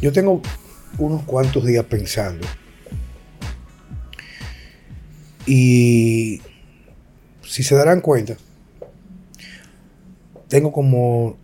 Yo 0.00 0.12
tengo 0.12 0.42
unos 0.98 1.22
cuantos 1.22 1.64
días 1.64 1.84
pensando. 1.84 2.46
Y 5.46 6.40
si 7.42 7.62
se 7.62 7.74
darán 7.76 8.00
cuenta, 8.00 8.36
tengo 10.48 10.72
como 10.72 11.38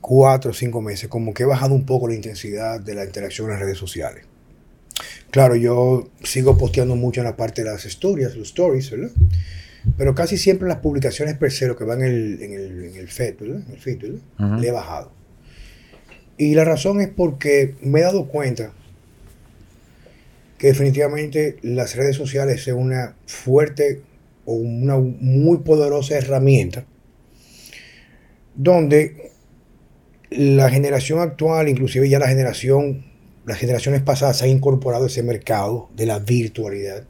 cuatro 0.00 0.52
o 0.52 0.54
cinco 0.54 0.80
meses, 0.80 1.08
como 1.08 1.34
que 1.34 1.42
he 1.42 1.46
bajado 1.46 1.74
un 1.74 1.84
poco 1.84 2.08
la 2.08 2.14
intensidad 2.14 2.80
de 2.80 2.94
la 2.94 3.04
interacción 3.04 3.46
en 3.46 3.52
las 3.54 3.60
redes 3.60 3.78
sociales. 3.78 4.24
Claro, 5.30 5.54
yo 5.54 6.08
sigo 6.22 6.58
posteando 6.58 6.96
mucho 6.96 7.20
en 7.20 7.26
la 7.26 7.36
parte 7.36 7.62
de 7.62 7.70
las 7.70 7.84
historias, 7.84 8.34
los 8.34 8.48
stories, 8.48 8.90
¿verdad? 8.90 9.10
Pero 9.96 10.14
casi 10.14 10.36
siempre 10.36 10.68
las 10.68 10.78
publicaciones 10.78 11.36
per 11.36 11.52
se, 11.52 11.74
que 11.74 11.84
van 11.84 12.02
en 12.02 12.08
el, 12.08 12.42
en 12.42 12.52
el, 12.52 12.84
en 12.84 12.96
el 12.96 13.08
feed, 13.08 13.36
¿verdad? 13.40 13.62
el 13.70 13.78
feed, 13.78 13.98
¿verdad? 14.02 14.58
Le 14.58 14.68
he 14.68 14.72
bajado. 14.72 15.12
Y 16.40 16.54
la 16.54 16.64
razón 16.64 17.02
es 17.02 17.08
porque 17.08 17.74
me 17.82 18.00
he 18.00 18.02
dado 18.02 18.26
cuenta 18.26 18.72
que 20.56 20.68
definitivamente 20.68 21.58
las 21.60 21.96
redes 21.96 22.16
sociales 22.16 22.62
son 22.62 22.78
una 22.78 23.14
fuerte 23.26 24.00
o 24.46 24.54
una 24.54 24.96
muy 24.96 25.58
poderosa 25.58 26.16
herramienta 26.16 26.86
donde 28.54 29.32
la 30.30 30.70
generación 30.70 31.18
actual, 31.18 31.68
inclusive 31.68 32.08
ya 32.08 32.18
la 32.18 32.28
generación, 32.28 33.04
las 33.44 33.58
generaciones 33.58 34.00
pasadas, 34.00 34.38
se 34.38 34.46
han 34.46 34.50
incorporado 34.50 35.04
ese 35.04 35.22
mercado 35.22 35.90
de 35.94 36.06
la 36.06 36.20
virtualidad. 36.20 37.04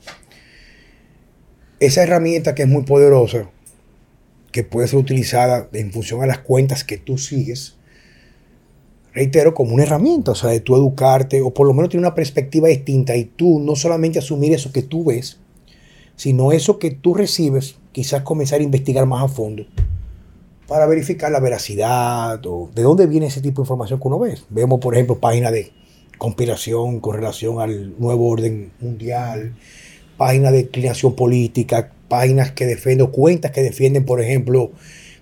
Esa 1.78 2.02
herramienta 2.02 2.56
que 2.56 2.62
es 2.62 2.68
muy 2.68 2.82
poderosa, 2.82 3.48
que 4.50 4.64
puede 4.64 4.88
ser 4.88 4.98
utilizada 4.98 5.68
en 5.72 5.92
función 5.92 6.20
a 6.20 6.26
las 6.26 6.38
cuentas 6.38 6.82
que 6.82 6.98
tú 6.98 7.16
sigues, 7.16 7.76
reitero, 9.12 9.54
como 9.54 9.74
una 9.74 9.82
herramienta, 9.82 10.32
o 10.32 10.34
sea, 10.34 10.50
de 10.50 10.60
tú 10.60 10.76
educarte, 10.76 11.40
o 11.42 11.52
por 11.52 11.66
lo 11.66 11.74
menos 11.74 11.90
tener 11.90 12.04
una 12.04 12.14
perspectiva 12.14 12.68
distinta 12.68 13.16
y 13.16 13.24
tú 13.24 13.60
no 13.60 13.76
solamente 13.76 14.18
asumir 14.18 14.52
eso 14.52 14.72
que 14.72 14.82
tú 14.82 15.04
ves, 15.04 15.38
sino 16.16 16.52
eso 16.52 16.78
que 16.78 16.90
tú 16.90 17.14
recibes, 17.14 17.76
quizás 17.92 18.22
comenzar 18.22 18.60
a 18.60 18.64
investigar 18.64 19.06
más 19.06 19.24
a 19.24 19.28
fondo 19.28 19.64
para 20.70 20.86
verificar 20.86 21.32
la 21.32 21.40
veracidad 21.40 22.40
o 22.46 22.70
de 22.72 22.82
dónde 22.82 23.08
viene 23.08 23.26
ese 23.26 23.40
tipo 23.40 23.60
de 23.60 23.64
información 23.64 23.98
que 23.98 24.06
uno 24.06 24.20
ve. 24.20 24.38
Vemos, 24.50 24.78
por 24.78 24.94
ejemplo, 24.94 25.18
páginas 25.18 25.50
de 25.50 25.72
conspiración 26.16 27.00
con 27.00 27.16
relación 27.16 27.60
al 27.60 27.98
nuevo 27.98 28.28
orden 28.28 28.70
mundial, 28.80 29.56
páginas 30.16 30.52
de 30.52 30.60
inclinación 30.60 31.16
política, 31.16 31.90
páginas 32.06 32.52
que 32.52 32.66
defienden, 32.66 33.08
cuentas 33.08 33.50
que 33.50 33.62
defienden, 33.62 34.04
por 34.04 34.20
ejemplo, 34.20 34.70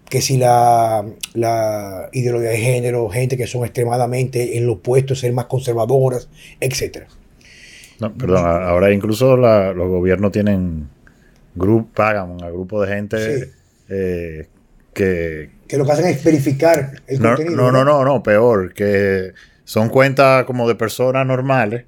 que 0.08 0.20
si 0.20 0.38
la, 0.38 1.04
ideología 2.12 2.50
de 2.50 2.58
género, 2.58 3.08
gente 3.08 3.36
que 3.36 3.46
son 3.46 3.64
extremadamente 3.64 4.56
en 4.56 4.66
lo 4.66 4.74
opuesto, 4.74 5.14
ser 5.14 5.32
más 5.32 5.46
conservadoras, 5.46 6.28
etc. 6.60 7.04
No, 8.00 8.14
perdón, 8.14 8.44
ahora 8.46 8.92
incluso 8.92 9.36
los 9.36 9.88
gobiernos 9.88 10.32
tienen 10.32 10.88
pagan 11.94 12.42
a 12.42 12.50
grupos 12.50 12.88
de 12.88 12.94
gente 12.94 13.50
eh, 13.88 14.46
que... 14.94 15.50
lo 15.76 15.84
que 15.84 15.92
hacen 15.92 16.06
es 16.06 16.22
verificar 16.22 17.02
el 17.06 17.20
no, 17.20 17.30
contenido. 17.30 17.56
No, 17.56 17.72
no, 17.72 17.84
no, 17.84 18.04
no, 18.04 18.22
peor, 18.22 18.72
que 18.72 19.32
son 19.64 19.88
cuentas 19.88 20.44
como 20.44 20.68
de 20.68 20.74
personas 20.74 21.26
normales, 21.26 21.84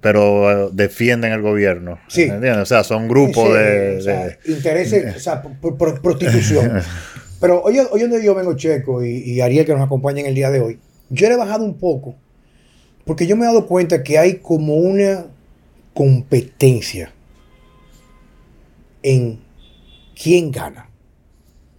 pero 0.00 0.68
eh, 0.68 0.70
defienden 0.72 1.32
el 1.32 1.42
gobierno. 1.42 1.98
Sí. 2.08 2.22
¿Entiendes? 2.22 2.58
O 2.58 2.66
sea, 2.66 2.84
son 2.84 3.08
grupos 3.08 3.52
de, 3.52 4.38
Intereses, 4.44 5.16
o 5.16 5.20
sea, 5.20 5.42
prostitución. 6.02 6.82
pero 7.40 7.62
hoy, 7.62 7.78
hoy 7.78 8.00
donde 8.00 8.24
yo 8.24 8.34
vengo, 8.34 8.54
Checo, 8.54 9.04
y, 9.04 9.18
y, 9.18 9.40
Ariel, 9.40 9.66
que 9.66 9.72
nos 9.72 9.82
acompaña 9.82 10.20
en 10.20 10.26
el 10.26 10.34
día 10.34 10.50
de 10.50 10.60
hoy, 10.60 10.78
yo 11.10 11.26
he 11.26 11.36
bajado 11.36 11.64
un 11.64 11.74
poco, 11.74 12.14
porque 13.04 13.26
yo 13.26 13.36
me 13.36 13.44
he 13.44 13.46
dado 13.46 13.66
cuenta 13.66 14.02
que 14.02 14.18
hay 14.18 14.38
como 14.38 14.74
una 14.74 15.26
competencia 15.94 17.12
en 19.02 19.40
quién 20.14 20.50
gana 20.50 20.86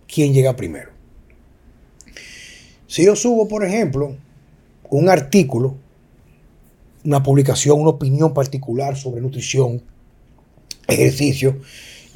quién 0.08 0.34
llega 0.34 0.56
primero. 0.56 0.92
Si 2.88 3.04
yo 3.06 3.16
subo, 3.16 3.48
por 3.48 3.64
ejemplo, 3.64 4.16
un 4.90 5.10
artículo, 5.10 5.76
una 7.04 7.22
publicación, 7.22 7.80
una 7.80 7.92
opinión 7.92 8.34
particular 8.34 8.96
sobre 8.96 9.22
nutrición, 9.22 9.82
ejercicio, 10.88 11.60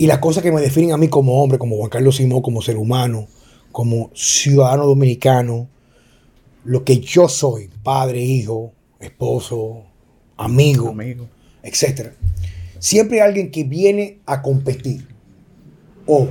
y 0.01 0.07
las 0.07 0.17
cosas 0.17 0.41
que 0.41 0.51
me 0.51 0.61
definen 0.61 0.93
a 0.93 0.97
mí 0.97 1.09
como 1.09 1.43
hombre, 1.43 1.59
como 1.59 1.77
Juan 1.77 1.91
Carlos 1.91 2.15
Simón, 2.15 2.41
como 2.41 2.63
ser 2.63 2.75
humano, 2.75 3.27
como 3.71 4.09
ciudadano 4.15 4.87
dominicano, 4.87 5.69
lo 6.63 6.83
que 6.83 6.99
yo 6.99 7.29
soy, 7.29 7.69
padre, 7.83 8.19
hijo, 8.19 8.73
esposo, 8.99 9.83
amigo, 10.37 10.89
amigo. 10.89 11.29
etc. 11.61 12.13
Siempre 12.79 13.21
hay 13.21 13.27
alguien 13.27 13.51
que 13.51 13.63
viene 13.63 14.17
a 14.25 14.41
competir 14.41 15.07
o 16.07 16.29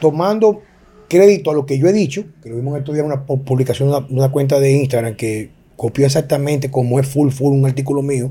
tomando 0.00 0.62
crédito 1.08 1.50
a 1.50 1.54
lo 1.54 1.66
que 1.66 1.80
yo 1.80 1.88
he 1.88 1.92
dicho, 1.92 2.26
que 2.44 2.50
lo 2.50 2.54
vimos 2.58 2.74
en 2.74 2.78
estos 2.78 2.94
días 2.94 3.06
en 3.06 3.10
una 3.10 3.26
publicación 3.26 3.90
de 3.90 4.14
una, 4.14 4.30
cuenta 4.30 4.60
de 4.60 4.70
Instagram 4.70 5.16
que 5.16 5.50
copió 5.74 6.06
exactamente 6.06 6.70
como 6.70 7.00
es 7.00 7.08
full 7.08 7.30
full 7.30 7.54
un 7.54 7.66
artículo 7.66 8.02
mío 8.02 8.30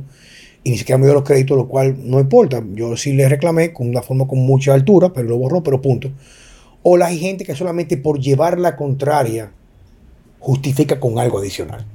y 0.63 0.72
ni 0.72 0.78
siquiera 0.78 0.97
me 0.97 1.06
dio 1.06 1.13
los 1.13 1.23
créditos, 1.23 1.57
lo 1.57 1.68
cual 1.68 1.95
no 2.03 2.19
importa. 2.19 2.63
Yo 2.73 2.97
sí 2.97 3.13
le 3.13 3.28
reclamé 3.29 3.73
con 3.73 3.88
una 3.88 4.01
forma 4.01 4.28
con 4.28 4.40
mucha 4.40 4.73
altura, 4.73 5.13
pero 5.13 5.29
lo 5.29 5.38
borró, 5.38 5.63
pero 5.63 5.81
punto. 5.81 6.09
O 6.84 6.97
la 6.97 7.07
hay 7.07 7.19
gente 7.19 7.45
que 7.45 7.56
solamente 7.56 7.97
por 7.97 8.19
llevar 8.19 8.59
la 8.59 8.75
contraria 8.75 9.51
justifica 10.40 11.00
con 11.00 11.19
algo 11.19 11.40
adicional. 11.40 11.85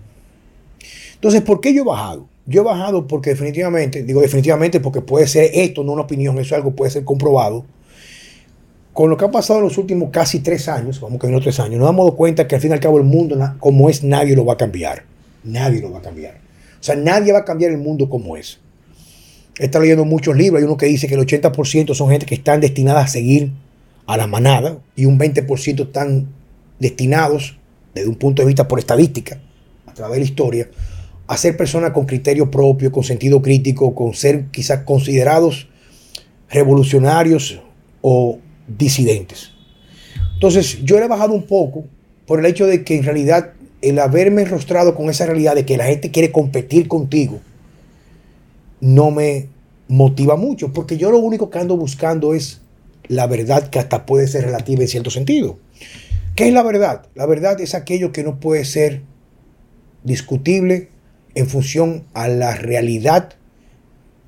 Entonces, 1.15 1.43
¿por 1.43 1.61
qué 1.61 1.73
yo 1.73 1.83
he 1.83 1.87
bajado? 1.87 2.27
Yo 2.47 2.63
he 2.63 2.65
bajado 2.65 3.07
porque 3.07 3.31
definitivamente, 3.31 4.03
digo 4.03 4.21
definitivamente 4.21 4.81
porque 4.81 5.01
puede 5.01 5.29
ser 5.29 5.51
esto, 5.55 5.85
no 5.85 5.93
una 5.93 6.03
opinión, 6.03 6.35
eso 6.39 6.47
es 6.47 6.53
algo 6.53 6.73
puede 6.73 6.91
ser 6.91 7.05
comprobado 7.05 7.65
con 8.93 9.09
lo 9.09 9.17
que 9.17 9.25
ha 9.25 9.31
pasado 9.31 9.61
en 9.61 9.65
los 9.65 9.79
últimos 9.79 10.11
casi 10.11 10.41
tres 10.41 10.69
años, 10.69 11.01
vamos 11.01 11.19
que 11.19 11.27
en 11.27 11.41
tres 11.41 11.59
años, 11.61 11.79
nos 11.79 11.87
damos 11.87 12.15
cuenta 12.15 12.47
que 12.47 12.57
al 12.57 12.61
fin 12.61 12.71
y 12.71 12.75
al 12.75 12.81
cabo 12.81 12.99
el 12.99 13.05
mundo, 13.05 13.39
como 13.59 13.89
es, 13.89 14.03
nadie 14.03 14.37
lo 14.37 14.45
va 14.45 14.55
a 14.55 14.57
cambiar. 14.57 15.05
Nadie 15.45 15.81
lo 15.81 15.91
va 15.91 15.99
a 15.99 16.03
cambiar. 16.03 16.39
Sea, 16.83 16.97
nadie 16.97 17.33
va 17.33 17.41
a 17.41 17.45
cambiar 17.45 17.71
el 17.71 17.79
mundo 17.79 18.11
como 18.11 18.37
es. 18.37 18.59
He 19.59 19.67
estado 19.67 19.83
leyendo 19.83 20.05
muchos 20.05 20.37
libros. 20.37 20.59
Hay 20.61 20.65
uno 20.65 20.77
que 20.77 20.87
dice 20.87 21.07
que 21.07 21.15
el 21.15 21.21
80% 21.21 21.95
son 21.95 22.11
gente 22.11 22.27
que 22.27 22.35
están 22.35 22.61
destinadas 22.61 23.05
a 23.05 23.09
seguir 23.09 23.53
a 24.07 24.17
la 24.17 24.27
manada 24.27 24.79
y 24.97 25.05
un 25.05 25.17
20% 25.17 25.87
están 25.87 26.27
destinados, 26.81 27.57
desde 27.95 28.09
un 28.09 28.17
punto 28.17 28.43
de 28.43 28.47
vista 28.47 28.67
por 28.67 28.81
estadística, 28.81 29.41
a 29.87 29.95
través 29.95 30.15
de 30.15 30.21
la 30.21 30.25
historia, 30.25 30.71
a 31.29 31.37
ser 31.37 31.57
personas 31.57 31.93
con 31.93 32.05
criterio 32.05 32.51
propio, 32.51 32.91
con 32.91 33.05
sentido 33.05 33.41
crítico, 33.41 33.95
con 33.95 34.15
ser 34.15 34.47
quizás 34.47 34.83
considerados 34.83 35.69
revolucionarios 36.51 37.61
o 38.01 38.41
disidentes. 38.67 39.53
Entonces, 40.35 40.83
yo 40.83 40.99
he 40.99 41.07
bajado 41.07 41.33
un 41.33 41.45
poco 41.45 41.85
por 42.27 42.41
el 42.41 42.47
hecho 42.47 42.67
de 42.67 42.83
que 42.83 42.97
en 42.97 43.05
realidad 43.05 43.53
el 43.83 43.99
haberme 43.99 44.45
rostrado 44.45 44.95
con 44.95 45.11
esa 45.11 45.27
realidad 45.27 45.55
de 45.55 45.67
que 45.67 45.77
la 45.77 45.85
gente 45.85 46.11
quiere 46.11 46.33
competir 46.33 46.89
contigo, 46.89 47.41
no 48.81 49.11
me 49.11 49.49
motiva 49.89 50.37
mucho, 50.37 50.73
porque 50.73 50.97
yo 50.97 51.11
lo 51.11 51.19
único 51.19 51.51
que 51.51 51.59
ando 51.59 51.77
buscando 51.77 52.35
es 52.35 52.61
la 53.09 53.27
verdad 53.27 53.69
que 53.69 53.79
hasta 53.79 54.07
puede 54.07 54.27
ser 54.29 54.45
relativa 54.45 54.83
en 54.83 54.89
cierto 54.89 55.11
sentido. 55.11 55.59
¿Qué 56.35 56.49
es 56.49 56.55
la 56.55 56.63
verdad? 56.63 57.07
La 57.15 57.27
verdad 57.27 57.61
es 57.61 57.75
aquello 57.75 58.13
que 58.13 58.25
no 58.25 58.41
puede 58.41 58.65
ser 58.65 59.03
discutible 60.03 60.89
en 61.35 61.49
función 61.49 62.05
a 62.15 62.29
la 62.29 62.55
realidad, 62.55 63.35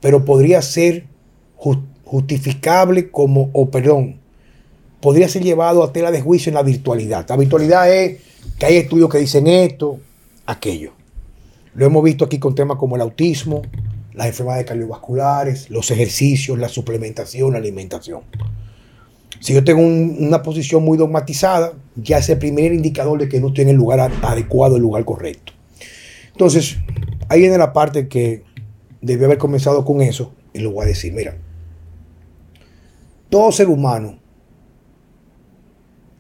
pero 0.01 0.25
podría 0.25 0.61
ser 0.61 1.07
justificable 2.05 3.11
como, 3.11 3.51
o 3.53 3.71
perdón, 3.71 4.21
podría 5.05 5.29
ser 5.29 5.43
llevado 5.43 5.85
a 5.85 5.93
tela 5.93 6.11
de 6.11 6.23
juicio 6.23 6.49
en 6.49 6.55
la 6.55 6.63
virtualidad. 6.63 7.27
La 7.29 7.37
virtualidad 7.37 7.95
es 7.95 8.23
que 8.59 8.65
hay 8.65 8.77
estudios 8.77 9.11
que 9.11 9.19
dicen 9.19 9.47
esto, 9.47 10.01
aquello. 10.47 10.93
Lo 11.75 11.85
hemos 11.85 12.03
visto 12.03 12.25
aquí 12.25 12.39
con 12.39 12.55
temas 12.55 12.79
como 12.79 12.97
el 12.97 13.03
autismo, 13.03 13.61
las 14.15 14.29
enfermedades 14.29 14.65
cardiovasculares, 14.65 15.69
los 15.69 15.91
ejercicios, 15.91 16.59
la 16.59 16.71
suplementación, 16.71 17.53
la 17.53 17.59
alimentación. 17.59 18.23
Si 19.41 19.53
yo 19.53 19.63
tengo 19.63 19.83
una 19.83 20.43
posición 20.43 20.83
muy 20.83 20.97
dogmatizada, 20.97 21.75
ya 21.97 22.17
es 22.17 22.31
el 22.31 22.39
primer 22.39 22.73
indicador 22.73 23.19
de 23.19 23.29
que 23.29 23.41
no 23.41 23.49
estoy 23.49 23.65
en 23.65 23.69
el 23.69 23.77
lugar 23.77 24.11
adecuado, 24.23 24.77
el 24.77 24.83
lugar 24.83 25.05
correcto. 25.05 25.53
Entonces, 26.33 26.79
ahí 27.29 27.41
viene 27.41 27.59
la 27.59 27.75
parte 27.75 28.09
que 28.09 28.43
debió 29.03 29.27
haber 29.27 29.37
comenzado 29.37 29.85
con 29.85 30.01
eso, 30.01 30.33
y 30.55 30.61
lo 30.61 30.71
voy 30.71 30.85
a 30.85 30.89
decir, 30.89 31.13
mira, 31.13 31.37
todo 33.29 33.53
ser 33.53 33.69
humano 33.69 34.24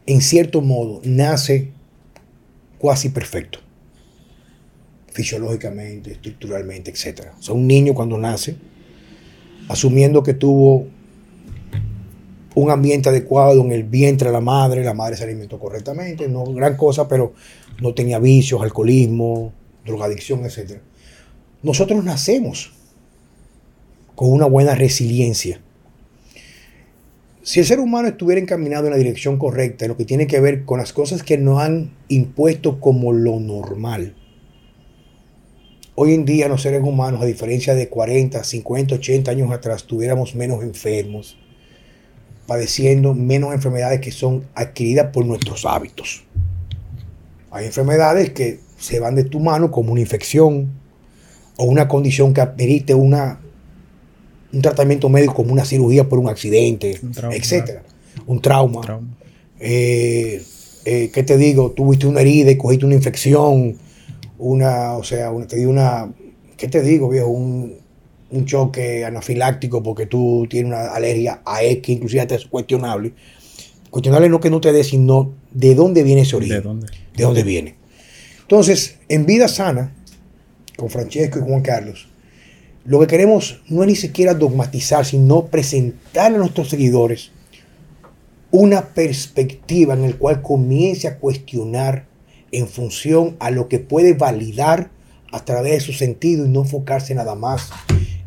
en 0.06 0.20
cierto 0.20 0.60
modo, 0.60 1.00
nace 1.04 1.70
cuasi 2.78 3.08
perfecto. 3.08 3.60
Fisiológicamente, 5.12 6.12
estructuralmente, 6.12 6.90
etc. 6.90 7.28
O 7.38 7.42
sea, 7.42 7.54
un 7.54 7.66
niño 7.66 7.94
cuando 7.94 8.18
nace, 8.18 8.56
asumiendo 9.68 10.22
que 10.22 10.34
tuvo 10.34 10.86
un 12.54 12.70
ambiente 12.70 13.08
adecuado 13.08 13.60
en 13.62 13.72
el 13.72 13.84
vientre 13.84 14.28
de 14.28 14.32
la 14.32 14.40
madre, 14.40 14.84
la 14.84 14.94
madre 14.94 15.16
se 15.16 15.24
alimentó 15.24 15.58
correctamente, 15.58 16.28
no 16.28 16.44
gran 16.44 16.76
cosa, 16.76 17.08
pero 17.08 17.32
no 17.80 17.94
tenía 17.94 18.18
vicios, 18.18 18.62
alcoholismo, 18.62 19.52
drogadicción, 19.84 20.44
etc. 20.44 20.80
Nosotros 21.62 22.04
nacemos 22.04 22.72
con 24.14 24.30
una 24.30 24.46
buena 24.46 24.74
resiliencia. 24.74 25.60
Si 27.44 27.60
el 27.60 27.66
ser 27.66 27.78
humano 27.78 28.08
estuviera 28.08 28.40
encaminado 28.40 28.86
en 28.86 28.92
la 28.92 28.96
dirección 28.96 29.38
correcta, 29.38 29.84
en 29.84 29.90
lo 29.90 29.98
que 29.98 30.06
tiene 30.06 30.26
que 30.26 30.40
ver 30.40 30.64
con 30.64 30.78
las 30.78 30.94
cosas 30.94 31.22
que 31.22 31.36
nos 31.36 31.60
han 31.60 31.90
impuesto 32.08 32.80
como 32.80 33.12
lo 33.12 33.38
normal, 33.38 34.14
hoy 35.94 36.14
en 36.14 36.24
día 36.24 36.48
los 36.48 36.62
seres 36.62 36.82
humanos, 36.82 37.20
a 37.20 37.26
diferencia 37.26 37.74
de 37.74 37.90
40, 37.90 38.42
50, 38.42 38.94
80 38.94 39.30
años 39.30 39.52
atrás, 39.52 39.84
tuviéramos 39.84 40.34
menos 40.34 40.62
enfermos, 40.62 41.36
padeciendo 42.46 43.12
menos 43.12 43.52
enfermedades 43.52 44.00
que 44.00 44.10
son 44.10 44.46
adquiridas 44.54 45.10
por 45.12 45.26
nuestros 45.26 45.66
hábitos. 45.66 46.24
Hay 47.50 47.66
enfermedades 47.66 48.30
que 48.30 48.60
se 48.78 49.00
van 49.00 49.16
de 49.16 49.24
tu 49.24 49.38
mano 49.38 49.70
como 49.70 49.92
una 49.92 50.00
infección 50.00 50.70
o 51.58 51.64
una 51.64 51.88
condición 51.88 52.32
que 52.32 52.40
amerite 52.40 52.94
una, 52.94 53.40
un 54.54 54.62
tratamiento 54.62 55.08
médico 55.08 55.34
como 55.34 55.52
una 55.52 55.64
cirugía 55.64 56.08
por 56.08 56.18
un 56.18 56.28
accidente, 56.28 57.00
etcétera, 57.32 57.82
un 58.26 58.40
trauma. 58.40 59.00
Eh, 59.58 60.42
eh, 60.84 61.10
¿Qué 61.12 61.22
te 61.22 61.36
digo? 61.36 61.72
Tuviste 61.72 62.06
una 62.06 62.20
herida 62.20 62.50
y 62.50 62.56
cogiste 62.56 62.86
una 62.86 62.94
infección, 62.94 63.76
una, 64.38 64.94
o 64.94 65.02
sea, 65.02 65.30
te 65.48 65.56
dio 65.56 65.70
una, 65.70 66.12
¿qué 66.56 66.68
te 66.68 66.82
digo, 66.82 67.08
viejo? 67.08 67.28
Un, 67.28 67.74
un 68.30 68.44
choque 68.46 69.04
anafiláctico 69.04 69.82
porque 69.82 70.06
tú 70.06 70.46
tienes 70.48 70.72
una 70.72 70.86
alergia 70.86 71.40
a 71.44 71.62
X, 71.62 71.96
inclusive 71.96 72.20
hasta 72.22 72.34
es 72.36 72.46
cuestionable. 72.46 73.12
Cuestionable 73.90 74.28
no 74.28 74.40
que 74.40 74.50
no 74.50 74.60
te 74.60 74.72
dé, 74.72 74.82
sino 74.82 75.32
de 75.52 75.74
dónde 75.74 76.02
viene 76.02 76.22
ese 76.22 76.36
origen. 76.36 76.56
¿De 76.56 76.62
dónde? 76.62 76.86
De 77.16 77.22
dónde 77.22 77.42
viene. 77.44 77.76
Entonces, 78.42 78.96
en 79.08 79.24
Vida 79.24 79.48
Sana, 79.48 79.94
con 80.76 80.90
Francesco 80.90 81.38
y 81.38 81.42
Juan 81.42 81.62
Carlos, 81.62 82.08
lo 82.84 83.00
que 83.00 83.06
queremos 83.06 83.60
no 83.68 83.82
es 83.82 83.88
ni 83.88 83.96
siquiera 83.96 84.34
dogmatizar, 84.34 85.06
sino 85.06 85.46
presentarle 85.46 86.36
a 86.36 86.40
nuestros 86.40 86.68
seguidores 86.68 87.30
una 88.50 88.90
perspectiva 88.94 89.94
en 89.94 90.02
la 90.02 90.16
cual 90.16 90.42
comience 90.42 91.08
a 91.08 91.18
cuestionar 91.18 92.06
en 92.52 92.68
función 92.68 93.36
a 93.40 93.50
lo 93.50 93.68
que 93.68 93.80
puede 93.80 94.12
validar 94.12 94.90
a 95.32 95.44
través 95.44 95.72
de 95.72 95.80
su 95.80 95.92
sentido 95.92 96.46
y 96.46 96.48
no 96.48 96.60
enfocarse 96.60 97.14
nada 97.14 97.34
más 97.34 97.70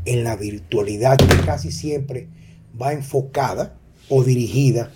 en 0.06 0.24
la 0.24 0.36
virtualidad 0.36 1.18
que 1.18 1.46
casi 1.46 1.72
siempre 1.72 2.28
va 2.80 2.94
enfocada 2.94 3.78
o 4.10 4.24
dirigida 4.24 4.92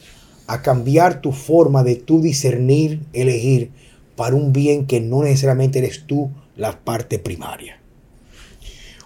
a 0.47 0.61
cambiar 0.61 1.21
tu 1.21 1.31
forma 1.31 1.83
de 1.83 1.95
tú 1.95 2.21
discernir, 2.21 3.01
elegir 3.13 3.71
para 4.17 4.35
un 4.35 4.51
bien 4.51 4.85
que 4.85 4.99
no 4.99 5.23
necesariamente 5.23 5.79
eres 5.79 6.05
tú 6.07 6.29
la 6.57 6.83
parte 6.83 7.19
primaria. 7.19 7.80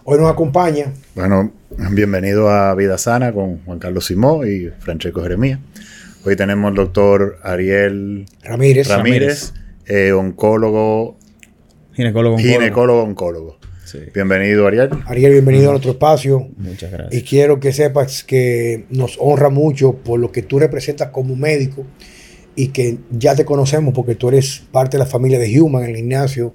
Hoy 0.08 0.20
nos 0.20 0.32
acompaña. 0.32 0.94
Bueno, 1.16 1.52
bienvenido 1.90 2.48
a 2.52 2.76
Vida 2.76 2.96
Sana 3.00 3.34
con 3.34 3.66
Juan 3.66 3.80
Carlos 3.80 4.06
Simó 4.06 4.46
y 4.46 4.72
Francesco 4.78 5.24
Jeremía. 5.24 5.60
Hoy 6.24 6.36
tenemos 6.36 6.70
al 6.70 6.76
doctor 6.76 7.40
Ariel 7.42 8.28
Ramírez, 8.44 8.88
Ramírez, 8.88 9.54
eh, 9.88 10.12
oncólogo, 10.12 11.18
ginecólogo, 11.94 12.36
oncólogo. 12.36 12.60
ginecólogo, 12.60 13.02
oncólogo. 13.02 13.58
Bienvenido, 14.14 14.68
Ariel. 14.68 14.92
Ariel, 15.08 15.32
bienvenido 15.32 15.70
a 15.70 15.72
nuestro 15.72 15.94
espacio. 15.94 16.50
Muchas 16.56 16.92
gracias. 16.92 17.20
Y 17.20 17.26
quiero 17.26 17.60
que 17.60 17.74
sepas 17.74 18.24
que 18.24 18.86
nos 18.92 19.18
honra 19.20 19.50
mucho 19.50 19.96
por 19.96 20.20
lo 20.20 20.32
que 20.32 20.44
tú 20.44 20.60
representas 20.60 21.10
como 21.10 21.36
médico 21.36 21.84
y 22.56 22.68
que 22.68 23.00
ya 23.10 23.36
te 23.36 23.44
conocemos 23.44 23.96
porque 23.96 24.14
tú 24.14 24.30
eres 24.30 24.62
parte 24.72 24.98
de 24.98 25.04
la 25.04 25.10
familia 25.10 25.40
de 25.40 25.60
Human 25.60 25.86
en 25.86 25.90
el 25.90 25.96
gimnasio. 25.96 26.54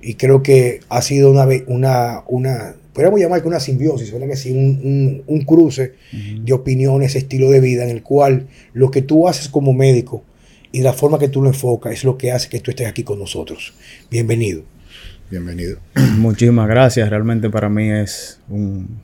Y 0.00 0.14
creo 0.14 0.42
que 0.42 0.80
ha 0.88 1.02
sido 1.02 1.30
una, 1.30 1.46
una, 1.66 2.22
una 2.26 2.74
podríamos 2.92 3.20
llamar 3.20 3.42
que 3.42 3.48
una 3.48 3.60
simbiosis, 3.60 4.12
¿verdad 4.12 4.28
que 4.28 4.36
sí? 4.36 4.50
Un, 4.50 5.22
un, 5.26 5.40
cruce 5.42 5.94
de 6.12 6.52
opiniones, 6.52 7.14
estilo 7.14 7.50
de 7.50 7.60
vida, 7.60 7.84
en 7.84 7.90
el 7.90 8.02
cual 8.02 8.48
lo 8.72 8.90
que 8.90 9.02
tú 9.02 9.28
haces 9.28 9.48
como 9.48 9.72
médico 9.72 10.24
y 10.72 10.82
la 10.82 10.92
forma 10.92 11.18
que 11.18 11.28
tú 11.28 11.42
lo 11.42 11.48
enfocas 11.48 11.92
es 11.92 12.04
lo 12.04 12.18
que 12.18 12.32
hace 12.32 12.48
que 12.48 12.60
tú 12.60 12.70
estés 12.70 12.86
aquí 12.86 13.02
con 13.02 13.18
nosotros. 13.18 13.74
Bienvenido. 14.10 14.62
Bienvenido. 15.30 15.78
Muchísimas 16.16 16.68
gracias. 16.68 17.08
Realmente 17.10 17.50
para 17.50 17.68
mí 17.68 17.90
es 17.90 18.40
un, 18.48 19.00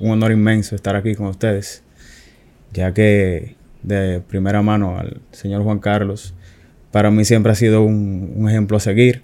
honor 0.00 0.32
inmenso 0.32 0.74
estar 0.74 0.96
aquí 0.96 1.14
con 1.14 1.26
ustedes, 1.26 1.82
ya 2.72 2.92
que 2.92 3.56
de 3.82 4.20
primera 4.20 4.62
mano 4.62 4.98
al 4.98 5.20
señor 5.30 5.62
Juan 5.62 5.78
Carlos, 5.78 6.34
para 6.90 7.10
mí 7.10 7.24
siempre 7.24 7.52
ha 7.52 7.54
sido 7.54 7.82
un, 7.82 8.46
ejemplo 8.48 8.76
a 8.76 8.80
seguir. 8.80 9.22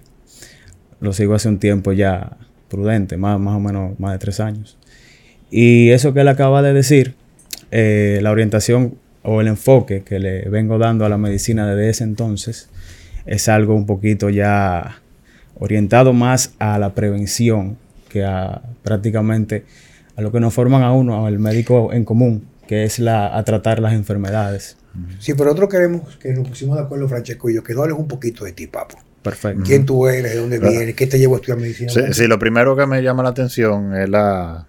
Lo 0.99 1.13
sigo 1.13 1.35
hace 1.35 1.49
un 1.49 1.59
tiempo 1.59 1.93
ya 1.93 2.37
prudente, 2.69 3.17
más, 3.17 3.39
más 3.39 3.55
o 3.55 3.59
menos 3.59 3.99
más 3.99 4.13
de 4.13 4.19
tres 4.19 4.39
años. 4.39 4.77
Y 5.49 5.91
eso 5.91 6.13
que 6.13 6.21
él 6.21 6.27
acaba 6.27 6.61
de 6.61 6.73
decir, 6.73 7.15
eh, 7.71 8.19
la 8.21 8.31
orientación 8.31 8.95
o 9.23 9.41
el 9.41 9.47
enfoque 9.47 10.03
que 10.03 10.19
le 10.19 10.49
vengo 10.49 10.77
dando 10.77 11.05
a 11.05 11.09
la 11.09 11.17
medicina 11.17 11.67
desde 11.67 11.89
ese 11.89 12.03
entonces, 12.03 12.69
es 13.25 13.49
algo 13.49 13.75
un 13.75 13.85
poquito 13.85 14.29
ya 14.29 15.01
orientado 15.59 16.13
más 16.13 16.53
a 16.59 16.79
la 16.79 16.93
prevención 16.93 17.77
que 18.09 18.23
a 18.23 18.61
prácticamente 18.83 19.65
a 20.15 20.21
lo 20.21 20.31
que 20.31 20.39
nos 20.39 20.53
forman 20.53 20.81
a 20.81 20.93
uno, 20.93 21.25
al 21.25 21.39
médico 21.39 21.93
en 21.93 22.03
común, 22.03 22.47
que 22.67 22.83
es 22.83 22.99
la, 22.99 23.37
a 23.37 23.43
tratar 23.43 23.79
las 23.79 23.93
enfermedades. 23.93 24.77
Sí, 25.19 25.33
pero 25.33 25.45
nosotros 25.45 25.69
queremos 25.69 26.17
que 26.17 26.33
nos 26.33 26.47
pusimos 26.47 26.75
de 26.75 26.83
acuerdo, 26.83 27.07
Francesco 27.07 27.49
y 27.49 27.55
yo, 27.55 27.63
que 27.63 27.73
no 27.75 27.83
hables 27.83 27.97
un 27.97 28.07
poquito 28.07 28.45
de 28.45 28.53
ti, 28.53 28.65
papo. 28.65 28.97
Perfecto. 29.29 29.63
¿Quién 29.65 29.85
tú 29.85 30.07
eres? 30.07 30.33
¿De 30.33 30.39
dónde 30.39 30.59
vienes? 30.59 30.95
¿Qué 30.95 31.07
te 31.07 31.19
llevó 31.19 31.35
a 31.35 31.37
estudiar 31.37 31.59
medicina? 31.59 31.89
Sí, 31.89 32.01
sí, 32.11 32.27
lo 32.27 32.39
primero 32.39 32.75
que 32.75 32.85
me 32.85 33.01
llama 33.01 33.23
la 33.23 33.29
atención 33.29 33.95
es 33.95 34.09
la, 34.09 34.67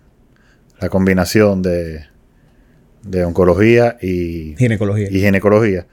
la 0.80 0.88
combinación 0.88 1.62
de, 1.62 2.04
de 3.02 3.24
oncología 3.24 3.96
y 4.00 4.54
ginecología. 4.56 5.08
Y 5.10 5.20
ginecología. 5.20 5.86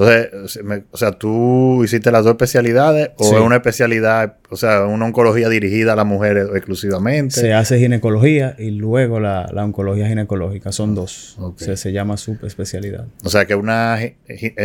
Entonces, 0.00 0.56
o 0.90 0.96
sea, 0.96 1.12
tú 1.12 1.84
hiciste 1.84 2.10
las 2.10 2.24
dos 2.24 2.32
especialidades 2.32 3.10
o 3.18 3.36
es 3.36 3.40
una 3.40 3.56
especialidad, 3.56 4.36
o 4.48 4.56
sea, 4.56 4.86
una 4.86 5.04
oncología 5.04 5.50
dirigida 5.50 5.92
a 5.92 5.96
las 5.96 6.06
mujeres 6.06 6.48
exclusivamente. 6.54 7.34
Se 7.34 7.52
hace 7.52 7.78
ginecología 7.78 8.56
y 8.58 8.70
luego 8.70 9.20
la, 9.20 9.50
oncología 9.54 10.08
ginecológica, 10.08 10.72
son 10.72 10.94
dos. 10.94 11.36
se 11.56 11.92
llama 11.92 12.16
subespecialidad. 12.16 13.08
O 13.24 13.28
sea, 13.28 13.44
que 13.44 13.54
una, 13.54 13.98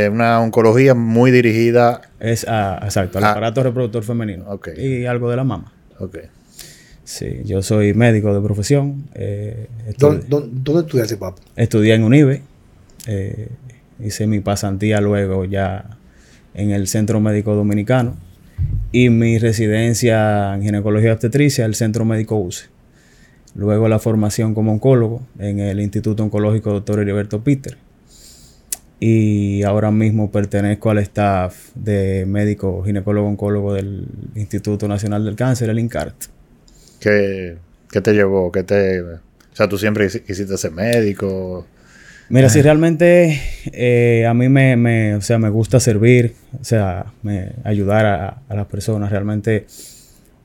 una 0.10 0.40
oncología 0.40 0.94
muy 0.94 1.32
dirigida. 1.32 2.02
Es 2.22 2.48
a, 2.48 2.80
exacto, 2.84 3.18
al 3.18 3.26
aparato 3.26 3.62
reproductor 3.62 4.04
femenino. 4.04 4.46
Y 4.78 5.06
algo 5.06 5.30
de 5.30 5.36
la 5.36 5.44
mama. 5.44 5.74
Ok. 6.00 6.18
Sí, 7.04 7.42
yo 7.44 7.62
soy 7.62 7.94
médico 7.94 8.34
de 8.34 8.42
profesión. 8.42 9.04
Eh, 9.14 9.68
¿Dónde, 9.98 10.26
¿Dónde, 10.30 10.80
estudiaste, 10.80 11.18
papá? 11.18 11.42
Estudié 11.58 11.94
en 11.94 12.04
UNIBE. 12.04 12.42
Eh, 13.08 13.50
hice 14.00 14.28
mi 14.28 14.40
pasantía 14.40 15.02
luego 15.02 15.46
ya 15.46 15.98
en 16.54 16.72
el 16.72 16.88
Centro 16.88 17.20
Médico 17.20 17.56
Dominicano 17.56 18.16
y 18.92 19.10
mi 19.10 19.38
residencia 19.38 20.54
en 20.56 20.64
ginecología 20.64 21.14
obstetricia, 21.14 21.66
el 21.66 21.76
Centro 21.76 22.06
Médico 22.06 22.38
UCE. 22.38 22.68
Luego 23.56 23.88
la 23.88 24.00
formación 24.00 24.54
como 24.54 24.72
oncólogo 24.74 25.26
en 25.40 25.60
el 25.60 25.80
Instituto 25.80 26.24
Oncológico 26.24 26.72
Dr. 26.72 27.00
Heriberto 27.00 27.44
Peter. 27.44 27.78
Y 29.00 29.64
ahora 29.64 29.92
mismo 29.92 30.32
pertenezco 30.32 30.90
al 30.90 31.00
staff 31.00 31.70
de 31.76 32.26
médico 32.26 32.84
ginecólogo 32.84 33.28
oncólogo 33.28 33.74
del 33.74 34.08
Instituto 34.36 34.88
Nacional 34.88 35.26
del 35.26 35.36
Cáncer, 35.36 35.70
el 35.70 35.80
INCART. 35.80 36.16
¿Qué, 37.00 37.58
qué 37.92 38.02
te 38.02 38.14
llevó? 38.14 38.52
¿Qué 38.52 38.64
te, 38.64 39.02
o 39.56 39.58
sea, 39.58 39.70
tú 39.70 39.78
siempre 39.78 40.10
quisiste 40.10 40.58
ser 40.58 40.72
médico. 40.72 41.66
Mira, 42.30 42.50
si 42.50 42.62
realmente 42.62 43.40
eh, 43.72 44.26
a 44.28 44.34
mí 44.34 44.50
me, 44.50 45.16
o 45.16 45.22
sea, 45.22 45.38
me 45.38 45.50
gusta 45.50 45.80
servir, 45.80 46.34
o 46.60 46.64
sea, 46.64 47.06
me, 47.22 47.52
ayudar 47.64 48.06
a, 48.06 48.56
las 48.56 48.66
personas, 48.66 49.12
realmente 49.12 49.68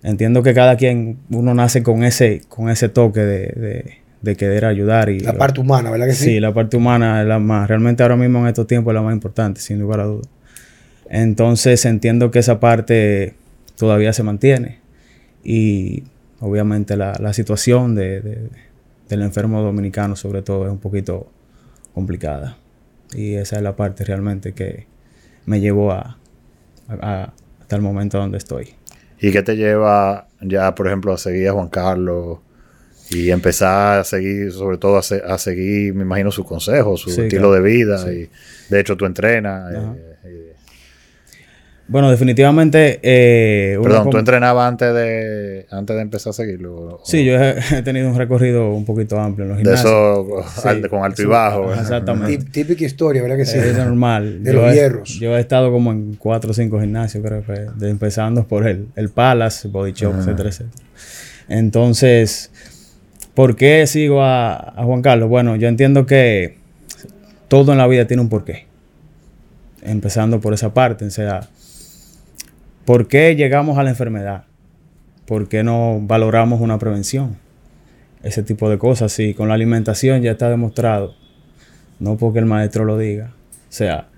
entiendo 0.02 0.42
que 0.42 0.52
cada 0.52 0.76
quien, 0.76 1.18
uno 1.30 1.54
nace 1.54 1.82
con 1.82 2.04
ese, 2.04 2.42
con 2.49 2.68
ese 2.68 2.90
toque 2.90 3.20
de, 3.20 3.96
de, 4.20 4.37
querer 4.37 4.66
ayudar. 4.66 5.08
Y, 5.08 5.20
la 5.20 5.38
parte 5.38 5.60
humana, 5.60 5.90
¿verdad 5.90 6.06
que 6.06 6.12
sí? 6.12 6.25
Sí, 6.25 6.40
la 6.40 6.52
parte 6.52 6.76
humana 6.76 7.22
es 7.22 7.26
la 7.26 7.38
más, 7.38 7.66
realmente 7.66 8.02
ahora 8.02 8.16
mismo 8.16 8.40
en 8.40 8.49
estos 8.49 8.66
tiempos 8.66 8.92
es 8.92 8.96
la 8.96 9.02
más 9.02 9.14
importante, 9.14 9.60
sin 9.62 9.80
lugar 9.80 10.00
a 10.00 10.04
dudas. 10.04 10.28
Entonces 11.08 11.84
entiendo 11.87 12.30
que 12.30 12.40
esa 12.40 12.60
parte 12.60 13.34
todavía 13.76 14.12
se 14.12 14.22
mantiene 14.22 14.78
y 15.42 16.04
obviamente 16.40 16.96
la, 16.96 17.16
la 17.18 17.32
situación 17.32 17.94
de, 17.94 18.20
del 19.08 19.22
enfermo 19.22 19.62
dominicano 19.62 20.14
sobre 20.14 20.42
todo 20.42 20.66
es 20.66 20.70
un 20.70 20.78
poquito 20.78 21.30
complicada. 21.94 22.56
Y 23.12 23.35
esa 23.35 23.56
es 23.56 23.62
la 23.62 23.76
parte 23.76 24.04
realmente 24.04 24.52
que 24.52 24.87
me 25.47 25.61
llevó 25.61 25.92
a, 25.92 26.18
hasta 26.88 27.76
el 27.76 27.82
momento 27.82 28.18
donde 28.18 28.38
estoy. 28.38 28.75
¿Y 29.20 29.32
qué 29.32 29.42
te 29.42 29.56
lleva 29.56 30.28
ya, 30.40 30.75
por 30.75 30.87
ejemplo, 30.87 31.12
a 31.12 31.18
seguir 31.18 31.49
a 31.49 31.52
Juan 31.52 31.68
Carlos 31.68 32.38
y 33.11 33.30
empezar 33.30 33.99
a 33.99 34.04
seguir, 34.04 34.52
sobre 34.52 34.78
todo 34.78 34.97
a, 34.97 35.38
seguir, 35.38 35.94
me 35.94 36.02
imagino, 36.02 36.30
sus 36.30 36.47
consejos, 36.47 37.00
su 37.00 37.11
estilo 37.11 37.52
de 37.52 37.61
vida? 37.61 38.11
Y 38.12 38.30
de 38.70 38.80
hecho, 38.80 38.97
tú 38.97 39.04
entrenas. 39.04 39.75
Eh, 39.75 40.09
Bueno, 41.90 42.09
definitivamente. 42.09 43.00
Eh, 43.02 43.76
Perdón, 43.82 44.11
¿tú 44.11 44.18
entrenabas 44.18 44.68
antes 44.68 44.94
de, 44.94 45.66
antes 45.73 45.97
de 45.97 46.02
empezar 46.02 46.30
a 46.30 46.35
seguirlo? 46.35 47.00
Sí, 47.04 47.25
yo 47.25 47.35
he, 47.35 47.56
he 47.78 47.82
tenido 47.82 48.09
un 48.09 48.16
recorrido 48.16 48.70
un 48.70 48.85
poquito 48.85 49.18
amplio 49.18 49.44
en 49.44 49.49
los 49.50 49.59
De 49.59 49.64
gimnasios. 49.64 49.90
eso, 49.90 50.62
Sí. 50.62 50.68
al- 50.68 50.88
con 50.88 51.02
alto 51.02 51.20
y 51.20 51.25
bajo. 51.25 51.75
Exactamente. 51.75 52.38
Tí- 52.44 52.50
Típica 52.52 52.85
historia, 52.85 53.23
¿verdad 53.23 53.37
que 53.37 53.44
sí? 53.44 53.59
Es 53.59 53.76
normal. 53.76 54.44
De 54.44 54.52
Yo 54.52 54.62
los 54.62 54.70
he- 54.70 54.75
hierros. 54.76 55.09
Yo 55.18 55.37
he 55.37 55.40
estado 55.40 55.73
como 55.73 55.90
en 55.90 56.14
cuatro 56.14 56.52
o 56.52 56.54
cinco 56.54 56.80
gimnasios, 56.80 57.25
creo 57.26 57.44
que, 57.44 57.66
de- 57.85 57.90
empezando 57.90 58.47
por 58.47 58.68
el, 58.68 58.87
el 58.94 59.09
Palace, 59.09 59.66
Body 59.66 59.90
Shop, 59.92 60.14
etcétera, 60.16 60.49
etcétera. 60.50 60.70
Entonces, 61.49 62.52
¿por 63.35 63.56
qué 63.56 63.85
sigo 63.88 64.23
a, 64.23 64.54
a 64.76 64.85
Juan 64.85 65.02
Carlos? 65.02 65.28
Bueno, 65.28 65.56
yo 65.56 65.66
entiendo 65.66 66.06
que 66.06 66.56
todo 67.49 67.73
en 67.73 67.78
la 67.78 67.88
vida 67.88 68.06
tiene 68.06 68.23
un 68.23 68.28
porqué. 68.28 68.66
Empezando 69.82 70.40
por 70.40 70.54
esa 70.54 70.73
parte, 70.73 71.06
o 71.06 71.11
sea, 71.11 71.40
¿por 72.84 73.08
qué 73.08 73.34
llegamos 73.37 73.78
a 73.78 73.82
la 73.82 73.90
enfermedad? 73.90 74.44
¿Por 75.26 75.49
qué 75.49 75.62
no 75.62 76.00
valoramos 76.02 76.60
una 76.60 76.78
prevención? 76.78 77.37
Ese 78.22 78.42
tipo 78.42 78.68
de 78.68 78.78
cosas. 78.78 79.12
Sí, 79.12 79.32
con 79.34 79.49
la 79.49 79.54
alimentación 79.54 80.22
ya 80.22 80.32
está 80.32 80.49
demostrado 80.50 81.14
no 81.99 82.16
porque 82.16 82.38
el 82.38 82.46
maestro 82.46 82.84
lo 82.84 82.96
diga. 82.99 83.26
O 83.68 83.72
sea, 83.72 84.08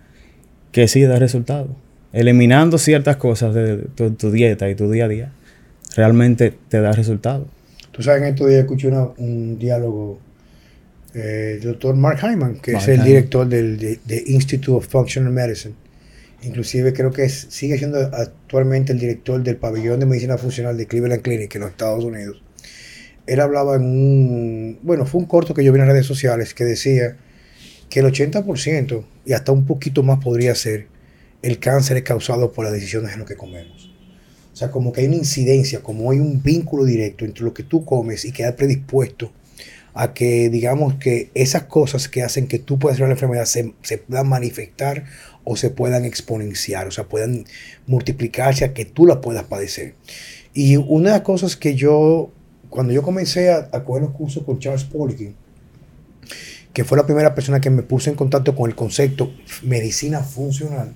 que 0.70 0.86
sí 0.88 1.02
da 1.02 1.18
resultado. 1.18 1.68
Eliminando 2.12 2.78
ciertas 2.78 3.16
cosas 3.16 3.54
de 3.54 3.78
tu, 3.96 4.10
tu 4.12 4.30
dieta 4.30 4.68
y 4.70 4.74
tu 4.76 4.90
día 4.90 5.06
a 5.06 5.08
día, 5.08 5.32
realmente 5.96 6.54
te 6.68 6.80
da 6.80 6.92
resultado. 6.92 7.46
Tú 7.90 8.02
sabes, 8.02 8.22
en 8.22 8.28
estos 8.28 8.48
días 8.48 8.60
escuché 8.60 8.88
una- 8.88 9.08
un 9.18 9.58
diálogo 9.58 10.18
eh, 11.14 11.58
del 11.60 11.62
doctor 11.72 11.94
Mark 11.96 12.20
Hyman, 12.22 12.54
que 12.60 12.72
Mark 12.72 12.82
es 12.84 12.88
el 12.88 12.94
Hyman. 12.96 13.06
director 13.06 13.48
del 13.48 13.78
de, 13.78 13.98
de 14.06 14.22
Institute 14.28 14.70
of 14.70 14.86
Functional 14.86 15.32
Medicine. 15.32 15.74
Inclusive 16.42 16.92
creo 16.92 17.12
que 17.12 17.28
sigue 17.28 17.78
siendo 17.78 17.98
actualmente 17.98 18.92
el 18.92 18.98
director 18.98 19.42
del 19.42 19.56
pabellón 19.56 20.00
de 20.00 20.06
medicina 20.06 20.36
funcional 20.36 20.76
de 20.76 20.86
Cleveland 20.86 21.22
Clinic 21.22 21.54
en 21.54 21.60
los 21.62 21.70
Estados 21.70 22.04
Unidos. 22.04 22.42
Él 23.26 23.40
hablaba 23.40 23.76
en 23.76 23.82
un, 23.82 24.78
bueno, 24.82 25.06
fue 25.06 25.20
un 25.20 25.26
corto 25.26 25.54
que 25.54 25.62
yo 25.62 25.72
vi 25.72 25.78
en 25.78 25.86
las 25.86 25.92
redes 25.92 26.06
sociales 26.06 26.54
que 26.54 26.64
decía 26.64 27.16
que 27.88 28.00
el 28.00 28.06
80% 28.06 29.04
y 29.24 29.32
hasta 29.34 29.52
un 29.52 29.66
poquito 29.66 30.02
más 30.02 30.18
podría 30.18 30.54
ser 30.56 30.88
el 31.42 31.58
cáncer 31.60 32.02
causado 32.02 32.52
por 32.52 32.64
las 32.64 32.74
decisiones 32.74 33.12
en 33.12 33.20
lo 33.20 33.24
que 33.24 33.36
comemos. 33.36 33.92
O 34.52 34.56
sea, 34.56 34.70
como 34.70 34.92
que 34.92 35.02
hay 35.02 35.06
una 35.06 35.16
incidencia, 35.16 35.80
como 35.80 36.10
hay 36.10 36.18
un 36.18 36.42
vínculo 36.42 36.84
directo 36.84 37.24
entre 37.24 37.44
lo 37.44 37.54
que 37.54 37.62
tú 37.62 37.84
comes 37.84 38.24
y 38.24 38.32
quedas 38.32 38.54
predispuesto 38.54 39.32
a 39.94 40.14
que, 40.14 40.48
digamos, 40.48 40.94
que 40.94 41.30
esas 41.34 41.64
cosas 41.64 42.08
que 42.08 42.22
hacen 42.22 42.48
que 42.48 42.58
tú 42.58 42.78
puedas 42.78 42.96
tener 42.96 43.08
la 43.08 43.14
enfermedad 43.14 43.44
se 43.44 43.98
puedan 43.98 44.28
manifestar 44.28 45.04
o 45.44 45.56
se 45.56 45.70
puedan 45.70 46.04
exponenciar, 46.04 46.86
o 46.86 46.90
sea, 46.90 47.04
puedan 47.04 47.44
multiplicarse 47.86 48.64
a 48.64 48.74
que 48.74 48.84
tú 48.84 49.06
la 49.06 49.20
puedas 49.20 49.44
padecer. 49.44 49.94
Y 50.54 50.76
una 50.76 51.10
de 51.10 51.16
las 51.16 51.22
cosas 51.22 51.56
que 51.56 51.74
yo, 51.74 52.30
cuando 52.70 52.92
yo 52.92 53.02
comencé 53.02 53.50
a, 53.50 53.68
a 53.72 53.84
coger 53.84 54.02
los 54.02 54.12
cursos 54.12 54.44
con 54.44 54.58
Charles 54.58 54.84
Poliquin, 54.84 55.34
que 56.72 56.84
fue 56.84 56.96
la 56.96 57.06
primera 57.06 57.34
persona 57.34 57.60
que 57.60 57.70
me 57.70 57.82
puso 57.82 58.10
en 58.10 58.16
contacto 58.16 58.54
con 58.54 58.70
el 58.70 58.76
concepto 58.76 59.32
medicina 59.62 60.20
funcional, 60.20 60.94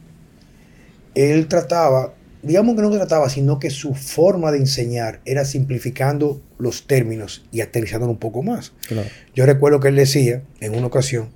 él 1.14 1.48
trataba, 1.48 2.14
digamos 2.42 2.76
que 2.76 2.82
no 2.82 2.90
trataba, 2.90 3.28
sino 3.28 3.58
que 3.58 3.70
su 3.70 3.94
forma 3.94 4.52
de 4.52 4.58
enseñar 4.58 5.20
era 5.24 5.44
simplificando 5.44 6.40
los 6.58 6.86
términos 6.86 7.44
y 7.52 7.62
aterrizándolo 7.62 8.12
un 8.12 8.18
poco 8.18 8.42
más. 8.42 8.72
Claro. 8.86 9.08
Yo 9.34 9.46
recuerdo 9.46 9.80
que 9.80 9.88
él 9.88 9.96
decía 9.96 10.42
en 10.60 10.74
una 10.76 10.86
ocasión 10.86 11.30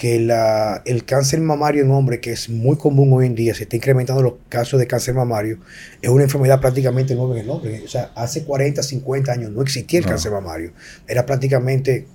que 0.00 0.18
la- 0.18 0.80
el 0.86 1.04
cáncer 1.04 1.40
mamario 1.42 1.84
en 1.84 1.90
hombre, 1.90 2.20
que 2.20 2.32
es 2.32 2.48
muy 2.48 2.78
común 2.78 3.12
hoy 3.12 3.26
en 3.26 3.34
día, 3.34 3.54
se 3.54 3.64
está 3.64 3.76
incrementando 3.76 4.22
los 4.22 4.32
casos 4.48 4.80
de 4.80 4.86
cáncer 4.86 5.14
mamario, 5.14 5.58
es 6.00 6.08
una 6.08 6.22
enfermedad 6.24 6.58
prácticamente 6.58 7.14
nueva 7.14 7.34
en 7.34 7.42
el 7.44 7.50
hombre. 7.50 7.82
O 7.84 7.88
sea, 7.88 8.10
hace 8.14 8.44
40, 8.44 8.82
50 8.82 9.30
años 9.32 9.50
no 9.50 9.60
existía 9.60 9.98
el 9.98 10.06
No. 10.06 10.12
cáncer 10.12 10.32
mamario. 10.32 10.72
Era 11.06 11.26
prácticamente, 11.26 12.06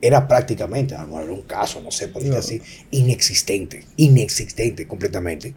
era 0.00 0.26
prácticamente, 0.26 0.96
a 0.96 1.02
lo 1.02 1.06
mejor 1.06 1.30
un 1.30 1.42
caso, 1.42 1.80
no 1.80 1.92
sé, 1.92 2.08
por 2.08 2.20
decirlo 2.20 2.40
así, 2.40 2.60
inexistente, 2.90 3.84
inexistente 3.96 4.88
completamente. 4.88 5.54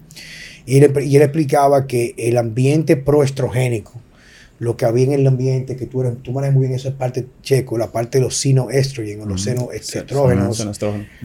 Y 0.67 0.77
él, 0.77 0.93
y 1.03 1.15
él 1.15 1.23
explicaba 1.23 1.87
que 1.87 2.13
el 2.19 2.37
ambiente 2.37 2.97
proestrogénico, 2.97 3.93
lo 4.59 4.77
que 4.77 4.85
había 4.85 5.05
en 5.05 5.13
el 5.13 5.27
ambiente, 5.27 5.75
que 5.75 5.85
tú, 5.85 6.01
eres, 6.01 6.21
tú 6.21 6.31
manejas 6.31 6.55
muy 6.55 6.67
bien 6.67 6.75
esa 6.75 6.97
parte 6.97 7.27
checo, 7.41 7.77
la 7.77 7.91
parte 7.91 8.19
de 8.19 8.23
los 8.23 8.37
sinoestrogen 8.37 9.21
o 9.21 9.25
los 9.25 9.43
senoestrógenos, 9.43 10.65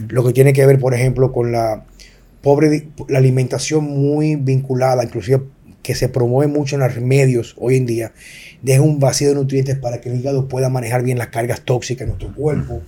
lo 0.09 0.25
que 0.25 0.33
tiene 0.33 0.53
que 0.53 0.67
ver, 0.67 0.79
por 0.79 0.95
ejemplo, 0.95 1.33
con 1.33 1.53
la 1.53 1.85
pobre 2.43 2.89
la 3.09 3.19
alimentación 3.19 3.85
muy 3.85 4.37
vinculada, 4.37 5.05
inclusive 5.05 5.43
que 5.83 5.95
se 5.95 6.09
promueve 6.09 6.53
mucho 6.53 6.77
en 6.77 6.83
los 6.83 7.01
medios 7.01 7.55
hoy 7.59 7.77
en 7.77 7.87
día, 7.87 8.13
deja 8.63 8.83
un 8.83 8.99
vacío 8.99 9.29
de 9.29 9.35
nutrientes 9.35 9.79
para 9.79 10.01
que 10.01 10.11
el 10.11 10.19
hígado 10.19 10.49
pueda 10.49 10.69
manejar 10.69 11.03
bien 11.03 11.19
las 11.19 11.29
cargas 11.29 11.63
tóxicas 11.63 12.03
en 12.03 12.09
nuestro 12.09 12.35
cuerpo. 12.35 12.83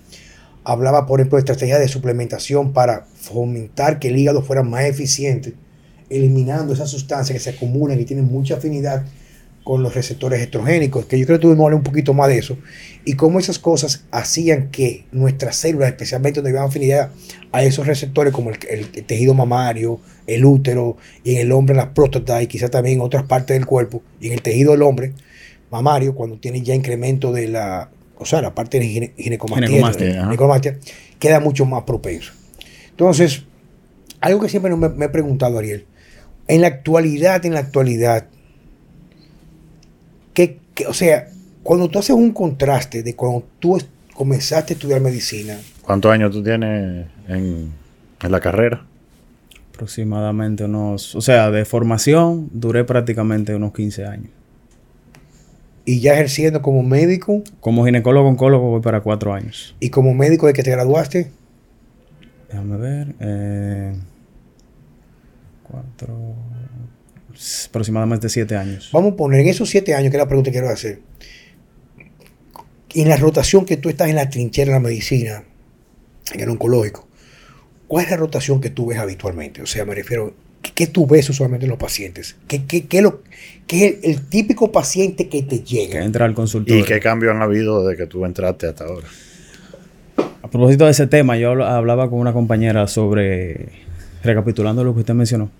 Hablaba, 0.65 1.07
por 1.07 1.21
ejemplo, 1.21 1.37
de 1.37 1.41
estrategias 1.41 1.81
de 1.81 1.89
suplementación 1.89 2.73
para 2.73 3.07
fomentar 3.17 3.99
que 3.99 4.09
el 4.09 4.19
hígado 4.19 4.43
fuera 4.43 4.63
más 4.63 4.85
eficiente, 4.85 5.55
eliminando 6.11 6.75
esas 6.75 6.91
sustancias 6.91 7.37
que 7.37 7.43
se 7.43 7.51
acumulan 7.51 7.99
y 7.99 8.05
tienen 8.05 8.27
mucha 8.27 8.57
afinidad 8.57 9.05
con 9.65 9.83
los 9.83 9.95
receptores 9.95 10.41
estrogénicos, 10.41 11.07
que 11.07 11.19
yo 11.19 11.25
creo 11.27 11.39
que 11.39 11.43
tuvimos 11.43 11.59
que 11.61 11.65
hablar 11.67 11.77
un 11.79 11.85
poquito 11.85 12.15
más 12.15 12.29
de 12.29 12.39
eso, 12.39 12.59
y 13.05 13.15
cómo 13.15 13.39
esas 13.39 13.59
cosas 13.59 14.05
hacían 14.11 14.71
que 14.71 15.05
nuestras 15.13 15.57
células, 15.57 15.91
especialmente 15.91 16.41
donde 16.41 16.51
había 16.59 16.69
afinidad 16.69 17.11
a 17.53 17.63
esos 17.63 17.87
receptores 17.87 18.33
como 18.33 18.51
el, 18.51 18.89
tejido 19.07 19.35
mamario, 19.35 20.01
el 20.27 20.45
útero, 20.45 20.97
y 21.23 21.35
en 21.35 21.43
el 21.43 21.53
hombre 21.53 21.77
la 21.77 21.95
próstata, 21.95 22.43
y 22.43 22.49
quizás 22.49 22.71
también 22.71 22.97
en 22.97 23.03
otras 23.03 23.25
partes 23.25 23.57
del 23.57 23.67
cuerpo, 23.67 24.03
y 24.21 24.29
en 24.29 24.33
el 24.33 24.43
tejido 24.43 24.73
del 24.73 24.83
hombre 24.83 25.13
mamario, 25.71 26.15
cuando 26.15 26.39
tiene 26.39 26.63
ya 26.63 26.75
incremento 26.75 27.33
de 27.33 27.49
la, 27.49 27.89
o 28.19 28.25
sea, 28.25 28.43
la 28.43 28.55
parte 28.55 28.79
de 28.79 28.87
gine- 28.87 29.13
ginecomastia, 29.17 29.69
Ginecomastia, 30.25 30.79
queda 31.19 31.41
mucho 31.41 31.67
más 31.67 31.85
propenso. 31.85 32.33
Entonces, 32.91 33.45
algo 34.21 34.41
que 34.41 34.49
siempre 34.49 34.75
me, 34.75 34.89
me 34.89 35.07
he 35.07 35.09
preguntado, 35.09 35.59
Ariel, 35.59 35.87
en 36.49 36.61
la 36.61 36.67
actualidad, 36.67 37.47
en 37.47 37.55
la 37.55 37.61
actualidad, 37.61 38.27
¿qué, 40.35 40.59
qué- 40.75 40.87
o 40.87 40.95
sea, 40.95 41.29
cuando 41.63 41.89
tú 41.89 41.99
haces 41.99 42.15
un 42.17 42.33
contraste 42.33 43.03
de 43.03 43.15
cuando 43.15 43.45
tú 43.61 43.79
comenzaste 44.15 44.73
a 44.73 44.77
estudiar 44.77 45.01
medicina, 45.01 45.59
¿Cuántos 45.83 46.13
años 46.13 46.31
tú 46.31 46.43
tienes 46.43 47.07
en, 47.29 47.73
en 48.23 48.31
la 48.33 48.41
carrera? 48.41 48.85
Aproximadamente 49.75 50.65
unos, 50.65 51.15
o 51.17 51.21
sea, 51.21 51.51
de 51.51 51.65
formación 51.65 52.49
duré 52.53 52.85
prácticamente 52.85 53.55
unos 53.55 53.73
15 53.73 54.07
años. 54.07 54.29
y 55.85 55.99
ya 56.01 56.13
ejerciendo 56.15 56.63
como 56.63 56.83
médico, 56.85 57.43
Como 57.61 57.85
ginecólogo 57.85 58.29
oncólogo 58.29 58.71
voy 58.71 58.81
para 58.81 59.01
4 59.01 59.35
años. 59.35 59.75
y 59.81 59.91
como 59.91 60.15
médico 60.15 60.47
de 60.47 60.53
que 60.53 60.63
te 60.63 60.71
graduaste, 60.71 61.31
Déjame 62.49 62.77
ver. 62.77 63.15
Eh, 63.19 63.95
cuatro. 65.63 66.17
Aproximadamente 67.69 68.29
7 68.29 68.57
años. 68.57 68.91
vamos 68.93 69.13
a 69.13 69.17
poner 69.17 69.41
en 69.41 69.49
esos 69.49 69.69
siete 69.71 69.95
años, 69.95 70.11
que 70.11 70.17
es 70.17 70.23
la 70.23 70.29
pregunta 70.29 70.51
que 70.51 70.59
quiero 70.59 70.69
hacer, 70.73 71.01
en 72.95 73.09
la 73.09 73.17
rotación 73.17 73.65
que 73.65 73.77
tú 73.77 73.89
estás 73.89 74.09
en 74.09 74.17
la 74.17 74.29
trinchera 74.29 74.67
de 74.73 74.73
la 74.73 74.81
medicina, 74.81 75.45
en 76.33 76.41
el 76.41 76.49
oncológico, 76.51 77.09
¿cuál 77.89 78.05
es 78.05 78.11
la 78.11 78.17
rotación 78.19 78.61
que 78.61 78.71
tú 78.71 78.87
ves 78.87 78.99
habitualmente? 78.99 79.63
O 79.63 79.67
sea, 79.67 79.85
me 79.85 79.95
refiero, 79.95 80.35
¿qué, 80.61 80.73
qué 80.75 80.87
tú 80.87 81.07
ves 81.07 81.29
usualmente 81.31 81.65
en 81.67 81.71
los 81.71 81.79
pacientes? 81.79 82.37
¿Qué, 82.49 82.65
qué, 82.67 82.87
qué 82.87 82.99
es 82.99 83.03
lo, 83.03 83.23
qué 83.67 83.87
es 83.87 83.95
el, 84.05 84.11
el 84.11 84.21
típico 84.29 84.71
paciente 84.73 85.29
que 85.29 85.43
te 85.43 85.63
Que 85.63 85.87
llega? 85.87 86.05
entra 86.05 86.27
al 86.27 86.35
consultorio. 86.35 86.83
¿Y 86.83 86.85
qué 86.87 87.01
cambios 87.01 87.35
han 87.35 87.41
habido 87.43 87.87
desde 87.87 88.03
que 88.03 88.07
tú 88.07 88.25
entraste 88.27 88.67
hasta 88.67 88.85
ahora? 88.85 89.07
A 90.43 90.49
propósito 90.51 90.85
de 90.85 90.91
ese 90.91 91.07
tema, 91.07 91.37
yo 91.39 91.51
habla- 91.51 91.77
hablaba 91.77 92.11
con 92.11 92.19
una 92.19 92.33
compañera 92.35 92.87
sobre, 92.89 93.69
recapitulando 94.23 94.85
lo 94.85 94.93
que 94.93 95.01
usted 95.01 95.15
mencionó, 95.15 95.51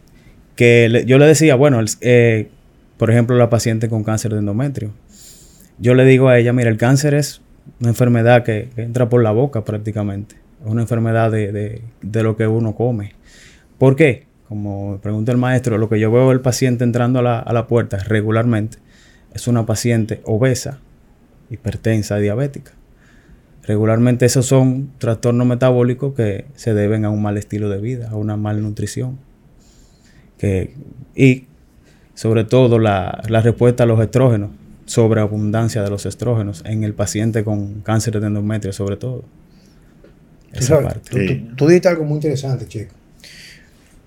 que 0.57 1.05
yo 1.07 1.19
le 1.19 1.27
decía, 1.27 1.55
bueno, 1.55 1.81
eh, 2.01 2.49
por 2.97 3.11
ejemplo, 3.11 3.37
la 3.37 3.51
paciente 3.51 3.89
con 3.89 4.05
cáncer 4.05 4.33
de 4.33 4.39
endometrio. 4.41 4.91
Yo 5.79 5.95
le 5.95 6.05
digo 6.05 6.29
a 6.29 6.39
ella, 6.39 6.53
mira, 6.53 6.71
el 6.71 6.77
cáncer 6.77 7.15
es 7.15 7.41
una 7.81 7.91
enfermedad 7.91 8.45
que, 8.45 8.69
entra 8.77 9.09
por 9.09 9.23
la 9.23 9.33
boca 9.33 9.65
prácticamente. 9.65 10.37
Es 10.65 10.71
una 10.71 10.83
enfermedad 10.83 11.31
de, 11.31 11.51
de- 11.53 11.83
de 12.03 12.23
lo 12.23 12.37
que 12.37 12.47
uno 12.47 12.75
come. 12.75 13.13
¿Por 13.79 13.97
qué? 13.97 14.27
Como 14.49 14.99
pregunta 15.03 15.33
el 15.33 15.39
maestro, 15.39 15.79
lo 15.79 15.89
que 15.89 15.99
yo 15.99 16.13
veo 16.13 16.31
el 16.31 16.41
paciente 16.41 16.85
entrando 16.85 17.19
a 17.21 17.23
la, 17.23 17.39
a 17.41 17.53
la 17.53 17.67
puerta 17.67 17.97
regularmente 17.99 18.79
es 19.35 19.49
una 19.49 19.65
paciente 19.65 20.21
obesa, 20.25 20.79
hipertensa, 21.51 22.19
diabética. 22.19 22.73
Regularmente 23.65 24.27
esos 24.27 24.47
son 24.47 24.91
trastornos 24.99 25.47
metabólicos 25.47 26.15
que 26.15 26.45
se 26.55 26.75
deben 26.75 27.05
a 27.05 27.11
un 27.11 27.23
mal 27.23 27.39
estilo 27.39 27.71
de 27.71 27.81
vida, 27.81 28.11
a 28.11 28.17
una 28.17 28.37
malnutrición. 28.37 29.19
Que, 30.43 30.75
y 31.15 31.45
sobre 32.15 32.43
todo 32.45 32.79
la, 32.81 33.23
la 33.29 33.41
respuesta 33.43 33.85
a 33.85 33.87
los 33.87 34.01
estrógenos, 34.01 34.51
sobreabundancia 34.87 35.83
de 35.85 35.89
los 35.91 36.05
estrógenos 36.05 36.65
en 36.67 36.83
el 36.83 36.95
paciente 36.95 37.45
con 37.45 37.81
cáncer 37.83 38.19
de 38.21 38.27
endometrio 38.27 38.73
sobre 38.73 38.97
todo. 38.97 39.25
Esa 40.53 40.67
sabes, 40.67 40.85
parte. 40.95 41.11
tú, 41.11 41.17
Sí. 41.17 41.27
tú- 41.49 41.55
tú 41.57 41.67
dijiste 41.69 41.89
algo 41.89 42.05
muy 42.05 42.17
interesante, 42.17 42.67
chico. 42.67 42.93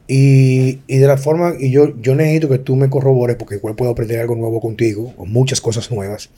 Y, 0.07 0.81
y 0.85 0.97
de 0.97 1.07
la 1.07 1.17
forma, 1.17 1.53
y 1.59 1.71
yo, 1.71 1.99
yo 1.99 2.13
necesito 2.13 2.47
que 2.49 2.59
tú 2.59 2.75
me 2.75 2.89
corrobores, 2.89 3.37
porque 3.37 3.55
igual 3.55 3.75
puedo 3.75 3.91
aprender 3.91 4.19
algo 4.19 4.35
nuevo 4.35 4.59
contigo, 4.61 5.13
o 5.17 5.25
muchas 5.25 5.61
cosas 5.61 5.89
nuevas. 5.89 6.29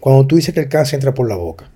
Cuando 0.00 0.26
tú 0.26 0.34
dices 0.36 0.52
que 0.54 0.60
el 0.60 0.68
cáncer 0.68 0.96
entra 0.96 1.14
por 1.14 1.28
la 1.28 1.36
boca, 1.36 1.70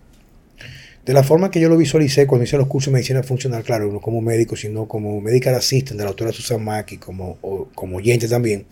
de 1.05 1.13
la 1.15 1.23
forma 1.23 1.51
que 1.51 1.61
yo 1.61 1.69
lo 1.69 1.77
visualicé 1.77 2.27
cuando 2.27 2.45
hice 2.45 2.59
los 2.59 2.67
cursos 2.67 2.93
de 2.93 2.95
medicina 2.95 3.23
funcional, 3.23 3.63
claro, 3.63 3.91
no 3.91 4.01
como 4.01 4.21
médico, 4.21 4.57
sino 4.57 4.87
como 4.87 5.21
medical 5.21 5.55
assistant 5.55 5.99
de 5.99 6.05
la 6.05 6.11
doctora 6.11 6.33
Susan 6.33 6.63
Maki, 6.63 6.99
como, 6.99 7.39
o, 7.41 7.69
como 7.75 7.97
oyente 7.97 8.29
también, 8.29 8.67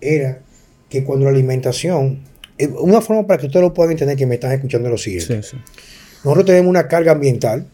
era 0.00 0.40
que 0.88 1.04
cuando 1.04 1.24
la 1.24 1.30
alimentación, 1.30 2.20
eh, 2.58 2.66
una 2.66 3.00
forma 3.00 3.26
para 3.26 3.40
que 3.40 3.46
ustedes 3.46 3.64
lo 3.64 3.72
puedan 3.72 3.92
entender 3.92 4.16
que 4.16 4.26
me 4.26 4.34
están 4.34 4.52
escuchando 4.52 4.88
es 4.88 4.92
lo 4.92 4.98
siguiente. 4.98 5.42
Sí, 5.42 5.50
sí. 5.52 5.56
Nosotros 6.24 6.46
tenemos 6.46 6.68
una 6.68 6.86
carga 6.86 7.12
ambiental 7.12 7.66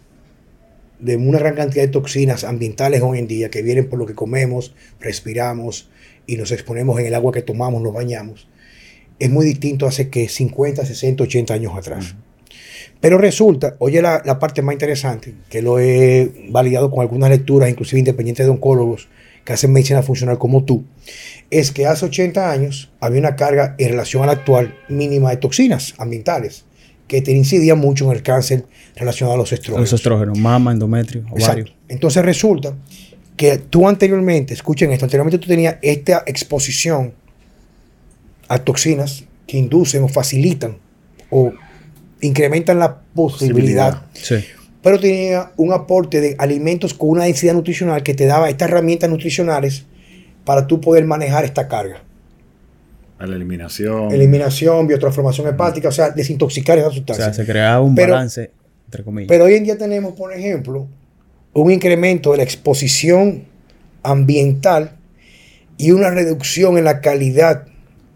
de 1.00 1.16
una 1.16 1.38
gran 1.38 1.54
cantidad 1.54 1.82
de 1.82 1.88
toxinas 1.88 2.44
ambientales 2.44 3.02
hoy 3.02 3.18
en 3.18 3.26
día 3.26 3.50
que 3.50 3.62
vienen 3.62 3.88
por 3.88 3.98
lo 3.98 4.06
que 4.06 4.14
comemos, 4.14 4.74
respiramos 5.00 5.90
y 6.26 6.36
nos 6.36 6.52
exponemos 6.52 6.98
en 7.00 7.06
el 7.06 7.14
agua 7.14 7.32
que 7.32 7.42
tomamos, 7.42 7.82
nos 7.82 7.92
bañamos. 7.92 8.48
Es 9.18 9.30
muy 9.30 9.44
distinto 9.46 9.86
hace 9.86 10.10
que 10.10 10.28
50, 10.28 10.84
60, 10.84 11.24
80 11.24 11.54
años 11.54 11.72
atrás. 11.76 12.14
Pero 13.00 13.18
resulta, 13.18 13.76
oye 13.78 14.00
la, 14.00 14.22
la 14.24 14.38
parte 14.38 14.62
más 14.62 14.72
interesante, 14.72 15.34
que 15.48 15.62
lo 15.62 15.78
he 15.78 16.48
validado 16.48 16.90
con 16.90 17.00
algunas 17.00 17.30
lecturas, 17.30 17.68
inclusive 17.68 17.98
independientes 17.98 18.46
de 18.46 18.50
oncólogos 18.50 19.08
que 19.44 19.52
hacen 19.52 19.72
medicina 19.72 20.02
funcional 20.02 20.38
como 20.38 20.64
tú, 20.64 20.84
es 21.50 21.70
que 21.70 21.86
hace 21.86 22.06
80 22.06 22.50
años 22.50 22.90
había 23.00 23.20
una 23.20 23.36
carga 23.36 23.76
en 23.78 23.90
relación 23.90 24.22
a 24.22 24.26
la 24.26 24.32
actual 24.32 24.74
mínima 24.88 25.30
de 25.30 25.36
toxinas 25.36 25.94
ambientales 25.98 26.64
que 27.06 27.22
te 27.22 27.30
incidía 27.30 27.76
mucho 27.76 28.06
en 28.06 28.16
el 28.16 28.22
cáncer 28.22 28.66
relacionado 28.96 29.34
a 29.34 29.38
los 29.38 29.52
estrógenos. 29.52 29.90
Los 29.90 30.00
estrógenos, 30.00 30.38
mama, 30.38 30.72
endometrio, 30.72 31.22
ovario. 31.30 31.64
Exacto. 31.64 31.72
Entonces 31.88 32.24
resulta 32.24 32.74
que 33.36 33.58
tú 33.58 33.88
anteriormente, 33.88 34.54
escuchen 34.54 34.90
esto, 34.90 35.04
anteriormente 35.04 35.38
tú 35.38 35.46
tenías 35.46 35.76
esta 35.82 36.24
exposición 36.26 37.14
a 38.48 38.58
toxinas 38.58 39.24
que 39.46 39.58
inducen 39.58 40.02
o 40.02 40.08
facilitan 40.08 40.78
o 41.30 41.52
incrementan 42.20 42.78
la 42.78 42.98
posibilidad, 43.14 44.02
Sí. 44.12 44.36
pero 44.82 44.98
tenía 45.00 45.52
un 45.56 45.72
aporte 45.72 46.20
de 46.20 46.34
alimentos 46.38 46.94
con 46.94 47.10
una 47.10 47.24
densidad 47.24 47.54
nutricional 47.54 48.02
que 48.02 48.14
te 48.14 48.26
daba 48.26 48.48
estas 48.48 48.68
herramientas 48.70 49.10
nutricionales 49.10 49.84
para 50.44 50.66
tú 50.66 50.80
poder 50.80 51.04
manejar 51.04 51.44
esta 51.44 51.68
carga. 51.68 52.02
A 53.18 53.26
la 53.26 53.36
eliminación. 53.36 54.12
Eliminación, 54.12 54.86
biotransformación 54.86 55.46
hepática, 55.48 55.88
o 55.88 55.92
sea, 55.92 56.10
desintoxicar 56.10 56.78
esa 56.78 56.88
O 56.88 56.92
sustancia. 56.92 57.24
sea, 57.26 57.34
se 57.34 57.46
creaba 57.50 57.80
un 57.80 57.94
Pero- 57.94 58.12
balance, 58.12 58.50
entre 58.86 59.02
comillas. 59.04 59.28
Pero 59.28 59.44
hoy 59.44 59.54
en 59.54 59.64
día 59.64 59.78
tenemos, 59.78 60.12
por 60.14 60.32
ejemplo, 60.32 60.86
un 61.54 61.70
incremento 61.70 62.32
de 62.32 62.36
la 62.38 62.42
exposición 62.42 63.44
ambiental 64.02 64.92
y 65.78 65.90
una 65.92 66.10
reducción 66.10 66.78
en 66.78 66.84
la 66.84 67.00
calidad 67.00 67.64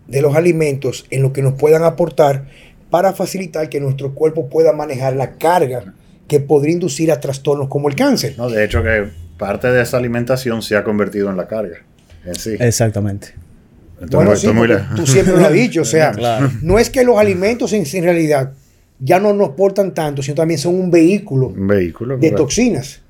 de 0.07 0.23
los 0.23 0.35
alimentos 0.37 1.07
en 1.11 1.23
lo 1.23 1.33
que 1.33 1.42
nos 1.42 1.54
puedan 1.54 1.83
aportar 1.85 2.47
para 2.90 3.12
facilitar 3.12 3.68
que 3.68 3.80
nuestro 3.80 4.14
cuerpo 4.14 4.49
pueda 4.49 4.73
manejar 4.73 5.14
la 5.16 5.32
carga 5.37 5.94
que 6.28 6.40
podría 6.40 6.73
inducir 6.75 7.11
a 7.12 7.20
trastornos 7.20 7.68
como 7.68 7.88
el 7.88 7.94
cáncer. 7.97 8.35
No, 8.37 8.49
de 8.49 8.64
hecho 8.64 8.82
que 8.82 9.09
parte 9.38 9.68
de 9.68 9.82
esa 9.82 9.97
alimentación 9.97 10.62
se 10.62 10.76
ha 10.76 10.85
convertido 10.85 11.30
en 11.30 11.37
la 11.37 11.47
carga 11.49 11.78
en 12.25 12.35
sí. 12.35 12.54
Exactamente. 12.59 13.28
Entonces, 14.00 14.11
Bueno, 14.12 14.37
sí, 14.37 14.49
muy 14.49 14.97
tú 14.97 15.06
siempre 15.06 15.37
lo 15.37 15.44
has 15.47 15.52
dicho, 15.52 15.82
o 15.82 15.85
sea, 15.87 16.12
Claro. 16.12 16.50
no 16.62 16.78
es 16.78 16.88
que 16.90 17.04
los 17.04 17.18
alimentos 17.18 17.73
en, 17.73 17.85
en 17.90 18.04
realidad 18.04 18.52
ya 18.99 19.18
no 19.18 19.32
nos 19.32 19.50
portan 19.50 19.92
tanto, 19.94 20.23
sino 20.23 20.35
también 20.35 20.59
son 20.59 20.75
un 20.75 20.90
vehículo 20.90 21.49
Un 21.49 21.66
vehículo. 21.66 22.16
de 22.18 22.30
toxinas. 22.32 23.00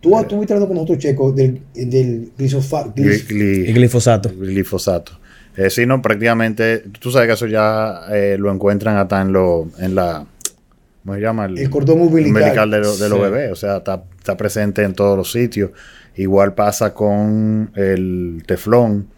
Tú 0.00 0.18
estuviste 0.18 0.54
hablando 0.54 0.68
con 0.68 0.76
nosotros, 0.76 0.98
Checo, 0.98 1.30
del, 1.32 1.60
del 1.74 2.30
glisofa- 2.38 2.94
Gli- 2.94 3.04
glis- 3.04 3.26
gli- 3.28 3.68
Y 3.68 3.72
glifosato. 3.74 4.30
glifosato. 4.30 5.12
Eh, 5.56 5.68
sí, 5.70 5.84
no, 5.86 6.00
prácticamente, 6.00 6.84
tú 7.00 7.10
sabes 7.10 7.26
que 7.28 7.34
eso 7.34 7.46
ya 7.46 8.02
eh, 8.10 8.36
lo 8.38 8.52
encuentran 8.52 8.96
hasta 8.96 9.20
en 9.20 9.32
lo, 9.32 9.68
en 9.78 9.94
la, 9.94 10.24
¿cómo 11.04 11.14
se 11.16 11.20
llama? 11.20 11.46
El 11.46 11.68
cordón 11.70 12.00
umbilical. 12.00 12.70
de, 12.70 12.78
lo- 12.80 12.96
de 12.96 13.08
los 13.08 13.18
Sí. 13.18 13.24
bebés, 13.24 13.52
o 13.52 13.56
sea, 13.56 13.78
está, 13.78 14.04
está 14.18 14.36
presente 14.36 14.82
en 14.84 14.94
todos 14.94 15.16
los 15.16 15.30
sitios. 15.32 15.70
Igual 16.16 16.54
pasa 16.54 16.94
con 16.94 17.70
el 17.74 18.42
teflón. 18.46 19.08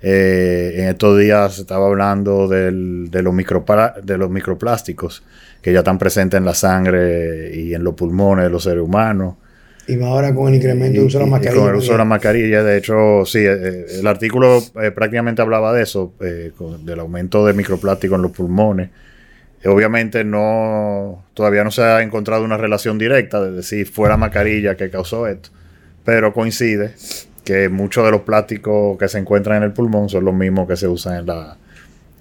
Eh, 0.00 0.74
en 0.76 0.88
estos 0.88 1.18
días 1.18 1.54
se 1.56 1.62
estaba 1.62 1.86
hablando 1.86 2.46
del- 2.48 3.08
de, 3.10 3.22
los 3.22 3.34
de 4.04 4.18
los 4.18 4.30
microplásticos 4.30 5.22
que 5.60 5.72
ya 5.72 5.80
están 5.80 5.98
presentes 5.98 6.38
en 6.38 6.44
la 6.44 6.54
sangre 6.54 7.52
y 7.54 7.74
en 7.74 7.82
los 7.82 7.94
pulmones 7.94 8.44
de 8.44 8.50
los 8.50 8.62
seres 8.62 8.82
humanos. 8.82 9.34
Y 9.88 9.96
más 9.96 10.10
ahora 10.10 10.34
con 10.34 10.48
el 10.48 10.56
incremento 10.56 11.00
de 11.00 11.06
uso 11.06 11.18
de 11.18 11.24
la 11.24 11.30
mascarilla. 11.30 11.62
Con 11.62 11.70
el 11.70 11.76
uso 11.76 11.92
de 11.92 11.98
la 11.98 12.04
mascarilla, 12.04 12.62
de 12.62 12.76
hecho, 12.76 13.24
sí, 13.24 13.38
eh, 13.38 13.86
el 14.00 14.06
artículo 14.06 14.58
eh, 14.82 14.90
prácticamente 14.90 15.40
hablaba 15.40 15.72
de 15.72 15.82
eso, 15.82 16.12
eh, 16.20 16.52
del 16.84 17.00
aumento 17.00 17.46
de 17.46 17.54
microplástico 17.54 18.14
en 18.14 18.22
los 18.22 18.32
pulmones. 18.32 18.90
Eh, 19.62 19.68
Obviamente 19.68 20.24
no, 20.24 21.24
todavía 21.32 21.64
no 21.64 21.70
se 21.70 21.82
ha 21.82 22.02
encontrado 22.02 22.44
una 22.44 22.58
relación 22.58 22.98
directa 22.98 23.40
de 23.42 23.50
decir 23.50 23.86
fue 23.86 24.10
la 24.10 24.18
mascarilla 24.18 24.76
que 24.76 24.90
causó 24.90 25.26
esto, 25.26 25.48
pero 26.04 26.34
coincide 26.34 26.92
que 27.44 27.70
muchos 27.70 28.04
de 28.04 28.10
los 28.10 28.20
plásticos 28.20 28.98
que 28.98 29.08
se 29.08 29.18
encuentran 29.18 29.58
en 29.58 29.62
el 29.64 29.72
pulmón 29.72 30.10
son 30.10 30.24
los 30.24 30.34
mismos 30.34 30.68
que 30.68 30.76
se 30.76 30.86
usan 30.86 31.20
en 31.20 31.26
la 31.26 31.56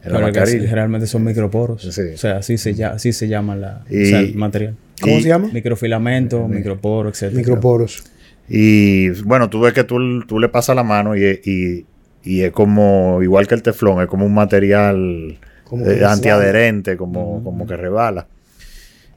Pero 0.08 0.32
generalmente 0.46 1.08
son 1.08 1.24
microporos. 1.24 1.82
Sí. 1.84 2.02
O 2.14 2.18
sea, 2.18 2.38
así 2.38 2.58
se, 2.58 2.74
llama, 2.74 2.96
así 2.96 3.14
se 3.14 3.28
llama 3.28 3.56
la, 3.56 3.84
o 3.90 3.94
Y- 3.94 4.06
sea, 4.08 4.20
el 4.20 4.36
material. 4.36 4.76
¿Cómo 5.02 5.18
y- 5.18 5.22
se 5.22 5.28
llama? 5.30 5.50
Microfilamento, 5.54 6.48
microporo, 6.48 7.10
etc. 7.10 7.32
Microporos. 7.34 8.04
Y 8.50 9.10
bueno, 9.24 9.50
tú 9.50 9.60
ves 9.62 9.74
que 9.74 9.84
tú, 9.84 10.22
tú 10.28 10.40
le 10.40 10.50
pasas 10.50 10.76
la 10.76 10.84
mano 10.84 11.16
y, 11.16 11.24
y- 11.44 11.86
y 12.24 12.42
es 12.42 12.52
como, 12.52 13.20
igual 13.22 13.48
que 13.48 13.56
el 13.56 13.62
teflón, 13.62 14.02
es 14.02 14.08
como 14.08 14.26
un 14.26 14.34
material 14.34 15.38
Como 15.64 15.86
eh, 15.86 16.04
antiadherente, 16.06 16.98
como, 16.98 17.44
como 17.44 17.66
que 17.68 17.76
rebala. 17.78 18.28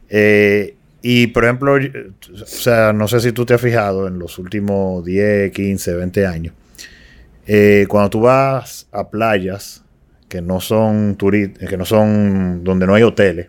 Eh, 0.08 0.74
y 1.02 1.28
por 1.28 1.44
ejemplo, 1.44 1.74
o 1.74 2.46
sea, 2.46 2.92
no 2.92 3.08
sé 3.08 3.20
si 3.20 3.32
tú 3.32 3.46
te 3.46 3.54
has 3.54 3.60
fijado 3.60 4.06
en 4.08 4.18
los 4.18 4.38
últimos 4.38 5.04
10, 5.04 5.50
15, 5.52 5.94
20 5.94 6.26
años, 6.26 6.54
eh, 7.46 7.86
cuando 7.88 8.10
tú 8.10 8.20
vas 8.20 8.86
a 8.92 9.08
playas 9.08 9.82
que 10.30 10.40
no 10.40 10.60
son 10.60 11.18
que 11.18 11.76
no 11.76 11.84
son 11.84 12.62
donde 12.62 12.86
no 12.86 12.94
hay 12.94 13.02
hoteles, 13.02 13.48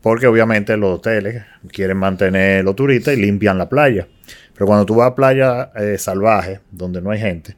porque 0.00 0.26
obviamente 0.26 0.76
los 0.78 0.98
hoteles 0.98 1.44
quieren 1.68 1.98
mantener 1.98 2.64
los 2.64 2.74
turistas 2.74 3.14
y 3.14 3.20
limpian 3.20 3.58
la 3.58 3.68
playa. 3.68 4.08
Pero 4.54 4.66
cuando 4.66 4.86
tú 4.86 4.96
vas 4.96 5.10
a 5.10 5.14
playas 5.14 5.68
eh, 5.76 5.98
salvajes, 5.98 6.60
donde 6.70 7.02
no 7.02 7.10
hay 7.10 7.20
gente, 7.20 7.56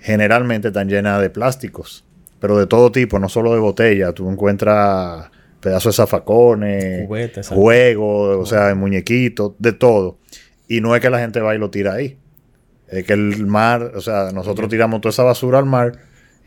generalmente 0.00 0.68
están 0.68 0.88
llenas 0.88 1.20
de 1.20 1.30
plásticos, 1.30 2.04
pero 2.40 2.58
de 2.58 2.66
todo 2.66 2.90
tipo, 2.90 3.18
no 3.20 3.28
solo 3.28 3.54
de 3.54 3.60
botella. 3.60 4.12
Tú 4.12 4.28
encuentras 4.28 5.30
pedazos 5.60 5.94
de 5.94 6.02
zafacones, 6.02 7.06
Juguetes, 7.06 7.48
juegos, 7.48 8.38
o 8.38 8.46
sea, 8.46 8.74
muñequitos, 8.74 9.52
de 9.60 9.72
todo. 9.72 10.18
Y 10.66 10.80
no 10.80 10.96
es 10.96 11.00
que 11.00 11.10
la 11.10 11.20
gente 11.20 11.40
va 11.40 11.54
y 11.54 11.58
lo 11.58 11.70
tira 11.70 11.94
ahí. 11.94 12.18
Es 12.88 13.04
que 13.04 13.12
el 13.12 13.46
mar, 13.46 13.92
o 13.94 14.00
sea, 14.00 14.30
nosotros 14.34 14.68
tiramos 14.68 15.00
toda 15.00 15.10
esa 15.10 15.22
basura 15.22 15.60
al 15.60 15.66
mar 15.66 15.92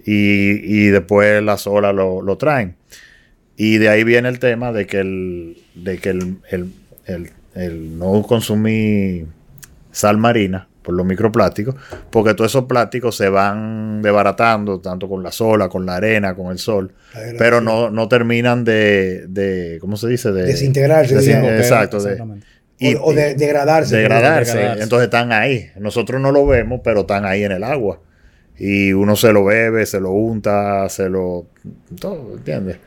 y, 0.05 0.61
y 0.63 0.87
después 0.87 1.41
las 1.43 1.67
olas 1.67 1.93
lo, 1.93 2.21
lo 2.21 2.37
traen. 2.37 2.75
Y 3.57 3.77
de 3.77 3.89
ahí 3.89 4.03
viene 4.03 4.29
el 4.29 4.39
tema 4.39 4.71
de 4.71 4.85
que 4.87 4.99
el, 4.99 5.57
de 5.75 5.97
que 5.97 6.09
el, 6.09 6.37
el- 6.49 6.71
el- 7.05 7.29
el 7.55 7.97
no 7.97 8.21
consumir 8.23 9.25
sal 9.91 10.17
marina 10.17 10.67
por 10.83 10.93
los 10.93 11.05
microplásticos, 11.05 11.75
porque 12.09 12.33
todos 12.33 12.51
esos 12.51 12.65
plásticos 12.65 13.17
se 13.17 13.27
van 13.29 14.01
desbaratando, 14.01 14.79
tanto 14.79 15.09
con 15.09 15.21
la 15.23 15.31
sola, 15.31 15.67
con 15.67 15.85
la 15.85 15.97
arena, 15.97 16.35
con 16.35 16.51
el 16.51 16.57
sol, 16.59 16.93
pero 17.37 17.59
no, 17.59 17.89
no 17.89 18.07
terminan 18.07 18.63
de, 18.63 19.25
de, 19.27 19.77
¿cómo 19.81 19.97
se 19.97 20.07
dice? 20.07 20.31
De, 20.31 20.43
Desintegrarse, 21.15 21.41
digamos. 21.41 21.61
exacto, 21.65 21.97
de- 22.01 22.11
y- 22.79 22.95
o, 22.95 23.03
o 23.03 23.13
de, 23.13 23.35
degradarse. 23.97 24.51
Entonces 24.83 25.05
están 25.05 25.31
ahí. 25.33 25.69
Nosotros 25.79 26.21
no 26.21 26.31
lo 26.31 26.45
vemos, 26.45 26.79
pero 26.83 27.01
están 27.01 27.25
ahí 27.25 27.43
en 27.43 27.51
el 27.51 27.63
agua. 27.63 27.99
Y 28.59 28.91
uno 28.93 29.15
se 29.15 29.31
lo 29.31 29.45
bebe, 29.45 29.85
se 29.85 29.99
lo 29.99 30.11
unta, 30.11 30.87
se 30.89 31.07
lo... 31.09 31.45
Todo, 31.99 32.35
¿entiendes? 32.37 32.77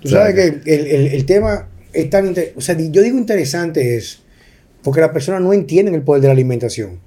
Tú 0.00 0.08
sabes 0.08 0.34
que 0.34 0.72
el, 0.74 0.86
el- 0.86 1.06
el 1.08 1.24
tema 1.26 1.68
es 1.92 2.08
tan 2.10 2.26
inter- 2.26 2.52
O 2.56 2.60
sea, 2.60 2.76
yo 2.78 3.02
digo 3.02 3.18
interesante 3.18 3.96
es 3.96 4.22
porque 4.82 5.00
las 5.00 5.10
personas 5.10 5.40
no 5.42 5.52
entienden 5.52 5.94
el 5.94 6.02
poder 6.02 6.22
de 6.22 6.28
la 6.28 6.32
alimentación. 6.32 7.00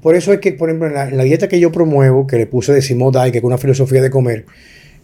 Por 0.00 0.16
eso 0.16 0.32
es 0.32 0.40
que, 0.40 0.52
por 0.52 0.68
ejemplo, 0.68 0.88
en 0.88 0.94
la, 0.94 1.08
en 1.08 1.16
la 1.16 1.22
dieta 1.22 1.46
que 1.48 1.60
yo 1.60 1.70
promuevo, 1.70 2.26
que 2.26 2.36
le 2.36 2.46
puse 2.46 2.72
de 2.72 2.82
Simón 2.82 3.12
Dai, 3.12 3.30
que 3.30 3.38
es 3.38 3.44
una 3.44 3.58
filosofía 3.58 4.02
de 4.02 4.10
comer, 4.10 4.46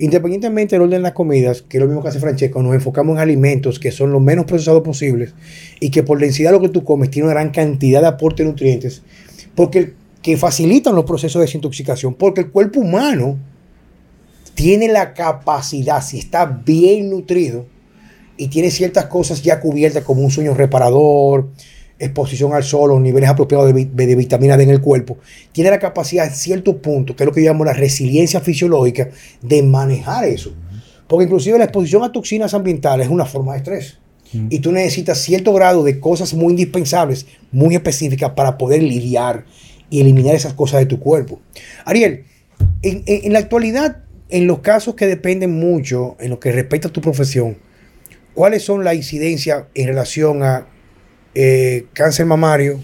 independientemente 0.00 0.74
del 0.74 0.82
orden 0.82 0.98
de 0.98 1.02
las 1.02 1.12
comidas, 1.12 1.62
que 1.62 1.76
es 1.76 1.80
lo 1.80 1.86
mismo 1.86 2.02
que 2.02 2.08
hace 2.08 2.18
Francesco, 2.18 2.62
nos 2.62 2.74
enfocamos 2.74 3.14
en 3.16 3.20
alimentos 3.20 3.78
que 3.78 3.92
son 3.92 4.10
lo 4.10 4.18
menos 4.20 4.44
procesados 4.46 4.82
posibles 4.82 5.34
y 5.80 5.90
que 5.90 6.02
por 6.02 6.18
densidad 6.18 6.50
de 6.50 6.56
lo 6.56 6.62
que 6.62 6.68
tú 6.70 6.82
comes 6.82 7.10
tiene 7.10 7.26
una 7.26 7.34
gran 7.34 7.50
cantidad 7.50 8.00
de 8.00 8.06
aporte 8.08 8.42
de 8.42 8.48
nutrientes, 8.48 9.02
porque 9.54 9.78
el- 9.78 9.94
que 10.22 10.36
facilitan 10.36 10.94
los 10.94 11.04
procesos 11.04 11.40
de 11.40 11.46
desintoxicación, 11.46 12.14
porque 12.14 12.42
el 12.42 12.50
cuerpo 12.50 12.80
humano 12.80 13.38
tiene 14.54 14.88
la 14.88 15.14
capacidad, 15.14 16.02
si 16.02 16.18
está 16.18 16.44
bien 16.44 17.10
nutrido 17.10 17.66
y 18.36 18.48
tiene 18.48 18.70
ciertas 18.70 19.06
cosas 19.06 19.42
ya 19.42 19.60
cubiertas 19.60 20.02
como 20.02 20.22
un 20.22 20.30
sueño 20.30 20.54
reparador, 20.54 21.48
exposición 21.98 22.52
al 22.52 22.64
sol, 22.64 22.90
los 22.90 23.00
niveles 23.00 23.28
apropiados 23.28 23.72
de, 23.72 23.84
de, 23.84 24.14
vitamina 24.14 24.56
D 24.56 24.64
en 24.64 24.70
el 24.70 24.80
cuerpo, 24.80 25.18
tiene 25.52 25.70
la 25.70 25.78
capacidad 25.78 26.26
en 26.26 26.34
cierto 26.34 26.80
punto, 26.80 27.14
que 27.14 27.22
es 27.22 27.26
lo 27.26 27.32
que 27.32 27.42
yo 27.42 27.50
llamo 27.50 27.64
la 27.64 27.72
resiliencia 27.72 28.40
fisiológica, 28.40 29.10
de 29.42 29.62
manejar 29.62 30.24
eso. 30.24 30.52
Porque 31.06 31.24
inclusive 31.24 31.58
la 31.58 31.64
exposición 31.64 32.04
a 32.04 32.12
toxinas 32.12 32.54
ambientales 32.54 33.06
es 33.06 33.12
una 33.12 33.24
forma 33.24 33.52
de 33.52 33.58
estrés. 33.58 33.98
Y 34.50 34.58
tú 34.58 34.72
necesitas 34.72 35.18
cierto 35.18 35.54
grado 35.54 35.82
de 35.82 36.00
cosas 36.00 36.34
muy 36.34 36.50
indispensables, 36.50 37.26
muy 37.50 37.74
específicas 37.74 38.32
para 38.32 38.58
poder 38.58 38.82
lidiar 38.82 39.46
y 39.90 40.00
eliminar 40.00 40.34
esas 40.34 40.54
cosas 40.54 40.80
de 40.80 40.86
tu 40.86 40.98
cuerpo. 41.00 41.40
Ariel, 41.84 42.24
en, 42.82 43.32
la 43.32 43.38
actualidad, 43.38 44.04
en 44.28 44.46
los 44.46 44.60
casos 44.60 44.94
que 44.94 45.06
dependen 45.06 45.52
mucho, 45.52 46.16
en 46.20 46.30
lo 46.30 46.40
que 46.40 46.52
respecta 46.52 46.88
a 46.88 46.92
tu 46.92 47.00
profesión, 47.00 47.56
¿cuáles 48.34 48.62
son 48.62 48.84
las 48.84 48.94
incidencias 48.94 49.64
en 49.74 49.86
relación 49.86 50.42
a 50.42 50.66
eh, 51.34 51.86
cáncer 51.92 52.26
mamario, 52.26 52.80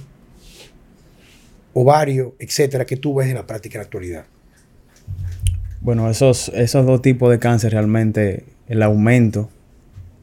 ovario, 1.72 2.34
etcétera, 2.38 2.84
que 2.84 2.96
tú 2.96 3.14
ves 3.14 3.28
en 3.28 3.34
la 3.34 3.46
práctica 3.46 3.78
en 3.78 3.80
la 3.80 3.84
actualidad? 3.84 4.24
Bueno, 5.80 6.10
esos, 6.10 6.48
esos 6.54 6.86
dos 6.86 7.02
tipos 7.02 7.30
de 7.30 7.38
cáncer 7.38 7.72
realmente, 7.72 8.44
el 8.68 8.82
aumento 8.82 9.50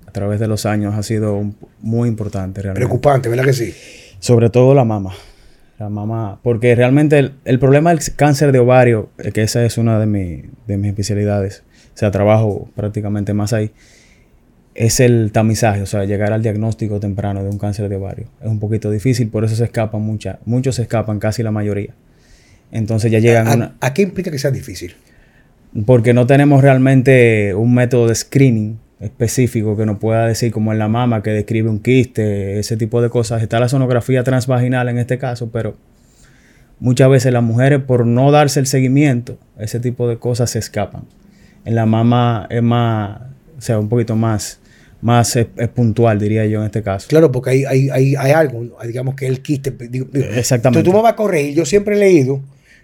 a 0.08 0.12
través 0.12 0.40
de 0.40 0.48
los 0.48 0.66
años 0.66 0.96
ha 0.96 1.04
sido 1.04 1.52
muy 1.80 2.10
importante. 2.10 2.62
Realmente. 2.62 2.86
Preocupante, 2.86 3.30
¿verdad 3.30 3.46
que 3.46 3.54
sí? 3.54 3.74
Sobre 4.20 4.50
todo 4.50 4.74
la 4.74 4.84
mama. 4.84 5.14
La 5.82 5.90
mama, 5.90 6.40
porque 6.44 6.76
realmente 6.76 7.32
el, 7.44 7.60
problema 7.60 7.90
del 7.90 8.00
cáncer 8.16 8.52
de 8.52 8.60
ovario, 8.60 9.10
eh, 9.18 9.32
que 9.32 9.42
esa 9.42 9.66
es 9.66 9.80
una 9.80 9.98
de, 9.98 10.46
de 10.68 10.78
mis 10.78 10.90
especialidades, 10.90 11.64
o 11.96 11.98
sea, 11.98 12.12
trabajo 12.12 12.70
prácticamente 12.76 13.34
más 13.34 13.52
ahí, 13.52 13.72
es 14.76 15.00
el 15.00 15.32
tamizaje, 15.32 15.82
o 15.82 15.88
sea, 15.88 16.06
llegar 16.06 16.34
al 16.34 16.44
diagnóstico 16.44 17.00
temprano 17.00 17.42
de 17.42 17.50
un 17.50 17.58
cáncer 17.58 17.90
de 17.90 17.96
ovario. 17.96 18.28
Es 18.42 18.48
un 18.48 18.60
poquito 18.60 18.92
difícil, 18.92 19.30
por 19.30 19.44
eso 19.44 19.56
se 19.56 19.64
escapan 19.64 20.04
muchas, 20.04 20.38
muchos 20.46 20.76
se 20.76 20.84
escapan, 20.84 21.18
casi 21.18 21.42
la 21.42 21.50
mayoría. 21.50 21.96
Entonces 22.70 23.12
ya 23.12 23.18
llegan 23.18 23.48
¿A, 23.48 23.56
una... 23.56 23.76
¿A 23.82 23.96
qué 23.96 24.04
implica 24.04 24.30
que 24.30 24.38
sea 24.38 24.52
difícil? 24.52 24.94
Porque 25.88 26.14
no 26.14 26.28
tenemos 26.28 26.62
realmente 26.62 27.56
un 27.56 27.74
método 27.74 28.08
de 28.08 28.14
screening 28.14 28.78
específico 29.02 29.76
que 29.76 29.86
nos 29.86 29.98
pueda 29.98 30.28
decir, 30.28 30.52
como 30.52 30.72
en 30.72 30.80
la 30.80 30.88
mama 30.88 31.24
que 31.24 31.32
describe 31.32 31.70
un 31.70 31.80
quiste, 31.80 32.60
ese 32.60 32.78
tipo 32.78 33.02
de 33.02 33.10
cosas. 33.10 33.42
Está 33.42 33.60
la 33.60 33.68
sonografía 33.68 34.24
transvaginal 34.24 34.90
en 34.90 35.00
este 35.00 35.18
caso, 35.18 35.50
pero 35.52 35.76
muchas 36.80 37.10
veces 37.10 37.34
las 37.34 37.44
mujeres, 37.44 37.82
por 37.82 38.06
no 38.06 38.32
darse 38.32 38.60
el 38.60 38.68
seguimiento, 38.68 39.38
ese 39.58 39.80
tipo 39.80 40.08
de 40.08 40.18
cosas 40.18 40.52
se 40.52 40.60
escapan. 40.60 41.04
En 41.66 41.76
la 41.76 41.86
mama 41.86 42.48
es 42.50 42.62
más, 42.62 43.22
o 43.58 43.62
sea, 43.62 43.80
un 43.80 43.90
poquito 43.90 44.16
más, 44.16 44.60
más 45.02 45.36
es, 45.36 45.48
puntual, 45.74 46.20
diría 46.20 46.46
yo 46.46 46.60
en 46.60 46.66
este 46.66 46.84
caso. 46.84 47.08
Claro, 47.08 47.32
porque 47.32 47.50
hay, 47.50 47.66
hay, 47.66 47.90
hay, 47.90 48.16
hay 48.16 48.32
algo, 48.32 48.78
digamos 48.86 49.16
que 49.16 49.26
el 49.26 49.42
quiste. 49.42 49.76
Exactamente. 50.38 50.84
tú 50.84 50.96
me 50.96 51.02
vas 51.02 51.14
a 51.14 51.16
corregir. 51.16 51.56
Yo 51.56 51.66
siempre 51.66 51.96
he 51.96 52.00
leído 52.00 52.42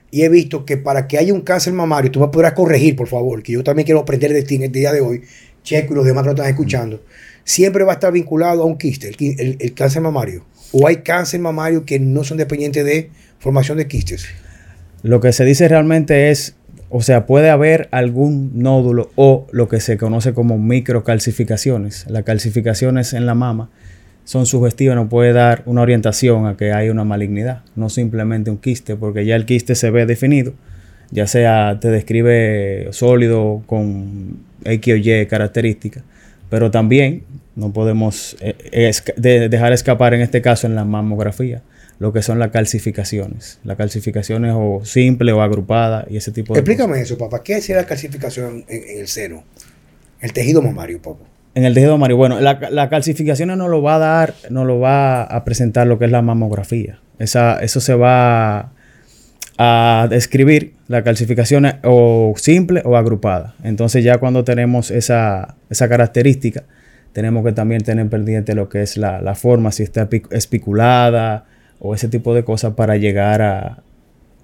y 0.09 0.21
he 0.23 0.29
visto 0.29 0.65
que 0.65 0.77
para 0.77 1.07
que 1.07 1.17
haya 1.17 1.33
un 1.33 1.41
cáncer 1.41 1.73
mamario, 1.73 2.11
tú 2.11 2.19
me 2.19 2.29
podrás 2.29 2.53
corregir, 2.53 2.95
por 2.95 3.07
favor, 3.07 3.43
que 3.43 3.51
yo 3.51 3.63
también 3.63 3.85
quiero 3.85 3.99
aprender 3.99 4.31
de 4.31 4.43
ti 4.43 4.55
en 4.55 4.63
el 4.63 4.71
día 4.71 4.93
de 4.93 5.01
hoy, 5.01 5.21
Checo 5.67 5.93
y 5.93 5.97
los 5.97 6.05
demás 6.05 6.23
que 6.23 6.27
lo 6.27 6.35
están 6.35 6.49
escuchando, 6.49 7.03
siempre 7.43 7.83
va 7.83 7.91
a 7.91 7.95
estar 7.95 8.13
vinculado 8.13 8.61
a 8.61 8.65
un 8.65 8.77
quiste, 8.77 9.11
el, 9.19 9.73
cáncer 9.73 10.01
mamario. 10.01 10.45
O 10.71 10.87
hay 10.87 10.97
cáncer 10.97 11.41
mamario 11.41 11.85
que 11.85 11.99
no 11.99 12.23
son 12.23 12.37
dependientes 12.37 12.85
de 12.85 13.09
formación 13.39 13.77
de 13.77 13.87
quistes. 13.87 14.27
Lo 15.03 15.19
que 15.19 15.33
se 15.33 15.43
dice 15.43 15.67
realmente 15.67 16.31
es, 16.31 16.55
o 16.89 17.01
sea, 17.01 17.25
puede 17.25 17.49
haber 17.49 17.89
algún 17.91 18.51
nódulo 18.61 19.11
o 19.15 19.45
lo 19.51 19.67
que 19.67 19.81
se 19.81 19.97
conoce 19.97 20.33
como 20.33 20.57
microcalcificaciones. 20.57 22.05
Las 22.07 22.23
calcificaciones 22.23 23.11
en 23.11 23.25
la 23.25 23.35
mama 23.35 23.69
son 24.23 24.45
sugestivas, 24.45 24.95
no 24.95 25.09
puede 25.09 25.33
dar 25.33 25.63
una 25.65 25.81
orientación 25.81 26.47
a 26.47 26.55
que 26.55 26.71
hay 26.71 26.89
una 26.89 27.03
malignidad, 27.03 27.63
no 27.75 27.89
simplemente 27.89 28.51
un 28.51 28.57
quiste, 28.57 28.95
porque 28.95 29.25
ya 29.25 29.35
el 29.35 29.45
quiste 29.45 29.75
se 29.75 29.89
ve 29.89 30.05
definido, 30.05 30.53
ya 31.11 31.27
sea 31.27 31.77
te 31.81 31.89
describe 31.89 32.87
sólido 32.91 33.63
con 33.65 34.46
X 34.67 34.93
o 34.93 34.97
Y 34.97 35.25
características, 35.27 36.03
pero 36.49 36.71
también 36.71 37.23
no 37.55 37.73
podemos 37.73 38.37
eh, 38.39 38.91
dejar 39.49 39.73
escapar 39.73 40.13
en 40.13 40.21
este 40.21 40.41
caso 40.41 40.67
en 40.67 40.75
la 40.75 40.85
mamografía 40.85 41.63
lo 41.99 42.13
que 42.13 42.21
son 42.21 42.39
las 42.39 42.51
calcificaciones. 42.51 43.59
Las 43.63 43.77
calcificaciones 43.77 44.53
o 44.55 44.81
simples 44.85 45.33
o 45.33 45.41
agrupadas 45.41 46.05
y 46.09 46.17
ese 46.17 46.31
tipo 46.31 46.53
de 46.53 46.59
Explícame 46.59 47.01
eso, 47.01 47.17
papá. 47.17 47.43
¿Qué 47.43 47.55
es 47.55 47.69
la 47.69 47.85
calcificación 47.85 48.65
en, 48.67 48.99
el 48.99 49.07
seno? 49.07 49.43
El 50.21 50.33
tejido 50.33 50.61
mamario, 50.61 51.01
papá. 51.01 51.25
En 51.55 51.65
el 51.65 51.73
tejido 51.73 51.93
mamario. 51.93 52.17
Bueno, 52.17 52.39
la, 52.39 52.59
la 52.69 52.89
calcificación 52.89 53.57
no 53.57 53.67
lo 53.67 53.81
va 53.81 53.95
a 53.95 53.99
dar, 53.99 54.35
no 54.49 54.63
lo 54.65 54.79
va 54.79 55.23
a 55.23 55.43
presentar 55.43 55.87
lo 55.87 55.97
que 55.97 56.05
es 56.05 56.11
la 56.11 56.21
mamografía. 56.21 56.99
Esa, 57.17 57.59
eso 57.61 57.81
se 57.81 57.95
va 57.95 58.73
a 59.57 60.07
describir 60.09 60.73
la 60.87 61.03
calcificación 61.03 61.65
o 61.83 62.33
simple 62.37 62.81
o 62.85 62.95
agrupada. 62.95 63.55
Entonces 63.63 64.03
ya 64.03 64.19
cuando 64.19 64.43
tenemos 64.43 64.91
esa, 64.91 65.55
característica, 65.69 66.63
tenemos 67.11 67.43
que 67.43 67.51
también 67.51 67.81
tener 67.81 68.07
pendiente 68.09 68.53
lo 68.53 68.69
que 68.69 68.83
es 68.83 68.97
la, 68.97 69.35
forma, 69.35 69.71
si 69.71 69.83
está 69.83 70.07
espiculada 70.31 71.45
o 71.79 71.95
ese 71.95 72.07
tipo 72.07 72.33
de 72.35 72.43
cosas 72.43 72.73
para 72.73 72.97
llegar 72.97 73.41
a, 73.41 73.83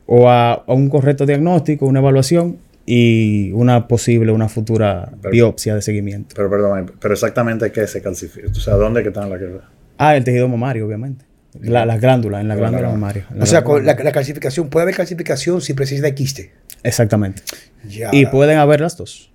o 0.07 0.29
a, 0.29 0.63
un 0.67 0.89
correcto 0.89 1.25
diagnóstico, 1.25 1.85
una 1.85 1.99
evaluación 1.99 2.57
y 2.85 3.51
una 3.53 3.87
posible, 3.87 4.31
una 4.31 4.49
futura 4.49 5.13
biopsia 5.31 5.75
de 5.75 5.81
seguimiento. 5.83 6.33
Pero 6.35 6.49
perdón, 6.49 6.91
pero 6.99 7.13
exactamente 7.13 7.71
qué 7.71 7.87
se 7.87 8.01
calcifica, 8.01 8.49
o 8.49 8.55
sea, 8.55 8.73
¿dónde 8.75 9.03
que 9.03 9.09
están 9.09 9.29
la 9.29 9.37
Ah, 9.97 10.17
el 10.17 10.23
tejido 10.23 10.47
mamario, 10.47 10.87
obviamente 10.87 11.32
las 11.61 12.01
glándulas, 12.01 12.41
en 12.41 12.47
la 12.47 12.55
glándula 12.55 12.89
mamaria. 12.89 13.27
O 13.39 13.45
sea, 13.45 13.63
la, 13.81 14.11
calcificación, 14.11 14.69
puede 14.69 14.83
haber 14.83 14.95
calcificación 14.95 15.61
si 15.61 15.73
precisa 15.73 16.03
de 16.03 16.15
quiste. 16.15 16.51
Exactamente. 16.83 17.43
Y 18.11 18.25
pueden 18.25 18.57
haber 18.57 18.81
las 18.81 18.97
dos. 18.97 19.33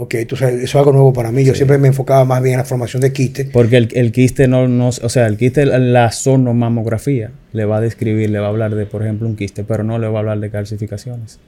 Ok, 0.00 0.14
entonces 0.14 0.54
eso 0.54 0.62
es 0.62 0.74
algo 0.76 0.92
nuevo 0.92 1.12
para 1.12 1.32
mí. 1.32 1.44
Yo 1.44 1.56
siempre 1.56 1.76
me 1.76 1.88
enfocaba 1.88 2.24
más 2.24 2.40
bien 2.40 2.54
en 2.54 2.58
la 2.58 2.64
formación 2.64 3.02
de 3.02 3.12
quiste. 3.12 3.46
Porque 3.46 3.76
el, 3.76 4.12
quiste 4.12 4.46
no, 4.46 4.68
no, 4.68 4.88
o 4.88 5.08
sea, 5.08 5.26
el 5.26 5.36
quiste, 5.36 5.66
la 5.66 6.12
sonomamografía 6.12 7.32
le 7.52 7.64
va 7.64 7.78
a 7.78 7.80
describir, 7.80 8.30
le 8.30 8.38
va 8.38 8.46
a 8.46 8.50
hablar 8.50 8.76
de, 8.76 8.86
por 8.86 9.02
ejemplo, 9.02 9.26
un 9.26 9.34
quiste, 9.34 9.64
pero 9.64 9.82
no 9.82 9.98
le 9.98 10.06
va 10.06 10.18
a 10.18 10.20
hablar 10.20 10.38
de 10.38 10.50
calcificaciones. 10.50 11.40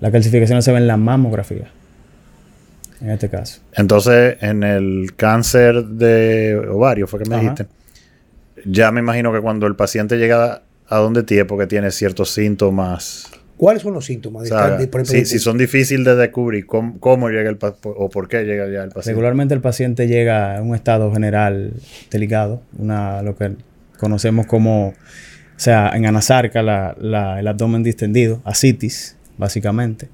Las 0.00 0.12
calcificaciones 0.12 0.66
se 0.66 0.72
ven 0.72 0.82
en 0.82 0.88
la 0.88 0.98
mamografía, 0.98 1.70
en 3.00 3.10
este 3.10 3.30
caso. 3.30 3.62
Entonces, 3.72 4.36
en 4.42 4.64
el 4.64 5.14
cáncer 5.16 5.82
de 5.84 6.58
ovario, 6.70 7.06
fue 7.06 7.22
que 7.22 7.30
me 7.30 7.40
dijiste, 7.40 7.66
ya 8.64 8.90
me 8.92 9.00
imagino 9.00 9.32
que 9.32 9.40
cuando 9.40 9.66
el 9.66 9.76
paciente 9.76 10.16
llega 10.16 10.62
a 10.88 10.96
donde 10.98 11.22
ti 11.22 11.38
es 11.38 11.44
porque 11.44 11.66
tiene 11.66 11.90
ciertos 11.90 12.30
síntomas. 12.30 13.30
¿Cuáles 13.56 13.82
son 13.82 13.92
los 13.92 14.04
síntomas? 14.04 14.48
si, 15.04 15.38
son 15.40 15.58
difíciles 15.58 16.04
de 16.04 16.14
descubrir, 16.14 16.66
¿cómo, 16.66 17.28
llega 17.28 17.50
el 17.50 17.58
o 17.82 18.08
por 18.08 18.28
qué 18.28 18.44
llega 18.44 18.68
ya 18.68 18.84
el 18.84 18.90
paciente? 18.90 19.10
Regularmente 19.10 19.54
el 19.54 19.60
paciente 19.60 20.06
llega 20.06 20.58
a 20.58 20.62
un 20.62 20.76
estado 20.76 21.12
general 21.12 21.72
delicado, 22.10 22.62
una, 22.78 23.20
lo 23.22 23.36
que 23.36 23.56
conocemos 23.98 24.46
como, 24.46 24.88
o 24.90 24.94
sea, 25.56 25.90
en 25.92 26.06
anasarca, 26.06 26.60
el 26.60 27.48
abdomen 27.48 27.82
distendido, 27.82 28.40
asitis, 28.44 29.16
básicamente. 29.38 30.08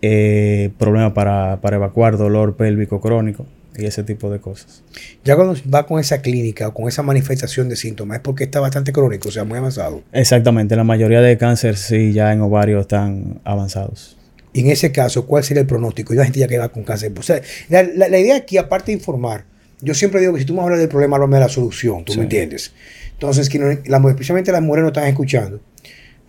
Eh, 0.00 0.70
problema 0.78 1.12
para, 1.12 1.60
para 1.60 1.76
evacuar, 1.76 2.16
dolor 2.16 2.56
pélvico 2.56 3.00
crónico 3.00 3.46
y 3.78 3.86
ese 3.86 4.02
tipo 4.02 4.30
de 4.30 4.40
cosas. 4.40 4.82
Ya 5.24 5.36
cuando 5.36 5.56
va 5.72 5.86
con 5.86 6.00
esa 6.00 6.22
clínica 6.22 6.68
o 6.68 6.74
con 6.74 6.88
esa 6.88 7.02
manifestación 7.02 7.68
de 7.68 7.76
síntomas 7.76 8.18
es 8.18 8.22
porque 8.22 8.44
está 8.44 8.60
bastante 8.60 8.92
crónico, 8.92 9.28
o 9.28 9.32
sea, 9.32 9.44
muy 9.44 9.58
avanzado. 9.58 10.02
Exactamente, 10.12 10.76
la 10.76 10.84
mayoría 10.84 11.20
de 11.20 11.36
cáncer 11.38 11.76
sí 11.76 12.12
ya 12.12 12.32
en 12.32 12.40
ovario 12.40 12.80
están 12.80 13.40
avanzados. 13.44 14.16
Y 14.52 14.60
en 14.60 14.70
ese 14.70 14.90
caso, 14.90 15.26
¿cuál 15.26 15.44
sería 15.44 15.60
el 15.60 15.66
pronóstico? 15.66 16.14
Y 16.14 16.16
la 16.16 16.24
gente 16.24 16.40
ya 16.40 16.48
que 16.48 16.56
va 16.56 16.70
con 16.70 16.82
cáncer. 16.82 17.12
O 17.18 17.22
sea, 17.22 17.42
la, 17.68 18.18
idea 18.18 18.36
aquí, 18.36 18.56
aparte 18.56 18.86
de 18.86 18.98
informar, 18.98 19.44
yo 19.82 19.92
siempre 19.92 20.20
digo 20.20 20.32
que 20.32 20.40
si 20.40 20.46
tú 20.46 20.54
me 20.54 20.62
hablas 20.62 20.78
del 20.78 20.88
problema, 20.88 21.16
háblame 21.16 21.36
de 21.36 21.42
la 21.42 21.48
solución, 21.50 22.04
¿tú 22.04 22.14
me 22.14 22.22
entiendes? 22.22 22.72
Entonces, 23.12 23.50
que 23.50 23.58
especialmente 23.58 24.52
las 24.52 24.62
mujeres 24.62 24.82
no 24.82 24.88
están 24.88 25.06
escuchando. 25.08 25.60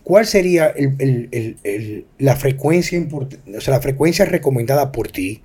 ¿Cuál 0.04 0.26
sería 0.26 0.74
la 2.18 2.36
frecuencia 2.36 2.98
o 3.10 3.60
sea, 3.60 3.74
la 3.74 3.80
frecuencia 3.80 4.24
recomendada 4.24 4.90
por 4.90 5.08
ti 5.08 5.42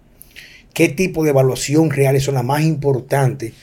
qué 0.73 0.89
tipo 0.89 1.23
de 1.23 1.29
evaluación 1.29 1.89
reales 1.89 2.23
son 2.23 2.36
las 2.36 2.43
más 2.43 2.62
importantes 2.62 3.53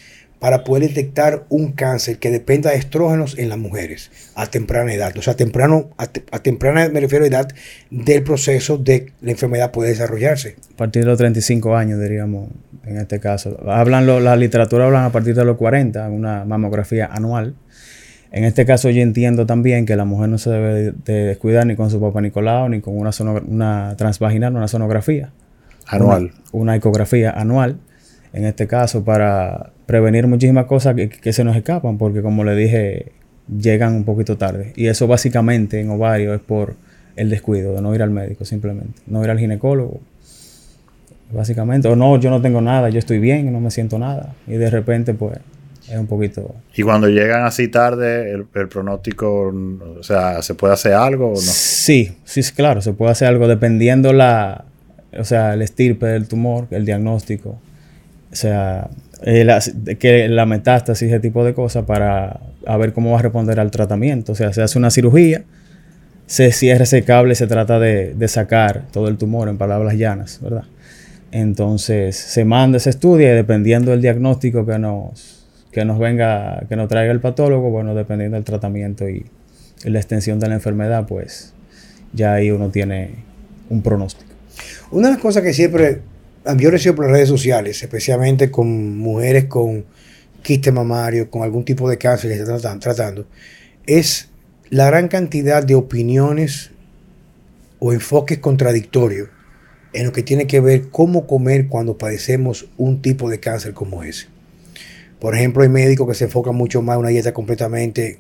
para 0.41 0.65
poder 0.65 0.89
detectar 0.89 1.45
un 1.51 1.73
cáncer 1.73 2.19
que 2.19 2.31
dependa 2.31 2.71
de 2.71 2.77
estrógenos 2.77 3.39
en 3.39 3.51
las 3.51 3.59
mujeres 3.59 4.11
a 4.35 4.47
temprana 4.47 4.93
edad. 4.93 5.15
O 5.19 5.23
sea, 5.23 5.35
temprano, 5.35 5.91
a, 5.99 6.07
temprana 6.09 6.89
me 6.89 7.01
refiero 7.01 7.27
a 7.27 7.29
edad 7.29 7.49
del 7.91 8.23
proceso 8.23 8.79
de 8.79 9.13
la 9.21 9.33
enfermedad 9.33 9.71
puede 9.71 9.91
desarrollarse. 9.91 10.57
A 10.73 10.77
partir 10.77 11.03
de 11.03 11.11
los 11.11 11.19
35 11.19 11.77
años, 11.77 12.01
diríamos, 12.01 12.49
en 12.87 12.97
este 12.97 13.21
caso. 13.21 13.61
Hablan 13.69 14.07
la 14.25 14.35
literatura 14.37 14.87
hablan 14.87 15.05
a 15.05 15.13
partir 15.13 15.35
de 15.35 15.45
los 15.45 15.59
40, 15.59 16.09
una 16.09 16.47
mamografía 16.47 17.07
anual. 17.13 17.55
En 18.33 18.45
este 18.45 18.65
caso 18.65 18.89
yo 18.89 19.03
entiendo 19.03 19.45
también 19.45 19.85
que 19.85 19.95
la 19.95 20.07
mujer 20.07 20.31
no 20.31 20.39
se 20.39 20.51
debe 20.51 20.93
de 21.05 21.25
descuidar 21.25 21.67
ni 21.67 21.77
con 21.77 21.91
su 21.91 22.01
papá 22.01 22.23
Nicolau, 22.23 22.69
ni 22.71 22.81
con 22.81 22.97
una, 22.97 23.11
una 23.47 23.95
transvaginal, 23.99 24.57
una 24.57 24.69
sonografía 24.69 25.33
Anual. 25.91 26.33
Una, 26.53 26.77
ecografía 26.77 27.31
anual. 27.31 27.77
en 28.33 28.45
este 28.45 28.67
caso, 28.67 29.05
para 29.05 29.73
prevenir 29.87 30.27
muchísimas 30.27 30.67
cosas 30.67 30.95
que, 30.95 31.33
se 31.33 31.43
nos 31.43 31.57
escapan, 31.57 31.99
porque 31.99 32.23
como 32.23 32.45
le 32.45 32.55
dije, 32.55 33.13
llegan 33.49 33.95
un 33.95 34.05
poquito 34.05 34.37
tarde. 34.39 34.73
Y 34.77 34.87
eso 34.87 35.09
básicamente 35.09 35.81
en 35.81 35.91
ovario 35.91 36.33
es 36.33 36.41
por 36.41 36.75
el 37.17 37.29
descuido 37.29 37.75
de 37.75 37.83
no 37.83 37.95
ir 37.95 38.03
al 38.03 38.11
médico, 38.11 38.45
simplemente. 38.45 39.01
No 39.07 39.23
ir 39.25 39.31
al 39.31 39.39
ginecólogo, 39.39 40.01
básicamente. 41.33 41.89
O 41.89 41.97
no, 41.97 42.19
yo 42.21 42.31
no 42.31 42.41
tengo 42.41 42.61
nada, 42.61 42.89
yo 42.89 43.01
estoy 43.01 43.19
bien, 43.19 43.53
no 43.53 43.61
me 43.61 43.73
siento 43.73 43.99
nada. 43.99 44.35
Y 44.47 44.53
de 44.53 44.71
repente, 44.71 45.13
pues, 45.13 45.39
es 45.91 45.99
un 45.99 46.07
poquito... 46.07 46.55
Y 46.77 46.83
cuando 46.83 47.09
llegan 47.09 47.45
así 47.45 47.67
tarde, 47.67 48.31
el, 48.31 48.45
pronóstico, 48.69 49.53
o 49.99 50.03
sea, 50.05 50.41
¿se 50.43 50.55
puede 50.55 50.75
hacer 50.75 50.93
algo 50.93 51.31
o 51.31 51.35
no? 51.35 51.41
Sí, 51.41 52.17
sí, 52.25 52.43
claro, 52.55 52.81
se 52.81 52.93
puede 52.93 53.11
hacer 53.11 53.27
algo 53.27 53.49
dependiendo 53.49 54.13
la, 54.13 54.67
o 55.19 55.25
sea, 55.25 55.55
el 55.55 55.63
estirpe 55.63 56.07
del 56.07 56.29
tumor, 56.29 56.67
el 56.71 56.85
diagnóstico. 56.85 57.59
O 58.33 58.37
sea, 58.37 58.89
eh, 59.23 59.45
la, 59.45 59.61
que 59.99 60.29
la 60.29 60.47
metástasis, 60.47 61.09
ese 61.09 61.21
tipo 61.21 61.45
de 61.45 61.55
cosas, 61.55 61.85
para 61.85 62.41
ver 62.79 62.93
cómo 62.93 63.13
va 63.13 63.19
a 63.19 63.23
responder 63.23 63.59
al 63.61 63.71
tratamiento. 63.71 64.33
O 64.33 64.35
sea, 64.35 64.53
se 64.53 64.63
hace 64.63 64.79
una 64.79 64.91
cirugía, 64.91 65.43
se 66.27 66.53
cierra 66.53 66.85
ese 66.85 67.03
cable, 67.03 67.35
se 67.35 67.47
trata 67.47 67.79
de, 67.79 68.15
de 68.15 68.29
sacar 68.29 68.85
todo 68.93 69.09
el 69.09 69.19
tumor, 69.19 69.49
en 69.49 69.59
palabras 69.59 69.95
llanas, 69.95 70.41
¿verdad? 70.43 70.65
Entonces 71.33 72.17
se 72.17 72.45
manda, 72.45 72.79
se 72.79 72.91
estudia 72.91 73.33
y 73.33 73.35
dependiendo 73.35 73.93
del 73.93 74.01
diagnóstico 74.01 74.67
que 74.67 74.79
nos, 74.79 75.47
que 75.71 75.85
nos 75.85 75.99
venga, 75.99 76.65
que 76.69 76.77
nos 76.77 76.89
traiga 76.89 77.13
el 77.13 77.21
patólogo, 77.21 77.71
bueno, 77.71 77.95
dependiendo 77.95 78.37
del 78.37 78.45
tratamiento 78.45 79.09
y, 79.09 79.27
la 79.83 79.99
extensión 79.99 80.39
de 80.39 80.47
la 80.47 80.57
enfermedad, 80.57 81.07
pues 81.07 81.55
ya 82.13 82.35
ahí 82.35 82.51
uno 82.51 82.69
tiene 82.69 83.25
un 83.71 83.81
pronóstico. 83.81 84.30
Una 84.91 85.09
de 85.09 85.15
las 85.15 85.23
cosas 85.23 85.43
que 85.43 85.53
siempre 85.53 86.01
yo 86.57 86.71
recibo 86.71 86.97
por 86.97 87.07
las 87.07 87.13
redes 87.13 87.29
sociales, 87.29 87.83
especialmente 87.83 88.51
con 88.51 88.99
mujeres 88.99 89.45
con 89.45 89.85
quiste 90.43 90.73
mamario, 90.73 91.31
con 91.31 91.43
algún 91.43 91.65
tipo 91.65 91.89
de 91.89 91.99
cáncer 91.99 92.31
que 92.31 92.45
se 92.45 92.55
están 92.55 92.81
tratando, 92.81 93.27
es 93.87 94.29
la 94.71 94.87
gran 94.87 95.09
cantidad 95.09 95.63
de 95.63 95.75
opiniones 95.75 96.71
o 97.79 97.93
enfoques 97.93 98.39
contradictorios 98.39 99.29
en 99.93 100.07
lo 100.07 100.13
que 100.13 100.23
tiene 100.23 100.47
que 100.47 100.61
ver 100.61 100.89
cómo 100.91 101.27
comer 101.27 101.67
cuando 101.69 101.99
padecemos 101.99 102.69
un 102.77 103.03
tipo 103.03 103.29
de 103.29 103.41
cáncer 103.41 103.75
como 103.75 104.05
ese. 104.05 104.29
Por 105.19 105.35
ejemplo, 105.35 105.63
hay 105.63 105.69
médicos 105.69 106.09
que 106.09 106.15
se 106.15 106.25
enfocan 106.25 106.55
mucho 106.55 106.81
más 106.83 106.95
en 106.95 107.01
una 107.01 107.09
dieta 107.11 107.35
completamente 107.35 108.19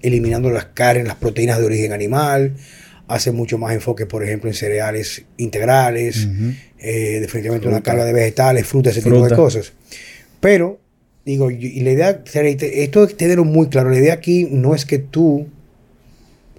eliminando 0.00 0.50
las 0.50 0.66
carnes, 0.66 1.06
las 1.06 1.16
proteínas 1.16 1.58
de 1.58 1.66
origen 1.66 1.92
animal, 1.92 2.54
hacen 3.08 3.34
mucho 3.34 3.58
más 3.58 3.74
enfoque, 3.74 4.06
por 4.06 4.24
ejemplo, 4.24 4.48
en 4.48 4.54
cereales 4.54 5.24
integrales, 5.36 6.28
eh, 6.78 7.18
definitivamente 7.20 7.68
una 7.68 7.82
carga 7.82 8.04
de 8.04 8.12
vegetales, 8.12 8.66
frutas, 8.66 8.96
ese 8.96 9.02
tipo 9.02 9.26
de 9.26 9.34
cosas. 9.34 9.72
Pero, 10.40 10.80
digo, 11.24 11.50
y 11.50 11.80
la 11.80 11.90
idea, 11.90 12.22
esto 12.24 13.04
es 13.04 13.16
tenerlo 13.16 13.44
muy 13.44 13.68
claro, 13.68 13.90
la 13.90 13.98
idea 13.98 14.14
aquí 14.14 14.48
no 14.50 14.74
es 14.74 14.84
que 14.84 14.98
tú, 14.98 15.46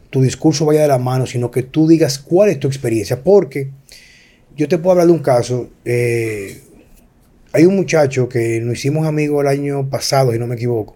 tu 0.09 0.21
discurso 0.21 0.65
vaya 0.65 0.83
de 0.83 0.87
la 0.87 0.97
mano, 0.97 1.25
sino 1.25 1.51
que 1.51 1.63
tú 1.63 1.87
digas 1.87 2.19
cuál 2.19 2.49
es 2.49 2.59
tu 2.59 2.67
experiencia, 2.67 3.23
porque 3.23 3.69
yo 4.55 4.67
te 4.67 4.77
puedo 4.77 4.91
hablar 4.91 5.07
de 5.07 5.13
un 5.13 5.19
caso. 5.19 5.69
Eh, 5.83 6.61
hay 7.51 7.65
un 7.65 7.75
muchacho 7.75 8.27
que 8.27 8.59
nos 8.61 8.77
hicimos 8.77 9.07
amigos 9.07 9.41
el 9.41 9.47
año 9.47 9.89
pasado, 9.89 10.31
si 10.31 10.39
no 10.39 10.47
me 10.47 10.55
equivoco, 10.55 10.95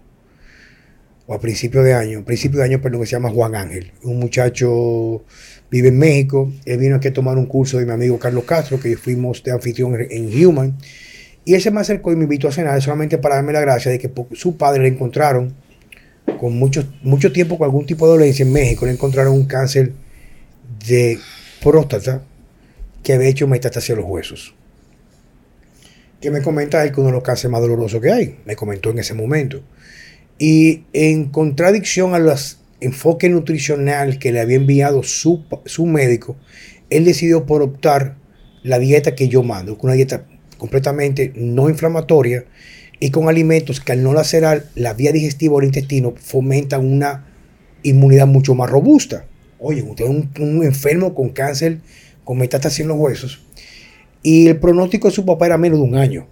o 1.30 1.34
a 1.34 1.38
principio 1.38 1.84
de 1.84 1.94
año, 1.94 2.24
principio 2.24 2.58
de 2.58 2.64
año, 2.64 2.80
perdón, 2.80 3.02
que 3.02 3.06
se 3.06 3.12
llama 3.12 3.30
Juan 3.30 3.54
Ángel. 3.54 3.92
Un 4.02 4.18
muchacho 4.18 5.22
vive 5.70 5.86
en 5.86 5.96
México. 5.96 6.52
Él 6.64 6.78
vino 6.78 6.96
aquí 6.96 7.06
a 7.06 7.12
tomar 7.12 7.38
un 7.38 7.46
curso 7.46 7.78
de 7.78 7.86
mi 7.86 7.92
amigo 7.92 8.18
Carlos 8.18 8.42
Castro, 8.42 8.80
que 8.80 8.96
fuimos 8.96 9.40
de 9.44 9.52
anfitrión 9.52 9.94
en 10.10 10.44
Human. 10.44 10.76
Y 11.44 11.54
él 11.54 11.62
se 11.62 11.70
me 11.70 11.78
acercó 11.78 12.10
y 12.10 12.16
me 12.16 12.24
invitó 12.24 12.48
a 12.48 12.52
cenar 12.52 12.82
solamente 12.82 13.16
para 13.18 13.36
darme 13.36 13.52
la 13.52 13.60
gracia 13.60 13.92
de 13.92 14.00
que 14.00 14.10
su 14.32 14.56
padre 14.56 14.82
le 14.82 14.88
encontraron 14.88 15.54
con 16.40 16.58
mucho, 16.58 16.82
mucho 17.02 17.30
tiempo 17.30 17.56
con 17.56 17.66
algún 17.66 17.86
tipo 17.86 18.06
de 18.06 18.12
dolencia 18.14 18.44
en 18.44 18.52
México. 18.52 18.84
Le 18.84 18.90
encontraron 18.90 19.32
un 19.32 19.44
cáncer 19.44 19.92
de 20.84 21.16
próstata 21.62 22.24
que 23.04 23.12
había 23.12 23.28
hecho 23.28 23.46
metástasis 23.46 23.90
a 23.90 23.94
los 23.94 24.04
huesos. 24.04 24.56
Que 26.20 26.32
me 26.32 26.42
comenta 26.42 26.82
él 26.82 26.90
que 26.90 26.98
uno 26.98 27.10
de 27.10 27.14
los 27.14 27.22
cánceres 27.22 27.52
más 27.52 27.60
dolorosos 27.60 28.00
que 28.00 28.10
hay. 28.10 28.40
Me 28.46 28.56
comentó 28.56 28.90
en 28.90 28.98
ese 28.98 29.14
momento. 29.14 29.62
Y 30.40 30.84
en 30.94 31.26
contradicción 31.26 32.14
a 32.14 32.18
los 32.18 32.58
enfoques 32.80 33.30
nutricional 33.30 34.18
que 34.18 34.32
le 34.32 34.40
había 34.40 34.56
enviado 34.56 35.02
su, 35.02 35.44
su 35.66 35.84
médico, 35.84 36.34
él 36.88 37.04
decidió 37.04 37.44
por 37.44 37.60
optar 37.60 38.16
la 38.62 38.78
dieta 38.78 39.14
que 39.14 39.28
yo 39.28 39.42
mando, 39.42 39.76
una 39.82 39.92
dieta 39.92 40.24
completamente 40.56 41.32
no 41.36 41.68
inflamatoria 41.68 42.46
y 43.00 43.10
con 43.10 43.28
alimentos 43.28 43.80
que 43.80 43.92
al 43.92 44.02
no 44.02 44.14
lacerar 44.14 44.64
la 44.74 44.94
vía 44.94 45.12
digestiva 45.12 45.54
o 45.56 45.60
el 45.60 45.66
intestino 45.66 46.14
fomentan 46.16 46.90
una 46.90 47.26
inmunidad 47.82 48.26
mucho 48.26 48.54
más 48.54 48.70
robusta. 48.70 49.26
Oye, 49.58 49.82
usted 49.82 50.04
es 50.04 50.10
un, 50.10 50.62
enfermo 50.64 51.14
con 51.14 51.28
cáncer 51.28 51.80
con 52.24 52.38
metástasis 52.38 52.80
en 52.80 52.88
los 52.88 52.98
huesos. 52.98 53.42
Y 54.22 54.46
el 54.48 54.58
pronóstico 54.58 55.08
de 55.08 55.14
su 55.14 55.26
papá 55.26 55.46
era 55.46 55.58
menos 55.58 55.80
de 55.80 55.84
un 55.84 55.96
año. 55.96 56.26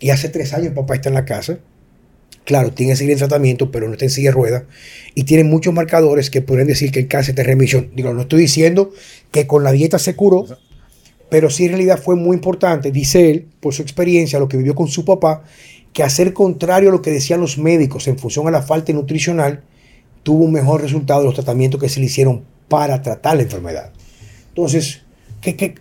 Y 0.00 0.10
hace 0.10 0.28
tres 0.28 0.52
años 0.52 0.74
papá 0.74 0.94
está 0.94 1.08
en 1.08 1.14
la 1.14 1.24
casa. 1.24 1.58
Claro, 2.48 2.72
tiene 2.72 2.92
que 2.92 2.96
seguir 2.96 3.12
el 3.12 3.18
tratamiento, 3.18 3.70
pero 3.70 3.88
no 3.88 3.92
está 3.92 4.06
en 4.06 4.10
silla 4.10 4.30
de 4.30 4.34
ruedas. 4.34 4.62
Y 5.14 5.24
tiene 5.24 5.44
muchos 5.44 5.74
marcadores 5.74 6.30
que 6.30 6.40
pueden 6.40 6.66
decir 6.66 6.90
que 6.90 7.00
el 7.00 7.06
cáncer 7.06 7.32
está 7.32 7.42
en 7.42 7.48
remisión. 7.48 7.90
Digo, 7.94 8.14
no 8.14 8.22
estoy 8.22 8.40
diciendo 8.40 8.90
que 9.30 9.46
con 9.46 9.64
la 9.64 9.70
dieta 9.70 9.98
se 9.98 10.16
curó, 10.16 10.46
pero 11.28 11.50
sí 11.50 11.64
en 11.64 11.72
realidad 11.72 12.00
fue 12.02 12.16
muy 12.16 12.34
importante, 12.34 12.90
dice 12.90 13.30
él, 13.30 13.48
por 13.60 13.74
su 13.74 13.82
experiencia, 13.82 14.38
lo 14.38 14.48
que 14.48 14.56
vivió 14.56 14.74
con 14.74 14.88
su 14.88 15.04
papá, 15.04 15.44
que 15.92 16.02
hacer 16.02 16.32
contrario 16.32 16.88
a 16.88 16.92
lo 16.92 17.02
que 17.02 17.10
decían 17.10 17.38
los 17.38 17.58
médicos 17.58 18.08
en 18.08 18.18
función 18.18 18.48
a 18.48 18.50
la 18.50 18.62
falta 18.62 18.94
nutricional, 18.94 19.62
tuvo 20.22 20.46
un 20.46 20.52
mejor 20.52 20.80
resultado 20.80 21.20
de 21.20 21.26
los 21.26 21.34
tratamientos 21.34 21.78
que 21.78 21.90
se 21.90 22.00
le 22.00 22.06
hicieron 22.06 22.44
para 22.66 23.02
tratar 23.02 23.36
la 23.36 23.42
enfermedad. 23.42 23.92
Entonces, 24.48 25.02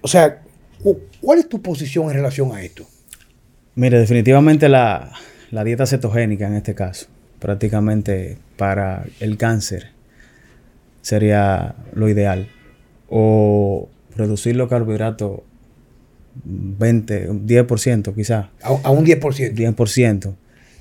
o 0.02 0.08
sea, 0.10 0.42
¿cuál 1.22 1.40
es 1.40 1.48
tu 1.48 1.62
posición 1.62 2.10
en 2.10 2.16
relación 2.16 2.52
a 2.52 2.62
esto? 2.62 2.86
Mire, 3.74 4.00
definitivamente 4.00 4.68
la, 4.68 5.14
dieta 5.64 5.86
cetogénica 5.86 6.48
en 6.48 6.54
este 6.54 6.76
caso, 6.76 7.08
prácticamente 7.40 8.38
para 8.58 9.06
el 9.20 9.38
cáncer, 9.38 9.88
sería 11.02 11.76
lo 11.94 12.10
ideal. 12.10 12.50
O 13.10 13.90
reducir 14.16 14.56
los 14.56 14.70
carbohidratos 14.70 15.42
20, 16.44 17.30
10% 17.30 18.16
quizás. 18.16 18.48
A, 18.62 18.92
un 18.92 19.06
10%. 19.06 19.54
10%. 19.54 20.36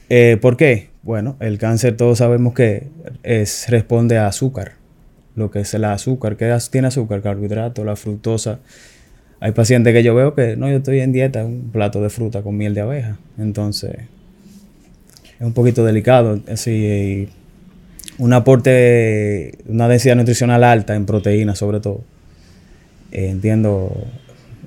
Eh, 0.08 0.38
¿Por 0.40 0.56
qué? 0.56 0.90
Bueno, 1.02 1.36
el 1.40 1.58
cáncer 1.58 1.96
todos 1.96 2.18
sabemos 2.18 2.54
que 2.54 2.88
es, 3.22 3.68
responde 3.68 4.18
a 4.18 4.26
azúcar 4.26 4.72
lo 5.36 5.50
que 5.50 5.60
es 5.60 5.74
el 5.74 5.84
azúcar. 5.84 6.36
¿Qué 6.36 6.52
tiene 6.70 6.88
azúcar? 6.88 7.22
Carbohidrato, 7.22 7.84
la 7.84 7.94
fructosa. 7.94 8.58
Hay 9.38 9.52
pacientes 9.52 9.92
que 9.92 10.02
yo 10.02 10.14
veo 10.14 10.34
que 10.34 10.56
no, 10.56 10.68
yo 10.68 10.78
estoy 10.78 11.00
en 11.00 11.12
dieta, 11.12 11.44
un 11.44 11.70
plato 11.70 12.00
de 12.00 12.08
fruta 12.10 12.42
con 12.42 12.56
miel 12.56 12.74
de 12.74 12.80
abeja. 12.80 13.18
Entonces, 13.38 13.92
es 15.38 15.46
un 15.46 15.52
poquito 15.52 15.84
delicado. 15.84 16.40
Así, 16.50 17.28
un 18.18 18.32
aporte, 18.32 19.58
una 19.66 19.88
densidad 19.88 20.16
nutricional 20.16 20.64
alta 20.64 20.94
en 20.94 21.06
proteínas, 21.06 21.58
sobre 21.58 21.80
todo. 21.80 22.02
Eh, 23.12 23.28
entiendo 23.28 23.92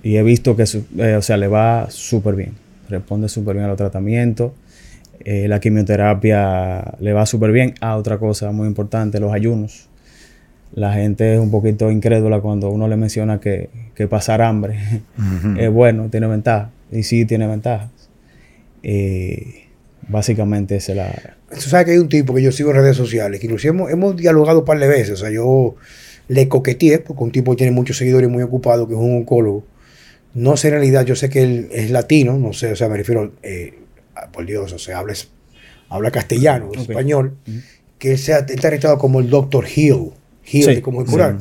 y 0.01 0.15
he 0.15 0.23
visto 0.23 0.55
que, 0.55 0.63
eh, 0.97 1.15
o 1.15 1.21
sea, 1.21 1.37
le 1.37 1.47
va 1.47 1.87
súper 1.89 2.35
bien. 2.35 2.53
Responde 2.89 3.29
súper 3.29 3.55
bien 3.55 3.65
a 3.65 3.69
los 3.69 3.77
tratamientos. 3.77 4.53
Eh, 5.25 5.47
la 5.47 5.59
quimioterapia 5.59 6.95
le 6.99 7.13
va 7.13 7.25
súper 7.25 7.51
bien. 7.51 7.75
a 7.81 7.91
ah, 7.91 7.97
otra 7.97 8.17
cosa 8.17 8.51
muy 8.51 8.67
importante, 8.67 9.19
los 9.19 9.33
ayunos 9.33 9.89
la 10.73 10.93
gente 10.93 11.33
es 11.33 11.39
un 11.39 11.51
poquito 11.51 11.89
incrédula 11.89 12.41
cuando 12.41 12.69
uno 12.69 12.87
le 12.87 12.95
menciona 12.95 13.39
que, 13.39 13.69
pasar 14.09 14.41
hambre 14.41 14.79
es 15.57 15.69
bueno, 15.69 16.07
tiene 16.09 16.27
ventaja. 16.27 16.69
Y 16.91 17.03
sí 17.03 17.25
tiene 17.25 17.47
ventajas. 17.47 17.89
Eh, 18.81 19.65
básicamente 20.09 20.75
esa 20.75 20.91
es 20.91 20.97
la... 20.97 21.37
Tú 21.49 21.61
sabes 21.61 21.85
que 21.85 21.91
hay 21.93 21.97
un 21.97 22.09
tipo 22.09 22.33
que 22.33 22.41
yo 22.41 22.51
sigo 22.51 22.71
en 22.71 22.77
redes 22.77 22.97
sociales, 22.97 23.39
que 23.39 23.47
incluso 23.47 23.67
hemos, 23.67 24.15
dialogado 24.17 24.59
un 24.59 24.65
par 24.65 24.79
de 24.79 24.87
veces. 24.87 25.11
O 25.11 25.17
sea, 25.17 25.29
yo 25.29 25.75
le 26.27 26.47
coqueteé, 26.47 26.99
porque 26.99 27.23
un 27.23 27.31
tipo 27.31 27.51
que 27.51 27.57
tiene 27.57 27.71
muchos 27.71 27.97
seguidores 27.97 28.29
muy 28.29 28.43
ocupado, 28.43 28.87
que 28.87 28.93
es 28.93 28.99
un 28.99 29.17
oncólogo. 29.17 29.63
No 30.33 30.57
sé 30.57 30.67
en 30.67 30.75
realidad, 30.75 31.05
yo 31.05 31.15
sé 31.15 31.29
que 31.29 31.41
él 31.41 31.69
es 31.71 31.89
latino, 31.89 32.37
no 32.37 32.53
sé, 32.53 32.71
o 32.71 32.75
sea, 32.75 32.87
me 32.87 32.97
refiero, 32.97 33.33
eh, 33.41 33.79
por 34.31 34.45
Dios, 34.45 34.71
o 34.73 34.77
sea, 34.77 34.99
habla, 34.99 35.13
habla 35.89 36.11
castellano, 36.11 36.69
español, 36.75 37.37
que 37.97 38.11
él, 38.11 38.17
se 38.19 38.33
ha, 38.33 38.39
está 38.39 38.69
registrado 38.69 38.99
como 38.99 39.19
el 39.19 39.29
Dr. 39.29 39.65
Hill 39.75 40.11
como 40.81 41.05
curar. 41.05 41.37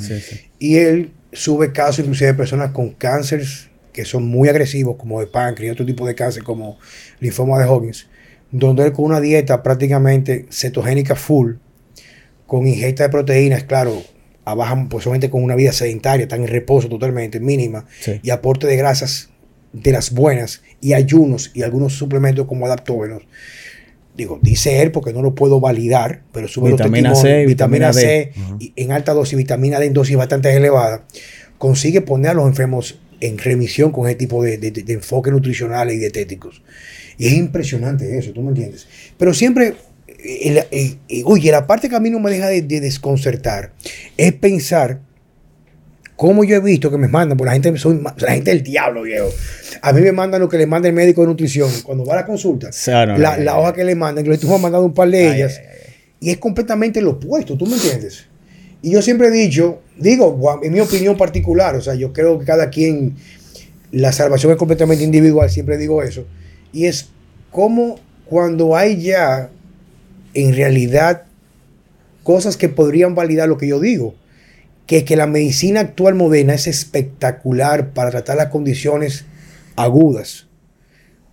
y 0.58 0.76
él 0.76 1.10
sube 1.32 1.72
casos 1.72 2.00
inclusive 2.00 2.28
de 2.28 2.34
personas 2.34 2.72
con 2.72 2.90
cánceres 2.90 3.68
que 3.92 4.04
son 4.04 4.24
muy 4.26 4.48
agresivos, 4.48 4.96
como 4.96 5.20
de 5.20 5.26
páncreas 5.26 5.70
y 5.70 5.72
otro 5.72 5.84
tipo 5.84 6.06
de 6.06 6.14
cáncer 6.14 6.44
como 6.44 6.78
linfoma 7.20 7.58
de 7.58 7.66
Hodgkin, 7.66 7.92
donde 8.50 8.84
él 8.84 8.92
con 8.92 9.04
una 9.04 9.20
dieta 9.20 9.62
prácticamente 9.62 10.46
cetogénica 10.50 11.14
full, 11.16 11.54
con 12.46 12.66
ingesta 12.66 13.04
de 13.04 13.08
proteínas, 13.10 13.64
claro, 13.64 14.02
abajan 14.44 14.88
pues 14.88 15.04
solamente 15.04 15.28
con 15.28 15.44
una 15.44 15.54
vida 15.54 15.72
sedentaria, 15.72 16.24
están 16.24 16.40
en 16.40 16.48
reposo 16.48 16.88
totalmente, 16.88 17.40
mínima, 17.40 17.84
y 18.22 18.30
aporte 18.30 18.66
de 18.66 18.76
grasas 18.76 19.28
de 19.72 19.92
las 19.92 20.12
buenas 20.12 20.62
y 20.80 20.94
ayunos 20.94 21.50
y 21.54 21.62
algunos 21.62 21.92
suplementos 21.94 22.46
como 22.46 22.64
adaptógenos. 22.64 23.22
Digo, 24.16 24.40
dice 24.42 24.82
él 24.82 24.90
porque 24.90 25.12
no 25.12 25.22
lo 25.22 25.34
puedo 25.34 25.60
validar, 25.60 26.22
pero 26.32 26.48
sube 26.48 26.70
Vitamina 26.70 27.10
los 27.10 27.20
C, 27.20 27.46
vitamina 27.46 27.92
C 27.92 28.32
y 28.58 28.72
en 28.74 28.90
alta 28.90 29.12
dosis, 29.12 29.36
vitamina 29.36 29.78
D 29.78 29.86
en 29.86 29.92
dosis 29.92 30.16
bastante 30.16 30.52
elevada, 30.56 31.04
consigue 31.58 32.00
poner 32.00 32.30
a 32.30 32.34
los 32.34 32.46
enfermos 32.46 32.98
en 33.20 33.38
remisión 33.38 33.92
con 33.92 34.06
ese 34.06 34.16
tipo 34.16 34.42
de, 34.42 34.58
de, 34.58 34.70
de 34.70 34.92
enfoques 34.92 35.32
nutricionales 35.32 35.94
y 35.94 35.98
dietéticos. 35.98 36.62
Y 37.18 37.26
es 37.26 37.32
impresionante 37.34 38.16
eso, 38.16 38.32
¿tú 38.32 38.40
me 38.42 38.50
entiendes? 38.50 38.86
Pero 39.18 39.34
siempre, 39.34 39.74
el- 40.06 40.64
el- 40.70 40.98
el- 41.08 41.22
oye, 41.24 41.50
la 41.50 41.66
parte 41.66 41.88
que 41.88 41.96
a 41.96 42.00
mí 42.00 42.10
no 42.10 42.20
me 42.20 42.30
deja 42.30 42.48
de, 42.48 42.62
de 42.62 42.80
desconcertar 42.80 43.72
es 44.16 44.32
pensar 44.34 45.00
cómo 46.16 46.42
yo 46.44 46.56
he 46.56 46.60
visto 46.60 46.90
que 46.90 46.98
me 46.98 47.06
mandan, 47.08 47.36
porque 47.36 47.48
la 47.48 47.52
gente, 47.60 47.76
soy 47.78 48.00
la 48.18 48.32
gente 48.32 48.50
del 48.50 48.62
diablo, 48.62 49.02
viejo. 49.02 49.28
A 49.82 49.92
mí 49.92 50.00
me 50.00 50.10
mandan 50.12 50.40
lo 50.40 50.48
que 50.48 50.58
le 50.58 50.66
manda 50.66 50.88
el 50.88 50.94
médico 50.94 51.20
de 51.20 51.28
nutrición. 51.28 51.70
Cuando 51.84 52.04
va 52.04 52.14
a 52.14 52.16
la 52.16 52.26
consulta, 52.26 52.72
la, 53.18 53.36
hoja 53.58 53.72
que 53.72 53.84
le 53.84 53.94
mandan, 53.94 54.24
que 54.24 54.30
le 54.30 54.34
estuvo 54.34 54.58
mandando 54.58 54.84
un 54.86 54.94
par 54.94 55.08
de 55.10 55.32
ellas, 55.36 55.58
ay, 55.60 55.66
ay, 55.70 55.94
y 56.20 56.30
es 56.30 56.38
completamente 56.38 57.00
lo 57.00 57.10
opuesto, 57.12 57.56
¿tú 57.56 57.66
me 57.66 57.74
entiendes? 57.74 58.24
Y 58.82 58.90
yo 58.90 59.02
siempre 59.02 59.28
he 59.28 59.30
dicho, 59.30 59.80
digo, 59.96 60.60
en 60.62 60.72
mi 60.72 60.80
opinión 60.80 61.16
particular, 61.16 61.76
o 61.76 61.80
sea, 61.80 61.94
yo 61.94 62.12
creo 62.12 62.38
que 62.38 62.44
cada 62.44 62.70
quien, 62.70 63.14
la 63.92 64.12
salvación 64.12 64.50
es 64.52 64.58
completamente 64.58 65.04
individual, 65.04 65.48
siempre 65.50 65.76
digo 65.78 66.02
eso, 66.02 66.26
y 66.72 66.86
es 66.86 67.08
como 67.50 67.98
cuando 68.24 68.76
hay 68.76 69.00
ya, 69.00 69.50
en 70.34 70.54
realidad, 70.54 71.24
cosas 72.22 72.56
que 72.56 72.68
podrían 72.68 73.14
validar 73.14 73.48
lo 73.48 73.56
que 73.56 73.68
yo 73.68 73.80
digo, 73.80 74.14
que, 74.86 75.04
que 75.04 75.16
la 75.16 75.26
medicina 75.26 75.80
actual 75.80 76.14
moderna 76.14 76.54
es 76.54 76.66
espectacular 76.66 77.90
para 77.90 78.10
tratar 78.10 78.36
las 78.36 78.48
condiciones 78.48 79.24
agudas, 79.76 80.46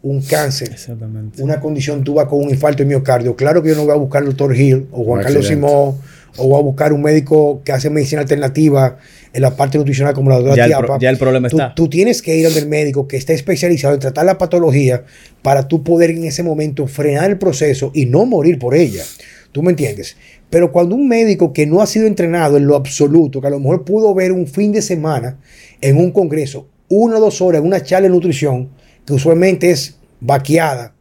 un 0.02 0.22
cáncer, 0.22 0.72
Exactamente. 0.72 1.42
una 1.42 1.60
condición 1.60 2.04
vas 2.14 2.28
con 2.28 2.44
un 2.44 2.50
infarto 2.50 2.84
de 2.84 2.86
miocardio, 2.86 3.36
claro 3.36 3.64
que 3.64 3.70
yo 3.70 3.76
no 3.76 3.86
voy 3.86 3.94
a 3.94 3.98
buscar 3.98 4.22
al 4.22 4.30
doctor 4.30 4.56
Hill 4.56 4.88
o 4.92 5.04
Juan 5.04 5.24
Carlos. 5.24 5.48
Simón 5.48 5.98
o 6.38 6.48
voy 6.48 6.60
a 6.60 6.64
buscar 6.64 6.94
un 6.94 7.02
médico 7.02 7.62
que 7.64 7.72
hace 7.72 7.90
medicina 7.90 8.22
alternativa 8.22 8.98
en 9.36 9.42
la 9.42 9.56
parte 9.56 9.78
nutricional 9.78 10.14
como 10.14 10.30
la 10.30 10.38
doctora 10.38 10.56
Ya 10.56 10.64
el, 10.64 10.70
Tiapa. 10.70 10.86
pro- 10.86 11.00
ya 11.00 11.10
el 11.10 11.18
problema 11.18 11.50
Tú, 11.50 11.58
está. 11.58 11.76
tú 11.76 11.90
tienes 11.90 12.22
que 12.22 12.36
ir 12.38 12.48
al 12.48 12.68
médico 12.68 13.08
que 13.08 13.18
esté 13.18 13.34
especializado 13.34 13.94
en 13.94 14.00
tratar 14.00 14.26
la 14.26 14.38
patología 14.38 15.04
para 15.42 15.68
tú 15.68 15.84
poder 15.84 16.10
en 16.12 16.24
ese 16.24 16.42
momento 16.42 16.88
frenar 16.88 17.30
el 17.30 17.38
proceso 17.38 17.92
y 17.94 18.06
no 18.06 18.26
morir 18.26 18.58
por 18.58 18.74
ella. 18.76 19.04
¿Tú 19.52 19.62
me 19.62 19.72
entiendes? 19.72 20.18
Pero 20.50 20.72
cuando 20.72 20.96
un 20.96 21.08
médico 21.08 21.54
que 21.54 21.66
no 21.66 21.82
ha 21.82 21.86
sido 21.88 22.08
entrenado 22.08 22.58
en 22.58 22.66
lo 22.66 22.76
absoluto, 22.76 23.42
que 23.42 23.48
a 23.48 23.50
lo 23.52 23.60
mejor 23.60 23.84
pudo 23.86 24.14
ver 24.14 24.32
un 24.32 24.48
fin 24.48 24.72
de 24.72 24.82
semana 24.82 25.38
en 25.82 25.98
un 25.98 26.12
congreso, 26.12 26.68
una 26.88 27.18
o 27.18 27.20
dos 27.20 27.42
horas, 27.42 27.62
en 27.62 27.68
una 27.68 27.84
charla 27.84 28.08
de 28.08 28.14
nutrición, 28.14 28.70
que 29.06 29.14
usualmente 29.14 29.70
es 29.72 29.98
vaqueada, 30.22 30.95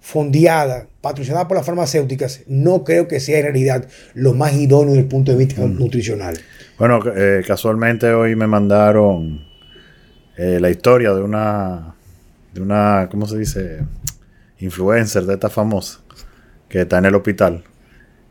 fondeada, 0.00 0.86
patrocinada 1.00 1.46
por 1.46 1.56
las 1.56 1.66
farmacéuticas, 1.66 2.42
no 2.46 2.84
creo 2.84 3.06
que 3.06 3.20
sea 3.20 3.38
en 3.38 3.44
realidad 3.44 3.86
lo 4.14 4.34
más 4.34 4.54
idóneo 4.54 4.90
desde 4.90 5.02
el 5.02 5.08
punto 5.08 5.32
de 5.32 5.38
vista 5.38 5.62
nutricional. 5.62 6.38
Bueno, 6.78 7.00
eh, 7.14 7.42
casualmente 7.46 8.10
hoy 8.12 8.34
me 8.34 8.46
mandaron 8.46 9.44
eh, 10.36 10.58
la 10.60 10.70
historia 10.70 11.12
de 11.12 11.22
una, 11.22 11.94
de 12.54 12.62
una, 12.62 13.08
¿cómo 13.10 13.26
se 13.26 13.38
dice? 13.38 13.80
Influencer 14.58 15.24
de 15.24 15.34
esta 15.34 15.50
famosa 15.50 16.00
que 16.68 16.80
está 16.82 16.98
en 16.98 17.06
el 17.06 17.14
hospital. 17.14 17.62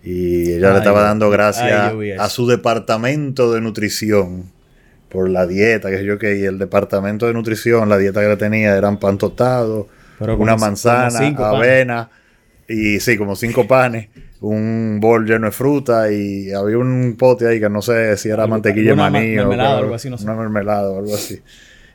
Y 0.04 0.54
ella 0.54 0.70
Ay, 0.70 0.74
le 0.74 0.80
estaba 0.80 1.04
dando 1.04 1.30
gracias 1.30 1.94
a 2.18 2.30
su 2.30 2.48
departamento 2.48 3.54
de 3.54 3.62
nutrición 3.62 4.46
por 5.10 5.30
la 5.30 5.46
dieta, 5.46 5.90
que 5.90 6.04
yo 6.06 6.18
que 6.18 6.38
y 6.38 6.46
el 6.46 6.58
departamento 6.58 7.28
de 7.28 7.34
nutrición, 7.34 7.90
la 7.90 7.98
dieta 7.98 8.22
que 8.22 8.28
le 8.28 8.38
tenía 8.38 8.76
eran 8.76 8.98
pan 8.98 9.18
tostado, 9.18 9.88
Pero 10.20 10.36
una 10.38 10.54
como 10.54 10.66
manzana, 10.66 11.10
cinco 11.12 11.44
panes. 11.44 11.60
avena 11.60 12.10
y 12.68 13.00
sí, 13.00 13.18
como 13.18 13.36
cinco 13.36 13.66
panes, 13.68 14.10
un 14.42 15.00
bol 15.02 15.26
lleno 15.26 15.48
de 15.48 15.52
fruta 15.52 16.12
y 16.12 16.52
había 16.52 16.78
un 16.78 17.16
pote 17.18 17.48
ahí 17.48 17.60
que 17.60 17.70
no 17.70 17.82
sé 17.82 18.16
si 18.18 18.30
era 18.30 18.44
Algo- 18.44 18.52
mantequilla 18.52 18.92
de 18.92 18.96
maní 18.96 19.36
ma- 19.36 19.44
o 19.44 19.48
mermelada 19.48 19.70
o 19.74 19.78
qué, 19.78 19.84
algo 19.84 19.96
así, 19.96 20.10
no 20.10 20.18
sé. 20.18 20.24
una 20.26 20.36
mermelada 20.36 20.90
o 20.92 21.00
algo 21.00 21.14
así. 21.16 21.42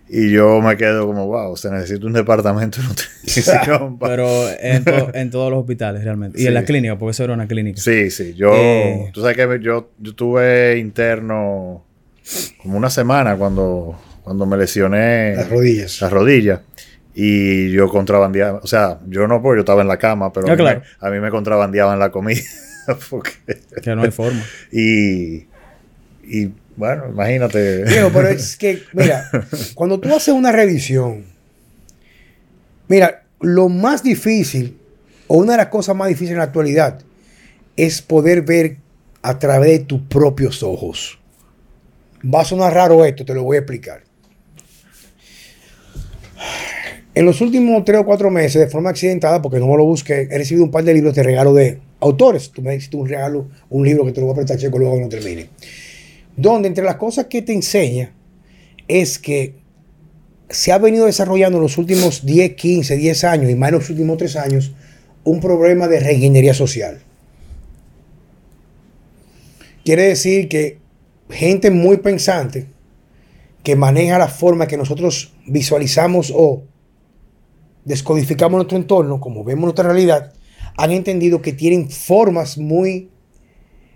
Y 0.07 0.31
yo 0.33 0.61
me 0.61 0.77
quedo 0.77 1.07
como, 1.07 1.27
wow, 1.27 1.57
se 1.57 1.71
necesita 1.71 2.07
un 2.07 2.13
departamento 2.13 2.79
de 2.83 2.89
nutrición. 2.89 3.99
pa- 3.99 4.09
Pero 4.09 4.27
en, 4.61 4.85
to- 4.85 5.11
en 5.15 5.31
todos 5.31 5.51
los 5.51 5.61
hospitales 5.61 6.05
realmente. 6.05 6.39
Y 6.39 6.43
Sí. 6.43 6.49
en 6.49 6.55
las 6.55 6.65
clínicas, 6.65 6.99
porque 6.99 7.13
eso 7.13 7.25
era 7.25 7.33
una 7.35 7.47
clínica. 7.49 7.81
Sí, 7.81 8.11
sí, 8.11 8.35
yo, 8.35 8.53
Eh. 8.55 9.11
tú 9.15 9.23
sabes 9.23 9.37
que 9.37 9.59
yo, 9.63 9.91
yo 9.99 10.15
tuve 10.15 10.79
interno 10.79 11.85
como 12.63 12.77
una 12.77 12.91
semana 12.91 13.37
cuando, 13.37 13.99
cuando 14.23 14.45
me 14.45 14.57
lesioné 14.59 15.37
Las 15.37 15.49
rodillas. 15.51 16.01
las 16.03 16.13
rodillas 16.13 16.61
y 17.15 17.71
yo 17.71 17.89
contrabandeaba, 17.89 18.59
o 18.63 18.67
sea, 18.67 18.99
yo 19.07 19.27
no 19.29 19.41
porque 19.41 19.59
yo 19.59 19.61
estaba 19.61 19.83
en 19.83 19.89
la 19.89 19.99
cama, 19.99 20.33
pero 20.33 20.49
Ah, 20.49 20.53
a, 20.53 20.55
mí 20.57 20.61
claro. 20.63 20.81
me, 21.01 21.09
a 21.09 21.11
mí 21.11 21.21
me 21.21 21.31
contrabandeaban 21.31 21.99
la 21.99 22.11
comida. 22.11 22.41
porque- 23.11 23.33
Que 23.83 23.95
no 23.95 24.03
hay 24.03 24.11
forma. 24.11 24.43
y, 24.73 25.47
y 26.25 26.53
bueno, 26.77 27.05
imagínate. 27.09 27.85
Viejo, 27.85 28.11
pero 28.13 28.29
es 28.29 28.57
que, 28.59 28.83
mira, 28.93 29.31
cuando 29.75 30.01
tú 30.01 30.13
haces 30.15 30.35
una 30.35 30.51
revisión, 30.53 31.25
mira, 32.89 33.23
lo 33.41 33.69
más 33.69 34.03
difícil, 34.03 34.77
o 35.29 35.37
una 35.39 35.53
de 35.53 35.59
las 35.59 35.69
cosas 35.69 35.95
más 35.95 36.09
difíciles 36.09 36.33
en 36.33 36.39
la 36.39 36.45
actualidad, 36.45 37.01
es 37.77 38.03
poder 38.03 38.43
ver 38.43 38.77
a 39.23 39.39
través 39.39 39.71
de 39.71 39.79
tus 39.85 40.01
propios 40.03 40.63
ojos. 40.63 41.19
Va 42.25 42.41
a 42.41 42.45
sonar 42.45 42.73
raro 42.75 43.05
esto, 43.05 43.25
te 43.25 43.35
lo 43.35 43.43
voy 43.45 43.57
a 43.57 43.61
explicar. 43.61 44.03
En 47.15 47.25
los 47.25 47.41
últimos 47.41 47.85
tres 47.85 48.01
o 48.01 48.05
cuatro 48.05 48.31
meses, 48.31 48.61
de 48.61 48.67
forma 48.69 48.91
accidentada, 48.91 49.41
porque 49.41 49.61
no 49.61 49.69
me 49.69 49.77
lo 49.77 49.85
busqué, 49.85 50.29
he 50.31 50.39
recibido 50.39 50.65
un 50.65 50.71
par 50.71 50.85
de 50.85 50.95
libros 50.95 51.15
de 51.15 51.23
regalo 51.23 51.55
de 51.55 51.79
autores. 52.01 52.51
Tú 52.51 52.61
me 52.61 52.75
hiciste 52.75 52.97
un 52.97 53.09
regalo, 53.09 53.49
un 53.71 53.85
libro 53.85 54.05
que 54.05 54.13
te 54.13 54.21
lo 54.21 54.27
voy 54.27 54.33
a 54.33 54.37
prestar, 54.37 54.59
checo, 54.59 54.79
luego 54.79 54.97
que 54.97 55.03
no 55.03 55.09
termine 55.09 55.49
donde 56.37 56.69
entre 56.69 56.85
las 56.85 56.97
cosas 56.97 57.27
que 57.27 57.43
te 57.43 57.53
enseña 57.53 58.13
es 58.89 59.19
que 59.19 59.55
se 60.49 60.73
ha 60.73 60.79
venido 60.79 61.07
desarrollando 61.07 61.59
en 61.59 61.63
los 61.63 61.79
últimos 61.79 62.27
10, 62.27 62.55
15, 62.55 62.97
10 62.97 63.25
años 63.25 63.51
y 63.51 63.55
más 63.55 63.69
en 63.71 63.77
los 63.77 63.91
últimos 63.91 64.19
3 64.19 64.37
años 64.37 64.73
un 65.25 65.41
problema 65.41 65.89
de 65.89 66.01
reingeniería 66.01 66.55
social. 66.55 67.01
Quiere 69.85 70.03
decir 70.03 70.49
que 70.49 70.79
gente 71.31 71.71
muy 71.71 71.99
pensante 71.99 72.67
que 73.63 73.77
maneja 73.77 74.19
la 74.19 74.29
forma 74.29 74.67
que 74.67 74.77
nosotros 74.77 75.33
visualizamos 75.47 76.33
o 76.35 76.65
descodificamos 77.85 78.57
nuestro 78.57 78.79
entorno, 78.79 79.21
como 79.21 79.45
vemos 79.45 79.65
nuestra 79.65 79.85
realidad, 79.85 80.33
han 80.77 80.91
entendido 80.91 81.43
que 81.43 81.53
tienen 81.53 81.91
formas 81.91 82.59
muy 82.59 83.11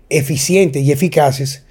eficientes 0.09 0.83
y 0.83 0.91
eficaces 0.91 1.65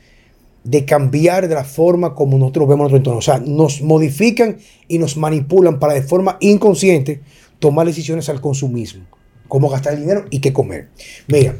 de 0.64 0.85
cambiar 0.85 1.48
de 1.48 1.54
la 1.54 1.64
forma 1.64 2.14
como 2.14 2.38
nosotros 2.38 2.68
vemos 2.68 2.90
nuestro 2.90 2.98
entorno. 2.98 3.18
O 3.18 3.22
sea, 3.22 3.38
nos 3.38 3.81
modifican 3.81 4.59
y 4.87 4.98
nos 4.98 5.16
manipulan 5.16 5.78
para 5.78 5.94
de 5.94 6.02
forma 6.02 6.37
inconsciente 6.40 7.20
tomar 7.59 7.87
decisiones 7.87 8.28
al 8.28 8.40
consumismo. 8.40 9.04
Cómo 9.48 9.70
gastar 9.70 9.94
el 9.94 10.00
dinero 10.00 10.26
y 10.31 10.40
qué 10.40 10.52
comer. 10.52 10.88
Mira, 11.26 11.57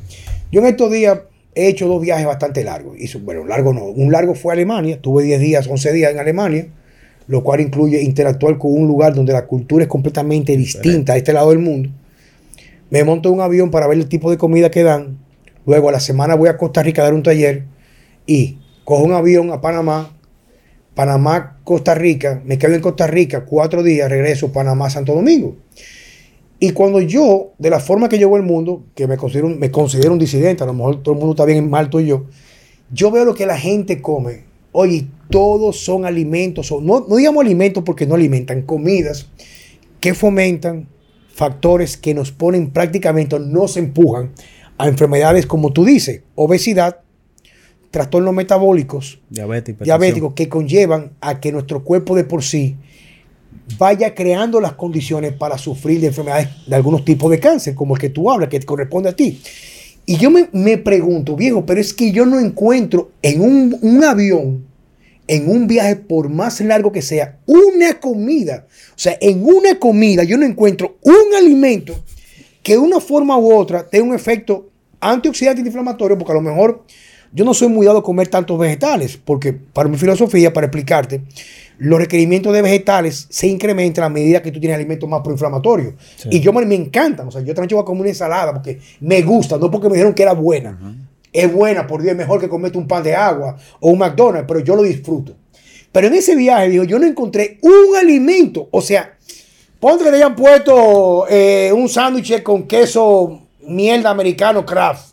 yo 0.53 0.61
en 0.61 0.67
estos 0.67 0.93
días 0.93 1.21
he 1.55 1.69
hecho 1.69 1.89
dos 1.89 2.03
viajes 2.03 2.27
bastante 2.27 2.63
largos. 2.63 2.99
Bueno, 3.23 3.47
largo 3.47 3.73
no. 3.73 3.85
Un 3.85 4.13
largo 4.13 4.35
fue 4.35 4.53
a 4.53 4.55
Alemania. 4.55 5.01
Tuve 5.01 5.23
10 5.23 5.41
días, 5.41 5.67
11 5.67 5.93
días 5.93 6.13
en 6.13 6.19
Alemania. 6.19 6.69
Lo 7.29 7.45
cual 7.45 7.61
incluye 7.61 8.03
interactuar 8.03 8.59
con 8.59 8.73
un 8.73 8.89
lugar 8.89 9.15
donde 9.15 9.33
la 9.33 9.47
cultura 9.47 9.85
es 9.85 9.89
completamente 9.89 10.57
distinta 10.57 11.13
a 11.13 11.17
este 11.17 11.33
lado 11.33 11.51
del 11.51 11.59
mundo. 11.61 11.91
Me 12.91 13.05
monto 13.05 13.29
en 13.29 13.35
un 13.37 13.41
avión 13.43 13.71
para 13.71 13.87
ver 13.87 13.99
el 13.99 14.09
tipo 14.09 14.31
de 14.31 14.39
comida 14.39 14.71
que 14.71 14.83
dan. 14.83 15.19
Luego 15.67 15.91
a 15.91 15.93
la 15.93 16.01
semana 16.01 16.35
voy 16.35 16.49
a 16.49 16.57
Costa 16.57 16.83
Rica 16.83 17.03
a 17.03 17.05
dar 17.05 17.15
un 17.15 17.23
taller. 17.23 17.65
Y 18.27 18.57
cojo 18.85 19.05
un 19.05 19.13
avión 19.13 19.51
a 19.53 19.61
Panamá, 19.61 20.11
Panamá, 20.95 21.59
Costa 21.65 21.95
Rica, 21.95 22.43
me 22.45 22.59
quedo 22.59 22.75
en 22.75 22.81
Costa 22.81 23.07
Rica 23.07 23.45
cuatro 23.45 23.83
días, 23.83 24.09
regreso 24.11 24.51
Panamá, 24.51 24.91
Santo 24.91 25.15
Domingo. 25.15 25.57
Y 26.59 26.71
cuando 26.71 27.01
yo, 27.01 27.53
de 27.59 27.71
la 27.71 27.79
forma 27.79 28.09
que 28.09 28.19
yo 28.19 28.29
veo 28.31 28.39
el 28.39 28.43
mundo, 28.43 28.83
que 28.95 29.07
me 29.07 29.17
considero, 29.17 29.47
un- 29.47 29.59
me 29.61 29.71
considero 29.71 30.13
un 30.13 30.19
disidente, 30.19 30.63
a 30.65 30.67
lo 30.67 30.73
mejor 30.73 31.03
todo 31.03 31.13
el 31.15 31.21
mundo 31.21 31.35
está 31.35 31.45
bien 31.45 31.71
mal 31.71 31.89
tú 31.89 32.01
y 32.01 32.07
yo, 32.07 32.25
yo 32.91 33.11
veo 33.13 33.25
lo 33.25 33.35
que 33.35 33.47
la 33.47 33.57
gente 33.59 34.01
come. 34.03 34.48
Oye, 34.73 35.07
todos 35.31 35.81
son 35.81 36.05
alimentos, 36.05 36.71
o 36.73 36.81
no, 36.81 37.07
no 37.09 37.17
digamos 37.17 37.45
alimentos 37.45 37.83
porque 37.85 38.07
no 38.07 38.15
alimentan, 38.15 38.63
comidas 38.63 39.29
que 40.01 40.15
fomentan 40.15 40.89
factores 41.29 41.97
que 41.97 42.15
nos 42.15 42.33
ponen 42.33 42.71
prácticamente, 42.71 43.39
nos 43.39 43.77
empujan 43.77 44.33
a 44.77 44.89
enfermedades 44.89 45.47
como 45.47 45.73
tú 45.73 45.85
dices, 45.85 46.23
obesidad, 46.35 47.01
trastornos 47.91 48.35
metabólicos, 48.35 49.21
diabéticos 49.85 50.35
que 50.35 50.49
conllevan 50.49 51.13
a 51.21 51.41
que 51.41 51.53
nuestro 51.53 51.85
cuerpo 51.85 52.15
de 52.15 52.25
por 52.25 52.43
sí 52.43 52.77
vaya 53.79 54.15
creando 54.15 54.61
las 54.61 54.73
condiciones 54.75 55.33
para 55.33 55.59
sufrir 55.59 56.01
de 56.01 56.09
enfermedades 56.09 56.49
de 56.67 56.77
algunos 56.77 57.05
tipos 57.05 57.31
de 57.31 57.41
cáncer, 57.41 57.75
como 57.75 57.95
el 57.95 58.01
que 58.01 58.11
tú 58.11 58.31
hablas, 58.31 58.49
que 58.49 58.61
te 58.61 58.67
corresponde 58.67 59.11
a 59.11 59.17
ti. 59.17 59.41
Y 60.09 60.17
yo 60.17 60.31
me, 60.31 60.49
me 60.53 60.79
pregunto, 60.79 61.37
viejo, 61.37 61.67
pero 61.67 61.83
es 61.83 61.93
que 61.93 62.13
yo 62.13 62.25
no 62.25 62.41
encuentro 62.41 63.11
en 63.21 63.43
un, 63.43 63.79
un 63.83 64.03
avión 64.03 64.67
en 65.27 65.51
un 65.51 65.67
viaje, 65.67 65.97
por 65.97 66.31
más 66.31 66.59
largo 66.63 66.91
que 66.91 67.03
sea, 67.03 67.39
una 67.45 68.01
comida. 68.01 68.67
O 68.91 68.99
sea, 68.99 69.19
en 69.21 69.45
una 69.45 69.79
comida 69.79 70.25
yo 70.25 70.39
no 70.39 70.47
encuentro 70.47 70.97
un 71.03 71.35
alimento 71.37 71.95
que 72.63 72.73
de 72.73 72.79
una 72.79 73.01
forma 73.01 73.37
u 73.37 73.55
otra 73.55 73.87
tenga 73.87 74.07
un 74.07 74.15
efecto 74.15 74.71
antioxidante 74.99 75.61
inflamatorio, 75.61 76.17
porque 76.17 76.33
a 76.33 76.37
lo 76.37 76.41
mejor 76.41 76.85
yo 77.31 77.45
no 77.45 77.53
soy 77.53 77.69
muy 77.69 77.85
dado 77.85 77.99
a 77.99 78.03
comer 78.03 78.29
tantos 78.29 78.59
vegetales, 78.59 79.19
porque 79.23 79.53
para 79.53 79.91
mi 79.91 79.99
filosofía, 79.99 80.55
para 80.55 80.69
explicarte, 80.69 81.21
los 81.79 81.99
requerimientos 81.99 82.53
de 82.53 82.63
vegetales 82.63 83.27
se 83.31 83.47
incrementan 83.47 84.05
a 84.05 84.09
medida 84.09 84.43
que 84.43 84.51
tú 84.51 84.59
tienes 84.59 84.77
alimentos 84.77 85.09
más 85.09 85.23
proinflamatorios. 85.23 85.95
Y 86.31 86.41
yo 86.41 86.53
me, 86.53 86.65
me 86.67 86.75
encantan. 86.75 87.29
O 87.29 87.31
sea, 87.31 87.41
yo 87.41 87.53
a 87.53 87.85
comer 87.85 88.01
una 88.01 88.11
ensalada 88.11 88.53
porque 88.53 88.81
me 89.01 89.23
gusta, 89.23 89.59
no 89.59 89.71
porque 89.71 89.89
me 89.89 89.95
dijeron 89.95 90.15
que 90.15 90.23
era 90.23 90.33
buena. 90.33 90.79
Es 91.33 91.53
buena, 91.53 91.87
por 91.87 92.03
Dios, 92.03 92.13
es 92.13 92.19
mejor 92.19 92.41
que 92.41 92.49
comerte 92.49 92.79
un 92.79 92.89
pan 92.89 93.03
de 93.03 93.15
agua 93.15 93.57
o 93.81 93.91
un 93.91 93.99
McDonald's, 93.99 94.47
pero 94.49 94.61
yo 94.61 94.75
lo 94.75 94.83
disfruto. 94.83 95.37
Pero 95.93 96.09
en 96.09 96.15
ese 96.15 96.35
viaje, 96.35 96.69
digo, 96.69 96.85
yo 96.85 96.99
no 96.99 97.07
encontré 97.07 97.59
un 97.63 97.97
alimento. 97.97 98.69
O 98.71 98.81
sea, 98.81 99.17
ponte 99.79 100.05
que 100.05 100.11
le 100.11 100.17
hayan 100.17 100.35
puesto 100.35 101.27
eh, 101.29 101.73
un 101.75 101.89
sándwich 101.89 102.43
con 102.43 102.65
queso 102.65 103.43
mierda 103.61 104.11
americano 104.11 104.65
craft 104.65 105.13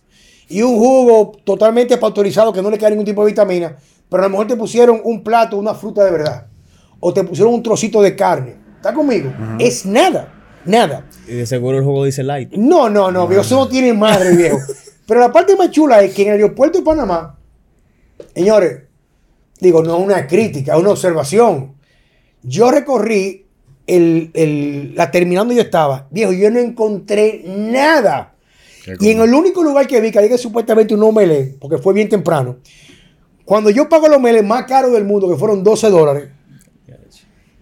y 0.50 0.62
un 0.62 0.78
jugo 0.78 1.34
totalmente 1.44 1.98
pasteurizado 1.98 2.54
que 2.54 2.62
no 2.62 2.70
le 2.70 2.78
queda 2.78 2.90
ningún 2.90 3.06
tipo 3.06 3.24
de 3.24 3.32
vitamina, 3.32 3.76
pero 4.10 4.24
a 4.24 4.26
lo 4.28 4.30
mejor 4.30 4.48
te 4.48 4.56
pusieron 4.56 5.02
un 5.04 5.24
plato, 5.24 5.58
una 5.58 5.74
fruta 5.74 6.04
de 6.04 6.12
verdad, 6.12 6.48
o 7.08 7.14
te 7.14 7.24
pusieron 7.24 7.54
un 7.54 7.62
trocito 7.62 8.02
de 8.02 8.16
carne. 8.16 8.56
¿Está 8.78 8.92
conmigo? 8.94 9.32
Es 9.60 9.86
nada, 9.86 10.34
nada. 10.66 11.06
Y 11.28 11.34
de 11.34 11.46
seguro 11.46 11.78
el 11.78 11.84
juego 11.84 12.04
dice 12.06 12.24
light. 12.24 12.52
No, 12.54 12.90
no, 12.90 13.12
no, 13.12 13.28
viejo, 13.28 13.42
eso 13.44 13.56
no 13.58 13.68
tiene 13.68 13.94
madre, 13.94 14.36
viejo. 14.36 14.58
Pero 15.08 15.20
la 15.20 15.32
parte 15.32 15.56
más 15.56 15.70
chula 15.70 16.02
es 16.02 16.14
que 16.16 16.24
en 16.24 16.30
el 16.30 16.34
aeropuerto 16.36 16.80
de 16.80 16.84
Panamá, 16.84 17.38
señores, 18.34 18.82
digo, 19.60 19.84
no 19.84 19.98
es 19.98 20.04
una 20.04 20.26
crítica, 20.26 20.74
es 20.74 20.80
una 20.80 20.90
observación. 20.92 21.74
Yo 22.42 22.72
recorrí 22.72 23.46
el, 23.86 24.32
el- 24.34 24.96
la 24.96 25.12
terminal 25.12 25.42
donde 25.46 25.56
yo 25.56 25.62
estaba, 25.62 26.08
viejo, 26.10 26.32
yo 26.34 26.50
no 26.50 26.60
encontré 26.60 27.44
nada. 27.46 28.34
Y 29.00 29.10
en 29.12 29.22
el 29.22 29.34
único 29.34 29.64
lugar 29.64 29.86
que 29.88 30.02
vi 30.02 30.12
que 30.12 30.20
había 30.20 30.38
supuestamente 30.40 30.94
un 30.96 31.04
omelette, 31.04 31.58
porque 31.60 31.78
fue 31.78 31.94
bien 31.94 32.10
temprano, 32.10 32.58
cuando 33.46 33.70
yo 33.70 33.88
pago 33.90 34.08
el 34.08 34.14
omelette 34.14 34.44
más 34.46 34.66
caro 34.66 34.90
del 34.92 35.06
mundo, 35.06 35.30
que 35.30 35.36
fueron 35.38 35.64
12 35.64 35.90
dólares, 35.92 36.30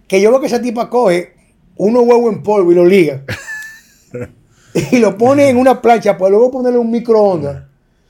que 0.08 0.20
yo 0.20 0.30
veo 0.30 0.40
que 0.40 0.46
esa 0.46 0.60
tipa 0.62 0.88
coge 0.90 1.32
unos 1.76 2.04
huevos 2.04 2.32
en 2.32 2.42
polvo 2.42 2.70
y 2.72 2.74
lo 2.74 2.84
liga 2.84 3.22
y 4.92 4.98
lo 4.98 5.16
pone 5.16 5.48
en 5.48 5.56
una 5.56 5.80
plancha 5.80 6.16
para 6.18 6.30
luego 6.30 6.50
ponerle 6.50 6.78
un 6.78 6.90
microondas, 6.90 7.64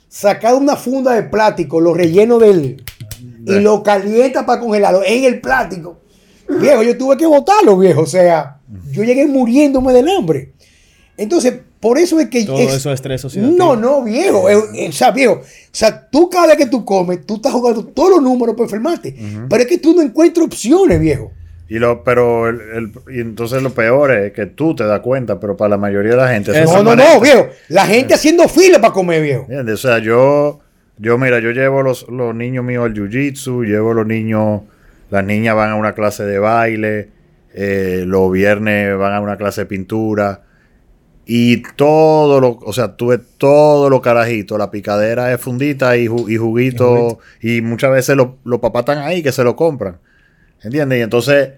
sacar 0.08 0.54
una 0.54 0.76
funda 0.76 1.12
de 1.14 1.24
plástico, 1.24 1.80
lo 1.80 1.94
relleno 1.94 2.38
del 2.38 2.82
y 3.46 3.60
lo 3.60 3.82
calienta 3.82 4.46
para 4.46 4.60
congelarlo 4.60 5.02
en 5.04 5.24
el 5.24 5.40
plástico. 5.40 5.98
Viejo, 6.60 6.82
yo 6.82 6.96
tuve 6.96 7.16
que 7.16 7.26
botarlo, 7.26 7.76
viejo. 7.78 8.02
O 8.02 8.06
sea, 8.06 8.58
yo 8.90 9.02
llegué 9.04 9.26
muriéndome 9.26 9.92
del 9.92 10.08
hambre. 10.08 10.52
Entonces, 11.16 11.54
por 11.80 11.98
eso 11.98 12.18
es 12.20 12.28
que. 12.28 12.44
Todo 12.44 12.58
es- 12.58 12.74
eso 12.74 12.90
es 12.90 12.94
estrés 12.94 13.24
oxidativo. 13.24 13.56
No, 13.56 13.76
no, 13.76 14.02
viejo. 14.02 14.48
Es- 14.48 14.64
es- 14.74 14.88
o 14.88 14.92
sea, 14.92 15.10
viejo. 15.10 15.34
O 15.34 15.42
sea, 15.72 16.08
tú 16.08 16.28
cada 16.30 16.48
vez 16.48 16.56
que 16.56 16.66
tú 16.66 16.84
comes, 16.84 17.24
tú 17.26 17.36
estás 17.36 17.52
jugando 17.52 17.84
todos 17.86 18.10
los 18.10 18.22
números 18.22 18.54
para 18.56 18.64
enfermarte. 18.64 19.14
Pero 19.48 19.62
es 19.62 19.68
que 19.68 19.78
tú 19.78 19.94
no 19.94 20.00
encuentras 20.02 20.46
opciones, 20.46 20.98
viejo. 21.00 21.30
Y 21.68 21.78
lo, 21.78 22.04
pero 22.04 22.48
el, 22.48 22.60
el- 22.60 22.92
y 23.16 23.20
entonces 23.20 23.62
lo 23.62 23.70
peor 23.70 24.10
es 24.12 24.32
que 24.32 24.46
tú 24.46 24.74
te 24.76 24.84
das 24.84 25.00
cuenta, 25.00 25.40
pero 25.40 25.56
para 25.56 25.70
la 25.70 25.76
mayoría 25.78 26.10
de 26.12 26.16
la 26.18 26.28
gente 26.28 26.52
eso 26.62 26.82
No, 26.82 26.94
no, 26.96 26.96
no, 27.14 27.20
viejo. 27.20 27.48
La 27.68 27.86
gente 27.86 28.12
haciendo 28.14 28.48
fila 28.48 28.80
para 28.80 28.92
comer, 28.92 29.22
viejo. 29.22 29.46
O 29.72 29.76
sea, 29.78 29.98
yo, 29.98 30.60
yo 30.98 31.16
mira, 31.18 31.38
yo 31.40 31.52
llevo 31.52 31.82
los, 31.82 32.06
los 32.10 32.34
niños 32.34 32.64
míos 32.64 32.84
al 32.84 32.92
jiu-jitsu, 32.94 33.64
llevo 33.64 33.94
los 33.94 34.06
niños, 34.06 34.60
las 35.10 35.24
niñas 35.24 35.56
van 35.56 35.70
a 35.70 35.74
una 35.76 35.94
clase 35.94 36.24
de 36.24 36.38
baile, 36.38 37.08
eh, 37.54 38.04
los 38.06 38.30
viernes 38.30 38.96
van 38.98 39.14
a 39.14 39.20
una 39.20 39.36
clase 39.38 39.62
de 39.62 39.66
pintura. 39.66 40.42
Y 41.26 41.62
todo 41.76 42.38
lo, 42.42 42.58
o 42.62 42.72
sea, 42.74 42.96
tuve 42.96 43.16
todo 43.38 43.88
lo 43.88 44.02
carajito, 44.02 44.58
la 44.58 44.70
picadera 44.70 45.32
es 45.32 45.40
fundita 45.40 45.96
y, 45.96 46.06
ju- 46.06 46.30
y 46.30 46.36
juguito, 46.36 47.18
y 47.40 47.62
muchas 47.62 47.90
veces 47.92 48.14
los, 48.16 48.28
los 48.44 48.60
papás 48.60 48.80
están 48.80 48.98
ahí 48.98 49.22
que 49.22 49.32
se 49.32 49.42
lo 49.42 49.56
compran. 49.56 49.96
¿Entiendes? 50.64 50.98
Y 50.98 51.02
entonces, 51.02 51.50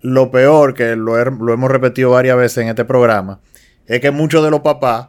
lo 0.00 0.30
peor, 0.30 0.74
que 0.74 0.96
lo, 0.96 1.20
he- 1.20 1.24
lo 1.30 1.52
hemos 1.52 1.70
repetido 1.70 2.10
varias 2.10 2.36
veces 2.36 2.58
en 2.58 2.68
este 2.68 2.84
programa, 2.84 3.40
es 3.86 4.00
que 4.00 4.10
muchos 4.10 4.42
de 4.44 4.50
los 4.50 4.60
papás, 4.60 5.08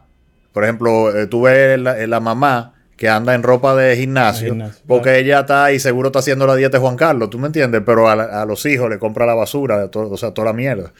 por 0.52 0.64
ejemplo, 0.64 1.16
eh, 1.16 1.26
tú 1.26 1.42
ves 1.42 1.78
la, 1.78 2.06
la 2.06 2.20
mamá 2.20 2.74
que 2.96 3.08
anda 3.08 3.34
en 3.34 3.42
ropa 3.42 3.74
de 3.74 3.96
gimnasio, 3.96 4.54
porque 4.86 5.02
claro. 5.10 5.18
ella 5.18 5.40
está 5.40 5.72
y 5.72 5.80
seguro 5.80 6.08
está 6.08 6.20
haciendo 6.20 6.46
la 6.46 6.54
dieta 6.54 6.76
de 6.78 6.80
Juan 6.82 6.96
Carlos, 6.96 7.28
¿tú 7.30 7.38
me 7.40 7.46
entiendes? 7.48 7.82
Pero 7.84 8.08
a, 8.08 8.14
la- 8.16 8.42
a 8.42 8.46
los 8.46 8.64
hijos 8.66 8.88
le 8.88 8.98
compra 8.98 9.26
la 9.26 9.34
basura, 9.34 9.88
todo- 9.88 10.10
o 10.10 10.16
sea, 10.16 10.32
toda 10.32 10.46
la 10.46 10.52
mierda. 10.52 10.92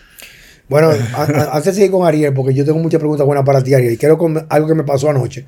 Bueno, 0.68 0.90
antes 1.52 1.64
de 1.66 1.72
seguir 1.74 1.90
con 1.90 2.06
Ariel, 2.06 2.32
porque 2.32 2.54
yo 2.54 2.64
tengo 2.64 2.78
muchas 2.78 2.98
preguntas 2.98 3.26
buenas 3.26 3.44
para 3.44 3.62
ti, 3.62 3.74
Ariel. 3.74 3.92
Y 3.92 3.96
quiero 3.98 4.16
con 4.16 4.46
algo 4.48 4.66
que 4.66 4.74
me 4.74 4.82
pasó 4.82 5.10
anoche. 5.10 5.44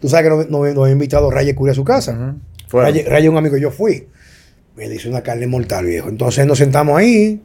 Tú 0.00 0.08
sabes 0.08 0.30
que 0.30 0.30
nos, 0.30 0.48
nos 0.48 0.76
había 0.82 0.92
invitado 0.92 1.28
Raya 1.30 1.54
Curia 1.56 1.72
a 1.72 1.74
su 1.74 1.82
casa. 1.84 2.36
Raya, 2.72 3.02
Raya 3.08 3.24
es 3.24 3.30
un 3.30 3.36
amigo, 3.36 3.56
yo 3.56 3.70
fui. 3.72 4.06
Me 4.88 4.94
hizo 4.94 5.08
una 5.08 5.22
carne 5.22 5.46
mortal, 5.46 5.84
viejo. 5.86 6.08
Entonces 6.08 6.46
nos 6.46 6.58
sentamos 6.58 6.98
ahí. 6.98 7.40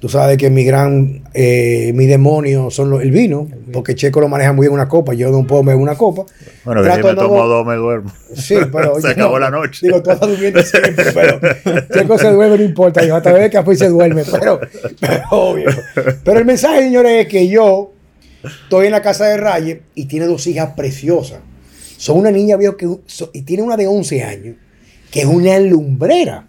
Tú 0.00 0.08
sabes 0.08 0.36
que 0.38 0.48
mi 0.48 0.62
gran, 0.64 1.24
eh, 1.34 1.90
mi 1.92 2.06
demonio 2.06 2.70
son 2.70 2.88
los- 2.90 3.02
el 3.02 3.10
vino, 3.10 3.48
porque 3.72 3.96
Checo 3.96 4.20
lo 4.20 4.28
maneja 4.28 4.52
muy 4.52 4.64
bien 4.66 4.72
una 4.72 4.86
copa. 4.86 5.12
Yo 5.12 5.30
no 5.32 5.44
puedo 5.44 5.64
beber 5.64 5.80
una 5.82 5.96
copa. 5.96 6.24
Bueno, 6.64 6.82
que 6.84 6.90
si 6.92 6.96
me 7.02 7.02
no- 7.14 7.16
tomo 7.16 7.46
dos 7.48 7.66
me 7.66 7.74
duermo. 7.74 8.12
Sí, 8.32 8.54
pero. 8.72 9.00
Se 9.00 9.08
acabó 9.08 9.40
la 9.40 9.50
noche. 9.50 9.86
Digo, 9.88 10.00
tú 10.00 10.10
estás 10.12 10.28
durmiendo 10.28 10.62
siempre, 10.62 11.04
pero. 11.12 11.40
Checo 11.92 12.16
se 12.16 12.30
duerme, 12.30 12.58
no 12.58 12.62
importa. 12.64 13.04
Hijo, 13.04 13.16
hasta 13.16 13.32
bebe 13.32 13.50
café 13.50 13.72
y 13.72 13.76
se 13.76 13.88
duerme, 13.88 14.22
pero. 14.30 14.60
Pero, 15.00 15.22
obvio. 15.32 15.68
Pero 16.22 16.38
el 16.38 16.44
mensaje, 16.44 16.82
señores, 16.82 17.22
es 17.22 17.26
que 17.26 17.48
yo 17.48 17.92
estoy 18.44 18.86
en 18.86 18.92
la 18.92 19.02
casa 19.02 19.24
de 19.26 19.36
Raye 19.36 19.82
y 19.96 20.04
tiene 20.04 20.26
dos 20.26 20.46
hijas 20.46 20.74
preciosas. 20.76 21.40
Son 21.96 22.16
una 22.18 22.30
niña, 22.30 22.56
viejo, 22.56 22.76
que. 22.76 22.86
y 23.32 23.42
tiene 23.42 23.64
una 23.64 23.76
de 23.76 23.88
11 23.88 24.22
años, 24.22 24.54
que 25.10 25.20
es 25.22 25.26
una 25.26 25.58
lumbrera. 25.58 26.46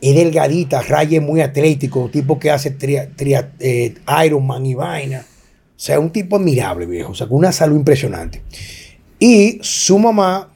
Es 0.00 0.14
delgadita, 0.14 0.82
Raye 0.82 1.20
muy 1.20 1.40
atlético, 1.40 2.08
tipo 2.10 2.38
que 2.38 2.50
hace 2.50 2.70
tria, 2.70 3.10
tria- 3.16 3.52
eh, 3.60 3.94
y 4.64 4.74
vaina. 4.74 5.26
O 5.76 5.80
sea, 5.80 5.98
un 6.00 6.10
tipo 6.10 6.36
admirable, 6.36 6.86
viejo. 6.86 7.12
O 7.12 7.14
sea, 7.14 7.26
con 7.26 7.38
una 7.38 7.52
salud 7.52 7.76
impresionante. 7.76 8.42
Y 9.18 9.58
su 9.62 9.98
mamá 9.98 10.50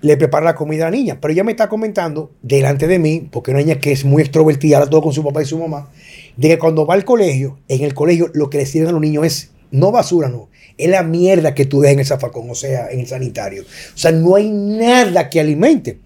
le 0.00 0.16
prepara 0.16 0.44
la 0.44 0.54
comida 0.54 0.86
a 0.86 0.90
la 0.90 0.96
niña. 0.96 1.18
Pero 1.20 1.32
ella 1.32 1.44
me 1.44 1.52
está 1.52 1.68
comentando 1.68 2.32
delante 2.42 2.86
de 2.86 2.98
mí, 2.98 3.28
porque 3.30 3.50
una 3.50 3.60
niña 3.60 3.78
que 3.78 3.92
es 3.92 4.04
muy 4.04 4.22
extrovertida, 4.22 4.78
habla 4.78 4.90
todo 4.90 5.02
con 5.02 5.12
su 5.12 5.24
papá 5.24 5.42
y 5.42 5.46
su 5.46 5.58
mamá, 5.58 5.90
de 6.36 6.48
que 6.48 6.58
cuando 6.58 6.86
va 6.86 6.94
al 6.94 7.04
colegio, 7.04 7.58
en 7.68 7.82
el 7.82 7.94
colegio 7.94 8.30
lo 8.34 8.50
que 8.50 8.58
le 8.58 8.66
sirven 8.66 8.90
a 8.90 8.92
los 8.92 9.00
niños 9.00 9.24
es 9.24 9.50
no 9.70 9.92
basura, 9.92 10.28
no. 10.28 10.48
Es 10.76 10.88
la 10.88 11.02
mierda 11.02 11.54
que 11.54 11.66
tú 11.66 11.80
dejas 11.80 11.94
en 11.94 12.00
el 12.00 12.06
zafacón, 12.06 12.48
o 12.48 12.54
sea, 12.54 12.88
en 12.90 13.00
el 13.00 13.06
sanitario. 13.06 13.62
O 13.62 13.98
sea, 13.98 14.12
no 14.12 14.36
hay 14.36 14.48
nada 14.50 15.28
que 15.28 15.40
alimente. 15.40 15.98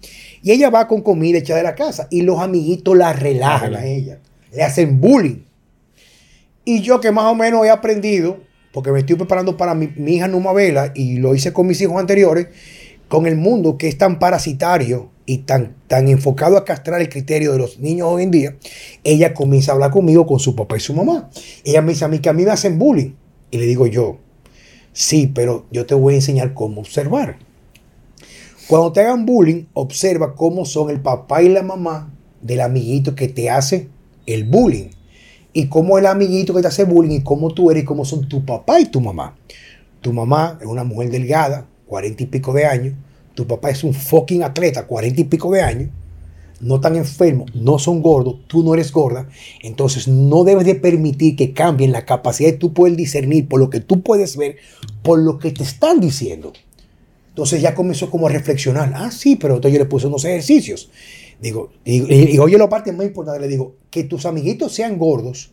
Y 0.43 0.51
ella 0.51 0.69
va 0.69 0.87
con 0.87 1.01
comida 1.01 1.39
hecha 1.39 1.55
de 1.55 1.63
la 1.63 1.73
casa 1.73 2.07
y 2.11 2.21
los 2.21 2.39
amiguitos 2.39 2.95
la 2.95 3.13
relajan 3.13 3.73
a 3.75 3.85
ella. 3.85 4.19
Le 4.51 4.61
hacen 4.61 5.01
bullying. 5.01 5.43
Y 6.65 6.81
yo 6.81 6.99
que 6.99 7.11
más 7.11 7.25
o 7.25 7.35
menos 7.35 7.65
he 7.65 7.69
aprendido, 7.69 8.37
porque 8.73 8.91
me 8.91 8.99
estoy 8.99 9.15
preparando 9.15 9.57
para 9.57 9.73
mi, 9.73 9.87
mi 9.95 10.15
hija 10.15 10.27
Numa 10.27 10.53
Vela 10.53 10.91
y 10.93 11.17
lo 11.17 11.33
hice 11.33 11.53
con 11.53 11.65
mis 11.65 11.81
hijos 11.81 11.97
anteriores, 11.97 12.47
con 13.07 13.25
el 13.25 13.37
mundo 13.37 13.77
que 13.77 13.87
es 13.87 13.97
tan 13.97 14.19
parasitario 14.19 15.09
y 15.25 15.39
tan, 15.39 15.75
tan 15.87 16.07
enfocado 16.09 16.57
a 16.57 16.65
castrar 16.65 16.99
el 17.01 17.09
criterio 17.09 17.53
de 17.53 17.57
los 17.57 17.79
niños 17.79 18.07
hoy 18.09 18.23
en 18.23 18.31
día, 18.31 18.55
ella 19.03 19.33
comienza 19.33 19.71
a 19.71 19.75
hablar 19.75 19.91
conmigo 19.91 20.25
con 20.25 20.39
su 20.39 20.55
papá 20.55 20.77
y 20.77 20.81
su 20.81 20.93
mamá. 20.93 21.29
Ella 21.63 21.81
me 21.81 21.93
dice 21.93 22.05
a 22.05 22.07
mí 22.07 22.19
que 22.19 22.29
a 22.29 22.33
mí 22.33 22.43
me 22.43 22.51
hacen 22.51 22.77
bullying. 22.77 23.13
Y 23.51 23.57
le 23.57 23.65
digo 23.65 23.87
yo, 23.87 24.17
sí, 24.91 25.31
pero 25.33 25.65
yo 25.71 25.85
te 25.85 25.95
voy 25.95 26.13
a 26.13 26.17
enseñar 26.17 26.53
cómo 26.53 26.81
observar. 26.81 27.37
Cuando 28.67 28.93
te 28.93 29.01
hagan 29.01 29.25
bullying, 29.25 29.65
observa 29.73 30.35
cómo 30.35 30.63
son 30.63 30.89
el 30.89 31.01
papá 31.01 31.43
y 31.43 31.49
la 31.49 31.63
mamá 31.63 32.13
del 32.41 32.61
amiguito 32.61 33.13
que 33.13 33.27
te 33.27 33.49
hace 33.49 33.89
el 34.25 34.45
bullying. 34.45 34.89
Y 35.51 35.67
cómo 35.67 35.97
el 35.97 36.05
amiguito 36.05 36.53
que 36.53 36.61
te 36.61 36.69
hace 36.69 36.85
bullying 36.85 37.17
y 37.17 37.23
cómo 37.23 37.53
tú 37.53 37.71
eres 37.71 37.83
y 37.83 37.85
cómo 37.85 38.05
son 38.05 38.27
tu 38.29 38.45
papá 38.45 38.79
y 38.79 38.85
tu 38.85 39.01
mamá. 39.01 39.35
Tu 39.99 40.13
mamá 40.13 40.57
es 40.61 40.67
una 40.67 40.85
mujer 40.85 41.11
delgada, 41.11 41.67
cuarenta 41.87 42.23
y 42.23 42.27
pico 42.27 42.53
de 42.53 42.65
años. 42.65 42.93
Tu 43.35 43.45
papá 43.45 43.69
es 43.69 43.83
un 43.83 43.93
fucking 43.93 44.43
atleta, 44.43 44.87
cuarenta 44.87 45.19
y 45.19 45.25
pico 45.25 45.51
de 45.51 45.61
años. 45.61 45.89
No 46.61 46.79
tan 46.79 46.95
enfermo, 46.95 47.45
no 47.53 47.77
son 47.79 48.01
gordos, 48.01 48.37
tú 48.47 48.63
no 48.63 48.73
eres 48.73 48.93
gorda. 48.93 49.27
Entonces 49.61 50.07
no 50.07 50.45
debes 50.45 50.65
de 50.65 50.75
permitir 50.75 51.35
que 51.35 51.51
cambien 51.51 51.91
la 51.91 52.05
capacidad 52.05 52.51
de 52.51 52.57
tú 52.57 52.73
poder 52.73 52.95
discernir 52.95 53.49
por 53.49 53.59
lo 53.59 53.69
que 53.69 53.81
tú 53.81 54.01
puedes 54.01 54.37
ver, 54.37 54.55
por 55.01 55.19
lo 55.19 55.37
que 55.37 55.51
te 55.51 55.63
están 55.63 55.99
diciendo. 55.99 56.53
Entonces 57.33 57.61
ya 57.61 57.73
comenzó 57.73 58.11
como 58.11 58.27
a 58.27 58.29
reflexionar. 58.29 58.91
Ah, 58.95 59.09
sí, 59.11 59.35
pero 59.35 59.55
entonces 59.55 59.73
yo 59.77 59.83
le 59.83 59.89
puse 59.89 60.05
unos 60.07 60.23
ejercicios. 60.23 60.89
Digo, 61.41 61.71
y, 61.83 62.01
y- 62.13 62.35
y 62.35 62.37
oye, 62.37 62.57
la 62.57 62.69
parte 62.69 62.91
más 62.91 63.07
importante, 63.07 63.39
le 63.41 63.47
digo, 63.47 63.75
que 63.89 64.03
tus 64.03 64.25
amiguitos 64.27 64.71
sean 64.73 64.97
gordos 64.99 65.51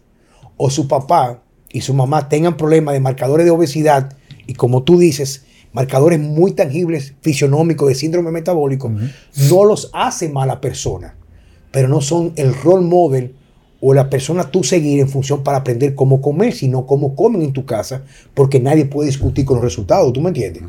o 0.56 0.68
su 0.70 0.86
papá 0.86 1.42
y 1.72 1.80
su 1.80 1.94
mamá 1.94 2.28
tengan 2.28 2.56
problemas 2.56 2.92
de 2.92 3.00
marcadores 3.00 3.46
de 3.46 3.50
obesidad 3.50 4.12
y 4.46 4.54
como 4.54 4.82
tú 4.82 4.98
dices, 4.98 5.44
marcadores 5.72 6.20
muy 6.20 6.52
tangibles 6.52 7.14
fisionómicos 7.22 7.88
de 7.88 7.94
síndrome 7.94 8.30
metabólico, 8.30 8.88
no 9.48 9.64
los 9.64 9.88
hace 9.94 10.28
mala 10.28 10.60
persona, 10.60 11.16
pero 11.70 11.88
no 11.88 12.00
son 12.02 12.32
el 12.36 12.54
role 12.54 12.84
model 12.86 13.34
o 13.80 13.94
la 13.94 14.10
persona 14.10 14.50
tú 14.50 14.62
seguir 14.64 15.00
en 15.00 15.08
función 15.08 15.42
para 15.42 15.58
aprender 15.58 15.94
cómo 15.94 16.20
comer, 16.20 16.52
sino 16.52 16.86
cómo 16.86 17.14
comen 17.16 17.40
en 17.42 17.52
tu 17.54 17.64
casa, 17.64 18.02
porque 18.34 18.60
nadie 18.60 18.84
puede 18.84 19.08
discutir 19.08 19.46
con 19.46 19.56
los 19.56 19.64
resultados, 19.64 20.12
¿tú 20.12 20.20
me 20.20 20.28
entiendes? 20.28 20.62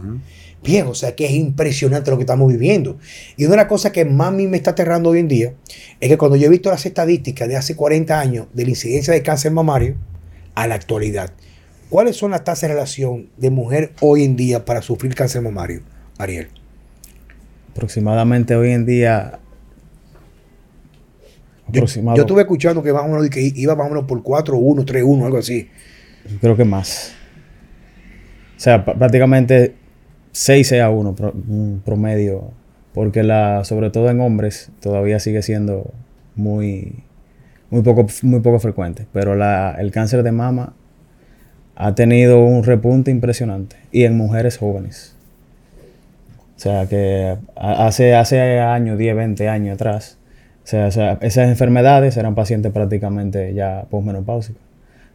Bien, 0.63 0.85
o 0.85 0.93
sea 0.93 1.15
que 1.15 1.25
es 1.25 1.31
impresionante 1.31 2.11
lo 2.11 2.17
que 2.17 2.23
estamos 2.23 2.51
viviendo. 2.51 2.97
Y 3.35 3.45
una 3.45 3.51
de 3.51 3.57
las 3.57 3.65
cosas 3.65 3.91
que 3.91 4.05
más 4.05 4.27
a 4.27 4.31
mí 4.31 4.47
me 4.47 4.57
está 4.57 4.71
aterrando 4.71 5.09
hoy 5.09 5.19
en 5.19 5.27
día 5.27 5.53
es 5.99 6.09
que 6.09 6.17
cuando 6.17 6.37
yo 6.37 6.45
he 6.45 6.49
visto 6.49 6.69
las 6.69 6.85
estadísticas 6.85 7.47
de 7.47 7.57
hace 7.57 7.75
40 7.75 8.19
años 8.19 8.47
de 8.53 8.63
la 8.65 8.69
incidencia 8.69 9.13
de 9.13 9.23
cáncer 9.23 9.51
mamario 9.51 9.95
a 10.53 10.67
la 10.67 10.75
actualidad, 10.75 11.31
¿cuáles 11.89 12.15
son 12.15 12.31
las 12.31 12.43
tasas 12.43 12.61
de 12.61 12.67
relación 12.75 13.29
de 13.37 13.49
mujer 13.49 13.93
hoy 14.01 14.23
en 14.23 14.35
día 14.35 14.63
para 14.63 14.83
sufrir 14.83 15.15
cáncer 15.15 15.41
mamario, 15.41 15.81
Ariel? 16.19 16.49
Aproximadamente 17.71 18.55
hoy 18.55 18.71
en 18.71 18.85
día. 18.85 19.39
Yo, 21.69 21.85
yo 21.85 22.21
estuve 22.21 22.41
escuchando 22.41 22.83
que, 22.83 22.91
más 22.91 23.03
o 23.03 23.07
menos, 23.07 23.29
que 23.29 23.41
iba 23.55 23.75
más 23.75 23.87
o 23.87 23.89
menos 23.89 24.03
por 24.03 24.21
4, 24.21 24.57
1, 24.57 24.85
3, 24.85 25.03
1, 25.07 25.25
algo 25.25 25.37
así. 25.37 25.69
Creo 26.39 26.55
que 26.55 26.65
más. 26.65 27.13
O 28.57 28.59
sea, 28.59 28.83
prácticamente 28.83 29.80
6 30.31 30.73
a 30.73 30.89
1 30.89 31.15
un 31.47 31.81
promedio, 31.83 32.51
porque 32.93 33.23
la, 33.23 33.63
sobre 33.63 33.89
todo 33.89 34.09
en 34.09 34.21
hombres 34.21 34.71
todavía 34.79 35.19
sigue 35.19 35.41
siendo 35.41 35.91
muy, 36.35 37.03
muy, 37.69 37.81
poco, 37.81 38.07
muy 38.23 38.39
poco 38.39 38.59
frecuente, 38.59 39.07
pero 39.13 39.35
la, 39.35 39.75
el 39.79 39.91
cáncer 39.91 40.23
de 40.23 40.31
mama 40.31 40.73
ha 41.75 41.95
tenido 41.95 42.43
un 42.43 42.63
repunte 42.63 43.11
impresionante 43.11 43.75
y 43.91 44.03
en 44.03 44.15
mujeres 44.15 44.57
jóvenes. 44.57 45.15
O 46.55 46.59
sea 46.59 46.85
que 46.85 47.37
hace, 47.55 48.13
hace 48.13 48.59
años, 48.59 48.97
10, 48.97 49.15
20 49.15 49.49
años 49.49 49.73
atrás, 49.73 50.17
o 50.63 50.67
sea, 50.67 50.87
esas 50.87 51.49
enfermedades 51.49 52.17
eran 52.17 52.35
pacientes 52.35 52.71
prácticamente 52.71 53.53
ya 53.53 53.85
posmenopáusicos. 53.89 54.61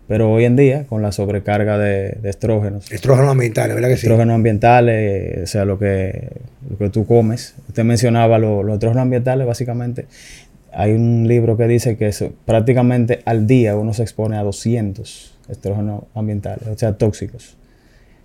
Pero 0.08 0.32
hoy 0.32 0.44
en 0.44 0.54
día, 0.54 0.86
con 0.86 1.02
la 1.02 1.10
sobrecarga 1.10 1.78
de, 1.78 2.18
estrógenos. 2.24 2.90
Estrógenos 2.92 3.30
ambientales, 3.30 3.74
¿verdad 3.74 3.88
que 3.88 3.96
sí? 3.96 4.06
Estrógenos 4.06 4.34
ambientales, 4.34 5.42
o 5.42 5.46
sea, 5.46 5.64
lo 5.64 5.78
que, 5.78 6.30
lo 6.70 6.78
que 6.78 6.90
tú 6.90 7.06
comes. 7.06 7.54
Usted 7.68 7.82
mencionaba 7.84 8.38
los 8.38 8.68
estrógenos 8.72 9.02
ambientales, 9.02 9.46
básicamente. 9.46 10.06
Hay 10.72 10.92
un 10.92 11.26
libro 11.26 11.56
que 11.56 11.66
dice 11.66 11.96
que 11.96 12.12
prácticamente 12.44 13.20
al 13.24 13.46
día 13.46 13.76
uno 13.76 13.94
se 13.94 14.02
expone 14.02 14.36
a 14.36 14.42
200 14.42 15.34
estrógenos 15.48 16.04
ambientales, 16.14 16.68
o 16.68 16.78
sea, 16.78 16.92
tóxicos. 16.92 17.56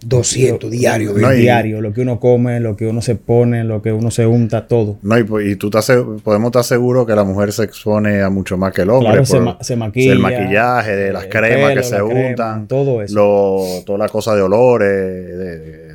200 0.03 0.71
diario, 0.71 1.13
diario, 1.13 1.79
lo 1.79 1.93
que 1.93 2.01
uno 2.01 2.19
come, 2.19 2.59
lo 2.59 2.75
que 2.75 2.87
uno 2.87 3.01
se 3.01 3.15
pone, 3.15 3.63
lo 3.63 3.81
que 3.81 3.91
uno 3.91 4.09
se 4.09 4.25
unta, 4.25 4.67
todo. 4.67 4.97
No, 5.03 5.17
y, 5.17 5.23
pues, 5.23 5.57
tú 5.59 5.67
estás, 5.67 5.91
podemos 6.23 6.47
estar 6.47 6.63
seguros 6.63 7.05
que 7.05 7.15
la 7.15 7.23
mujer 7.23 7.53
se 7.53 7.63
expone 7.63 8.21
a 8.21 8.29
mucho 8.29 8.57
más 8.57 8.73
que 8.73 8.81
el 8.81 8.89
hombre. 8.89 9.23
Claro, 9.23 9.57
se, 9.61 9.75
maquilla. 9.75 10.13
El 10.13 10.19
maquillaje, 10.19 10.95
de 10.95 11.13
las 11.13 11.27
cremas 11.27 11.73
que 11.75 11.83
se 11.83 12.01
untan. 12.01 12.67
todo 12.67 13.01
eso. 13.03 13.83
toda 13.85 13.99
la 13.99 14.09
cosa 14.09 14.35
de 14.35 14.41
olores. 14.41 14.89
De, 14.89 15.91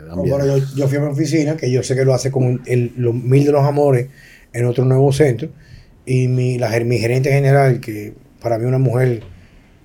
yo, 0.77 0.89
fui 0.89 0.99
a 0.99 1.01
mi 1.01 1.09
oficina, 1.09 1.57
que 1.57 1.71
yo 1.71 1.83
sé 1.83 1.97
que 1.97 2.05
lo 2.05 2.15
hace 2.15 2.31
como 2.31 2.59
el, 2.67 2.93
los 2.97 3.13
mil 3.15 3.45
de 3.45 3.53
los 3.53 3.65
amores 3.65 4.09
en 4.53 4.67
otro 4.67 4.85
nuevo 4.85 5.13
centro. 5.13 5.49
Y 6.05 6.29
mi, 6.29 6.59
la, 6.59 6.71
mi 6.81 6.99
gerente 6.99 7.33
general, 7.33 7.81
que 7.81 8.15
para 8.41 8.57
mí 8.59 8.67
una 8.67 8.79
mujer 8.79 9.23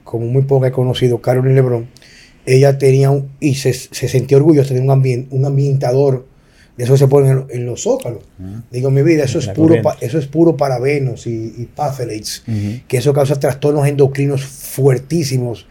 como 0.03 0.27
muy 0.27 0.43
poca 0.43 0.67
he 0.67 0.71
conocido, 0.71 1.21
Carolyn 1.21 1.55
Lebron 1.55 1.87
ella 2.45 2.77
tenía 2.77 3.11
un, 3.11 3.29
y 3.39 3.55
se, 3.55 3.73
se, 3.73 4.07
sentía 4.07 4.37
orgullosa 4.37 4.73
de 4.73 4.81
un, 4.81 5.27
un 5.29 5.45
ambientador 5.45 6.25
de 6.77 6.85
eso 6.85 6.95
se 6.97 7.07
pone 7.07 7.43
en, 7.49 7.65
los 7.65 7.83
zócalos. 7.83 8.23
Digo, 8.71 8.89
mi 8.91 9.01
vida, 9.03 9.25
eso 9.25 9.39
es, 9.39 9.49
puro 9.49 9.75
eso 9.99 10.17
es 10.17 10.27
puro 10.27 10.55
parabenos 10.55 11.27
y, 11.27 11.53
y 11.57 11.69
que 12.87 12.97
eso 12.97 13.13
causa 13.13 13.39
trastornos 13.39 13.87
endocrinos 13.87 14.43
fuertísimos, 14.45 15.67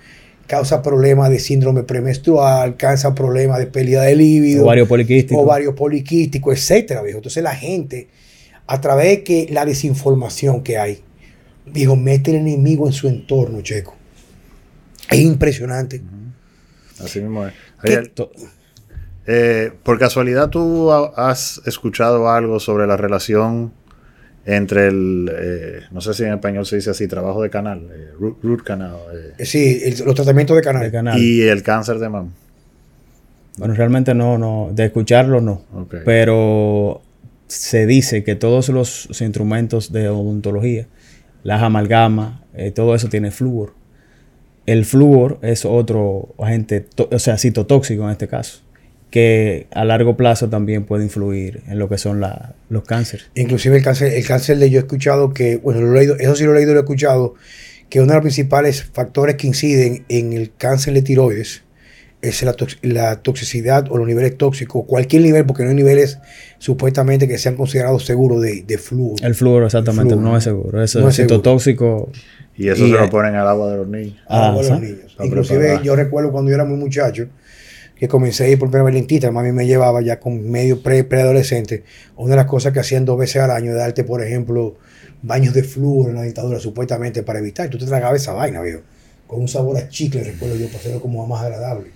causa 0.47 0.83
problemas 0.83 1.31
de 1.31 1.39
síndrome 1.39 1.85
premenstrual, 1.85 2.77
causa 2.77 3.15
problemas 3.15 3.59
de 3.59 3.67
pérdida 3.67 4.03
de 4.03 4.15
líbido, 4.15 4.65
ovario 4.65 4.87
poliquístico, 4.87 5.41
ovario 5.41 5.75
poliquístico, 5.75 6.53
etcétera, 6.53 7.03
viejo. 7.03 7.19
Entonces 7.19 7.43
la 7.43 7.55
gente, 7.55 8.09
a 8.67 8.81
través 8.81 9.09
de 9.09 9.25
que 9.25 9.49
la 9.51 9.65
desinformación 9.65 10.63
que 10.63 10.77
hay, 10.77 10.99
digo, 11.73 11.97
mete 11.97 12.31
el 12.31 12.37
enemigo 12.37 12.87
en 12.87 12.93
su 12.93 13.09
entorno, 13.09 13.63
checo. 13.63 13.97
Es 15.11 15.19
impresionante. 15.19 16.03
Así 17.05 17.21
mismo 17.21 17.47
es. 17.47 17.55
Eh, 19.27 19.73
por 19.83 19.99
casualidad, 19.99 20.49
¿tú 20.49 20.91
has 20.91 21.61
escuchado 21.67 22.29
algo 22.29 22.59
sobre 22.59 22.87
la 22.87 22.97
relación 22.97 23.73
entre 24.45 24.89
el, 24.89 25.31
eh, 25.33 25.81
no 25.93 26.01
sé 26.01 26.15
si 26.15 26.25
en 26.25 26.33
español 26.33 26.67
se 26.67 26.77
dice 26.77 26.91
así, 26.91 27.07
trabajo 27.07 27.41
de 27.43 27.51
canal, 27.51 27.89
eh, 27.93 28.11
root, 28.19 28.63
canal? 28.65 28.97
sí, 29.39 29.83
los 30.05 30.15
tratamientos 30.15 30.57
de 30.57 30.63
canal. 30.63 31.19
Y 31.19 31.43
el 31.43 31.63
cáncer 31.63 31.99
de 31.99 32.09
mama. 32.09 32.31
Bueno, 33.59 33.75
realmente 33.75 34.15
no, 34.15 34.39
no, 34.39 34.71
de 34.73 34.87
escucharlo 34.87 35.41
no. 35.41 35.65
Pero 36.05 37.03
se 37.47 37.87
dice 37.87 38.25
que 38.25 38.35
todos 38.35 38.69
los 38.71 39.21
instrumentos 39.21 39.93
de 39.93 40.09
odontología, 40.09 40.87
las 41.43 41.63
amalgamas, 41.63 42.41
todo 42.75 42.95
eso 42.95 43.09
tiene 43.09 43.31
flúor. 43.31 43.75
El 44.71 44.85
flúor 44.85 45.41
es 45.43 45.65
otro 45.65 46.33
agente, 46.39 46.87
o 46.97 47.19
sea, 47.19 47.37
citotóxico 47.39 48.05
en 48.05 48.11
este 48.11 48.29
caso, 48.29 48.61
que 49.11 49.67
a 49.73 49.85
largo 49.85 50.17
plazo 50.17 50.49
también 50.49 50.85
puede 50.85 51.03
influir 51.03 51.65
en 51.67 51.81
lo 51.81 51.89
que 51.89 51.99
son 51.99 52.23
los 52.69 52.85
cánceres. 52.85 53.27
Inclusive 53.35 53.79
el 53.79 53.83
cáncer, 53.83 54.13
el 54.13 54.25
cáncer 54.25 54.59
de 54.59 54.71
yo 54.71 54.79
he 54.79 54.83
escuchado 54.83 55.35
que, 55.35 55.57
bueno, 55.57 55.81
lo 55.81 55.97
he 55.97 55.99
leído, 55.99 56.17
eso 56.21 56.37
sí 56.37 56.45
lo 56.45 56.53
he 56.53 56.55
leído 56.55 56.71
y 56.71 56.75
lo 56.75 56.81
he 56.83 56.85
escuchado, 56.85 57.35
que 57.89 57.99
uno 57.99 58.13
de 58.13 58.19
los 58.19 58.23
principales 58.23 58.85
factores 58.85 59.35
que 59.35 59.49
inciden 59.49 60.05
en 60.09 60.35
el 60.35 60.53
cáncer 60.57 60.95
de 60.95 61.03
tiroides 61.03 61.65
es 62.23 62.45
la, 62.83 63.17
toxicidad 63.17 63.91
o 63.91 63.99
los 63.99 64.07
niveles 64.07 64.39
tóxicos, 64.39 64.85
cualquier 64.87 65.23
nivel, 65.23 65.47
porque 65.47 65.65
no 65.65 65.71
hay 65.71 65.75
niveles 65.75 66.21
supuestamente 66.59 67.27
que 67.27 67.39
sean 67.39 67.57
considerados 67.57 68.05
seguros 68.05 68.41
de, 68.41 68.63
de 68.63 68.79
flúor. 68.79 69.17
El 69.21 69.35
flúor, 69.35 69.65
exactamente, 69.65 70.15
no 70.15 70.37
es 70.37 70.45
seguro. 70.45 70.81
Es 70.81 70.97
citotóxico. 71.11 72.13
Y 72.61 72.69
eso 72.69 72.87
se 72.87 72.93
lo 72.93 73.09
ponen 73.09 73.37
al 73.37 73.49
agua 73.49 73.71
de 73.71 73.77
los 73.79 73.89
niños. 73.89 74.17
Al 74.29 74.51
agua 74.51 74.63
de 74.63 74.69
los 74.69 74.81
niños. 74.83 75.17
Inclusive 75.19 75.81
yo 75.83 75.97
recuerdo 75.97 76.31
cuando 76.31 76.51
yo 76.51 76.57
era 76.57 76.67
muy 76.67 76.77
muchacho, 76.77 77.27
que 77.97 78.07
comencé 78.07 78.45
a 78.45 78.49
ir 78.49 78.59
por 78.59 78.69
primera 78.69 78.85
vez 78.85 78.95
lentita, 78.97 79.31
mami 79.31 79.51
me 79.51 79.67
llevaba 79.67 80.03
ya 80.03 80.21
con 80.21 80.51
medio 80.51 80.83
pre 80.83 81.05
preadolescente. 81.05 81.85
Una 82.19 82.33
de 82.33 82.37
las 82.37 82.45
cosas 82.45 82.75
que 82.75 82.81
hacían 82.81 83.07
dos 83.07 83.19
veces 83.19 83.41
al 83.41 83.51
año, 83.51 83.73
de 83.73 83.79
darte, 83.79 84.05
por 84.05 84.23
ejemplo, 84.23 84.77
baños 85.23 85.55
de 85.55 85.63
flúor 85.63 86.11
en 86.11 86.17
la 86.17 86.23
dictadura, 86.23 86.61
supuestamente 86.61 87.23
para 87.23 87.39
evitar. 87.39 87.71
Tú 87.71 87.79
te 87.79 87.87
tragabas 87.87 88.21
esa 88.21 88.35
vaina, 88.35 88.61
viejo. 88.61 88.81
Con 89.27 89.41
un 89.41 89.49
sabor 89.49 89.79
a 89.79 89.89
chicle, 89.89 90.23
recuerdo 90.23 90.57
yo, 90.57 90.67
para 90.67 90.81
hacerlo 90.81 91.01
como 91.01 91.27
más 91.27 91.43
agradable. 91.43 91.87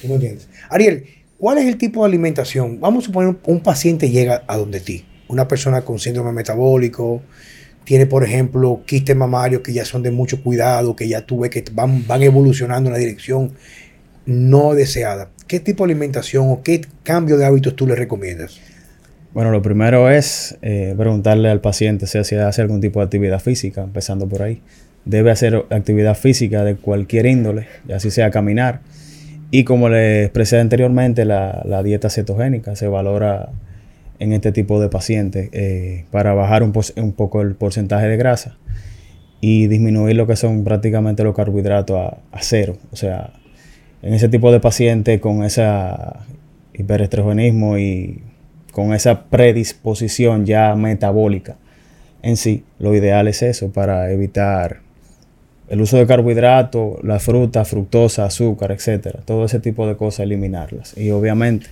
¿Tú 0.00 0.06
me 0.06 0.14
entiendes? 0.14 0.46
Ariel, 0.70 1.04
¿cuál 1.36 1.58
es 1.58 1.66
el 1.66 1.78
tipo 1.78 2.02
de 2.02 2.10
alimentación? 2.10 2.78
Vamos 2.78 3.02
a 3.02 3.06
suponer 3.06 3.34
un 3.44 3.60
paciente 3.60 4.08
llega 4.08 4.44
a 4.46 4.56
donde 4.56 4.78
ti, 4.78 5.04
una 5.26 5.48
persona 5.48 5.82
con 5.82 5.98
síndrome 5.98 6.30
metabólico, 6.30 7.22
tiene, 7.84 8.06
por 8.06 8.24
ejemplo, 8.24 8.82
quistes 8.86 9.16
mamarios 9.16 9.62
que 9.62 9.72
ya 9.72 9.84
son 9.84 10.02
de 10.02 10.10
mucho 10.10 10.42
cuidado, 10.42 10.94
que 10.96 11.08
ya 11.08 11.26
tú 11.26 11.40
ves 11.40 11.50
que 11.50 11.64
van, 11.72 12.06
van 12.06 12.22
evolucionando 12.22 12.88
en 12.88 12.94
la 12.94 12.98
dirección 12.98 13.52
no 14.26 14.74
deseada. 14.74 15.30
¿Qué 15.46 15.60
tipo 15.60 15.84
de 15.84 15.92
alimentación 15.92 16.46
o 16.48 16.62
qué 16.62 16.82
cambio 17.02 17.36
de 17.36 17.44
hábitos 17.44 17.74
tú 17.74 17.86
le 17.86 17.94
recomiendas? 17.94 18.60
Bueno, 19.34 19.50
lo 19.50 19.62
primero 19.62 20.10
es 20.10 20.56
eh, 20.62 20.94
preguntarle 20.96 21.50
al 21.50 21.60
paciente 21.60 22.06
si 22.06 22.18
hace 22.18 22.62
algún 22.62 22.80
tipo 22.80 23.00
de 23.00 23.04
actividad 23.04 23.40
física, 23.40 23.82
empezando 23.82 24.28
por 24.28 24.42
ahí. 24.42 24.60
Debe 25.04 25.30
hacer 25.30 25.64
actividad 25.70 26.16
física 26.16 26.62
de 26.64 26.76
cualquier 26.76 27.26
índole, 27.26 27.66
así 27.92 28.10
sea 28.10 28.30
caminar. 28.30 28.80
Y 29.50 29.64
como 29.64 29.88
le 29.88 30.24
expresé 30.24 30.60
anteriormente, 30.60 31.24
la 31.24 31.82
dieta 31.82 32.08
cetogénica 32.08 32.76
se 32.76 32.86
valora 32.86 33.50
en 34.22 34.32
este 34.32 34.52
tipo 34.52 34.80
de 34.80 34.88
pacientes 34.88 35.48
eh, 35.52 36.04
para 36.10 36.34
bajar 36.34 36.62
un, 36.62 36.72
poco 36.72 37.42
el 37.42 37.54
porcentaje 37.54 38.06
de 38.06 38.16
grasa 38.16 38.56
y 39.40 39.66
disminuir 39.66 40.16
lo 40.16 40.26
que 40.26 40.36
son 40.36 40.64
prácticamente 40.64 41.24
los 41.24 41.34
carbohidratos 41.34 41.96
a, 42.30 42.42
cero. 42.42 42.76
O 42.92 42.96
sea, 42.96 43.32
en 44.02 44.14
ese 44.14 44.28
tipo 44.28 44.52
de 44.52 44.60
pacientes 44.60 45.20
con 45.20 45.44
ese 45.44 45.66
hiperestrogenismo 46.74 47.78
y 47.78 48.22
con 48.72 48.94
esa 48.94 49.24
predisposición 49.24 50.46
ya 50.46 50.74
metabólica 50.74 51.56
en 52.22 52.36
sí, 52.36 52.64
lo 52.78 52.94
ideal 52.94 53.26
es 53.28 53.42
eso 53.42 53.72
para 53.72 54.10
evitar 54.12 54.80
el 55.68 55.80
uso 55.80 55.96
de 55.96 56.06
carbohidratos, 56.06 57.02
la 57.02 57.18
fruta, 57.18 57.64
fructosa, 57.64 58.24
azúcar, 58.24 58.70
etcétera, 58.72 59.20
todo 59.24 59.44
ese 59.44 59.58
tipo 59.58 59.86
de 59.86 59.96
cosas 59.96 60.20
eliminarlas. 60.20 60.96
Y 60.96 61.10
obviamente, 61.10 61.66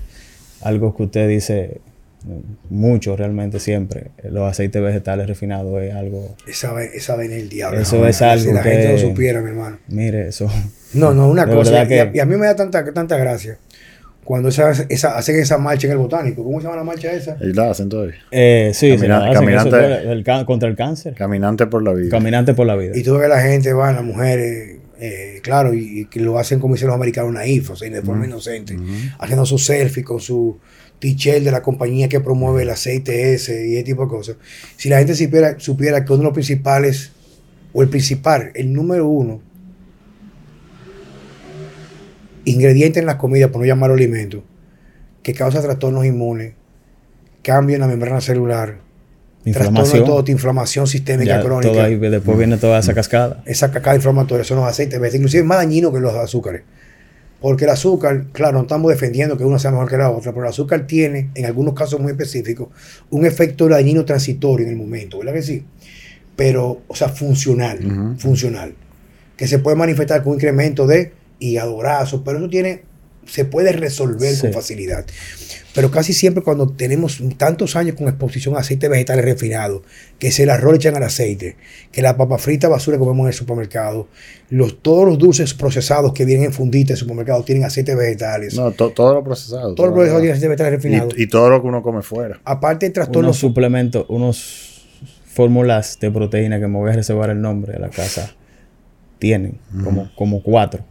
algo 0.62 0.96
que 0.96 1.05
usted 1.05 1.28
dice 1.28 1.80
mucho 2.68 3.16
realmente 3.16 3.59
siempre. 3.61 4.11
Los 4.29 4.49
aceites 4.51 4.83
vegetales 4.83 5.27
refinados 5.27 5.83
es 5.83 5.95
algo... 5.95 6.37
Esa, 6.47 6.83
esa 6.85 7.23
en 7.25 7.33
el 7.33 7.49
diablo. 7.49 7.81
Eso 7.81 8.07
es 8.07 8.21
algo 8.23 8.45
si 8.45 8.53
la 8.53 8.62
gente 8.62 8.93
lo 8.93 8.99
supiera, 8.99 9.41
mi 9.41 9.51
hermano. 9.51 9.79
Mire, 9.89 10.29
eso... 10.29 10.51
No, 10.95 11.14
no, 11.14 11.29
una 11.29 11.47
cosa. 11.51 11.85
Y, 11.85 12.18
a, 12.18 12.25
mí 12.27 12.37
me 12.37 12.47
da 12.47 12.57
tanta, 12.57 12.85
tanta 12.93 13.16
gracia. 13.16 13.59
cuando 14.25 14.49
esa, 14.51 14.71
esa, 14.89 15.16
hacen 15.16 15.37
esa 15.41 15.57
marcha 15.59 15.87
en 15.87 15.93
el 15.93 15.99
botánico. 15.99 16.45
¿Cómo 16.45 16.59
se 16.61 16.64
llama 16.64 16.77
la 16.77 16.85
marcha 16.85 17.12
esa? 17.12 17.37
Y 17.41 17.53
la 17.53 17.71
hacen 17.71 17.89
todavía. 17.89 18.16
Eh, 18.31 18.73
sí, 18.75 18.91
Camina- 18.97 19.18
hacen, 19.31 19.35
caminante- 19.35 20.01
eso 20.03 20.12
el 20.41 20.45
contra 20.47 20.68
el 20.68 20.77
cáncer. 20.77 21.14
Caminante 21.14 21.66
por 21.66 21.83
la 21.83 21.93
vida. 21.95 22.11
Caminante 22.11 22.55
por 22.55 22.66
la 22.66 22.77
vida. 22.77 22.93
Y 22.97 23.03
tú 23.03 23.14
ves 23.14 23.23
que 23.23 23.29
la 23.29 23.41
gente 23.41 23.73
va, 23.73 23.93
las 23.93 24.05
mujeres, 24.05 24.79
eh, 25.01 25.41
claro, 25.43 25.73
y, 25.73 26.01
y 26.01 26.05
que 26.07 26.21
lo 26.21 26.39
hacen 26.39 26.59
como 26.61 26.75
dicen 26.75 26.89
los 26.89 26.97
americanos, 26.97 27.33
naif, 27.33 27.71
o 27.71 27.77
sea, 27.77 27.89
de 27.89 28.03
forma 28.03 28.27
inocente, 28.27 28.77
haciendo 29.18 29.47
su 29.47 29.57
selfie 29.59 30.05
con 30.05 30.21
su 30.21 30.59
t-shirt 31.01 31.42
de 31.42 31.51
la 31.51 31.62
compañía 31.62 32.09
que 32.09 32.20
promueve 32.20 32.62
el 32.62 32.70
aceite 32.70 33.34
ese 33.34 33.66
y 33.68 33.74
ese 33.74 33.84
tipo 33.84 34.03
de 34.03 34.09
cosas. 34.09 34.36
Si 34.76 34.88
la 34.88 34.98
gente 34.98 35.14
supiera, 35.16 35.59
supiera 35.59 36.05
que 36.05 36.12
uno 36.12 36.18
de 36.22 36.24
los 36.26 36.34
principales, 36.34 37.11
o 37.72 37.82
el 37.82 37.88
principal, 37.88 38.53
el 38.55 38.72
número 38.72 39.09
uno, 39.09 39.40
ingrediente 42.44 43.01
en 43.01 43.07
las 43.07 43.16
comidas, 43.16 43.51
por 43.51 43.61
no 43.61 43.66
llamarlo 43.66 43.94
alimento, 43.94 44.42
que 45.22 45.34
causa 45.34 45.61
trastornos 45.62 46.05
inmunes, 46.05 46.55
cambio 47.42 47.76
en 47.76 47.80
la 47.80 47.86
membrana 47.88 48.20
celular, 48.20 48.78
trastorno 49.44 49.44
de 49.44 49.51
Inflamación. 49.51 50.05
todo, 50.05 50.24
inflamación 50.30 50.86
sistémica 50.86 51.36
Ya, 51.38 51.42
crónica. 51.42 51.72
todo 51.72 51.82
ahí, 51.82 51.96
después 51.96 52.36
viene 52.38 52.57
toda 52.59 52.78
esa 52.78 52.92
cascada. 52.94 53.42
esa 53.46 53.70
cacada 53.70 53.96
inflamatoria 53.96 54.44
son 54.44 54.59
los 54.59 54.66
aceites 54.66 54.98
inclusive 55.14 55.40
es 55.42 55.46
más 55.46 55.59
dañino 55.59 55.92
que 55.92 56.01
los 56.01 56.14
azúcares. 56.14 56.62
Porque 57.41 57.64
el 57.64 57.70
azúcar, 57.70 58.26
claro, 58.32 58.59
no 58.59 58.62
estamos 58.62 58.91
defendiendo 58.91 59.36
que 59.36 59.45
una 59.45 59.59
sea 59.59 59.70
mejor 59.70 59.88
que 59.88 59.97
la 59.97 60.11
otra, 60.11 60.32
pero 60.32 60.45
el 60.45 60.51
azúcar 60.51 60.86
tiene, 60.86 61.30
en 61.34 61.47
algunos 61.47 61.74
casos 61.74 61.99
muy 61.99 62.12
específicos, 62.12 62.68
un 63.09 63.24
efecto 63.24 63.68
dañino 63.68 64.05
transitorio 64.05 64.66
en 64.66 64.72
el 64.72 64.78
momento, 64.78 65.18
¿verdad 65.18 65.32
que 65.32 65.43
sí? 65.43 65.64
Pero, 66.36 66.82
o 66.86 66.95
sea, 66.95 67.09
funcional, 67.09 68.16
funcional. 68.18 68.74
Que 69.36 69.47
se 69.47 69.59
puede 69.59 69.76
manifestar 69.76 70.22
con 70.22 70.32
un 70.32 70.36
incremento 70.36 70.86
de 70.86 71.12
hígado 71.38 71.78
graso, 71.78 72.22
pero 72.22 72.38
eso 72.38 72.49
tiene, 72.51 72.82
se 73.27 73.45
puede 73.45 73.73
resolver 73.73 74.35
Sí. 74.35 74.41
con 74.43 74.53
facilidad. 74.53 75.05
Pero 75.73 75.93
casi 75.93 76.12
siempre 76.12 76.43
cuando 76.43 76.68
tenemos 76.68 77.23
tantos 77.37 77.77
años 77.77 77.95
con 77.95 78.09
exposición 78.09 78.57
a 78.57 78.59
aceites 78.59 78.91
vegetales 78.91 79.25
refinados, 79.25 79.83
que 80.18 80.33
se 80.33 80.43
el 80.43 80.51
arroz 80.51 80.73
le 80.73 80.77
echan 80.79 80.97
al 80.97 81.05
aceite, 81.05 81.57
que 81.93 82.03
la 82.03 82.16
papa 82.16 82.39
frita 82.39 82.66
basura 82.68 82.97
que 82.97 83.05
comemos 83.05 83.25
en 83.25 83.29
el 83.29 83.35
supermercado, 83.35 84.09
los, 84.49 84.83
todos 84.83 85.07
los 85.07 85.16
dulces 85.16 85.55
procesados 85.55 86.12
que 86.12 86.25
vienen 86.25 86.47
en 86.47 86.53
funditas 86.53 86.91
en 86.91 86.95
el 86.95 86.99
supermercado 86.99 87.45
tienen 87.45 87.62
aceites 87.64 87.97
vegetales. 87.97 88.55
No, 88.57 88.73
to- 88.73 88.91
todo 88.91 89.14
lo 89.14 89.23
procesado. 89.23 89.61
Todos 89.61 89.68
los 89.68 89.77
todo 89.77 89.87
lo- 89.87 89.95
procesados 89.95 90.23
tienen 90.23 90.37
aceites 90.37 90.49
vegetales 90.51 90.73
refinados. 90.73 91.14
y, 91.16 91.23
y 91.23 91.27
todo 91.29 91.51
lo 91.51 91.62
que 91.62 91.68
uno 91.68 91.83
come 91.85 92.03
fuera. 92.03 92.41
Aparte 92.45 92.87
de 92.87 92.91
Unos 92.91 92.95
trastornos 92.95 93.37
suplementos, 93.37 94.07
unos 94.09 94.89
fórmulas 95.33 95.99
de 96.01 96.11
proteína 96.11 96.59
que 96.59 96.66
me 96.66 96.79
voy 96.79 96.91
a 96.91 96.95
reservar 96.95 97.31
el 97.31 97.41
nombre 97.41 97.75
de 97.75 97.79
la 97.79 97.91
casa. 97.91 98.35
Tienen 99.21 99.59
como, 99.85 100.11
como 100.16 100.43
cuatro. 100.43 100.85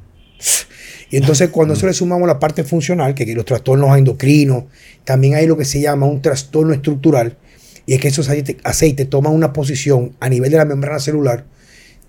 Y 1.12 1.18
entonces 1.18 1.50
cuando 1.50 1.74
eso 1.74 1.88
le 1.88 1.94
sumamos 1.94 2.28
la 2.28 2.40
parte 2.40 2.64
funcional, 2.64 3.16
que, 3.16 3.26
los 3.34 3.46
trastornos 3.46 3.98
endocrinos, 3.98 4.66
también 5.04 5.36
hay 5.36 5.48
lo 5.48 5.58
que 5.58 5.66
se 5.66 5.82
llama 5.82 6.06
un 6.06 6.22
trastorno 6.22 6.74
estructural, 6.74 7.38
y 7.86 7.96
es 7.96 8.00
que 8.02 8.10
esos 8.10 8.30
aceites, 8.64 9.10
toman 9.10 9.34
una 9.34 9.52
posición 9.52 10.16
a 10.20 10.30
nivel 10.30 10.52
de 10.52 10.58
la 10.58 10.66
membrana 10.66 11.00
celular, 11.00 11.46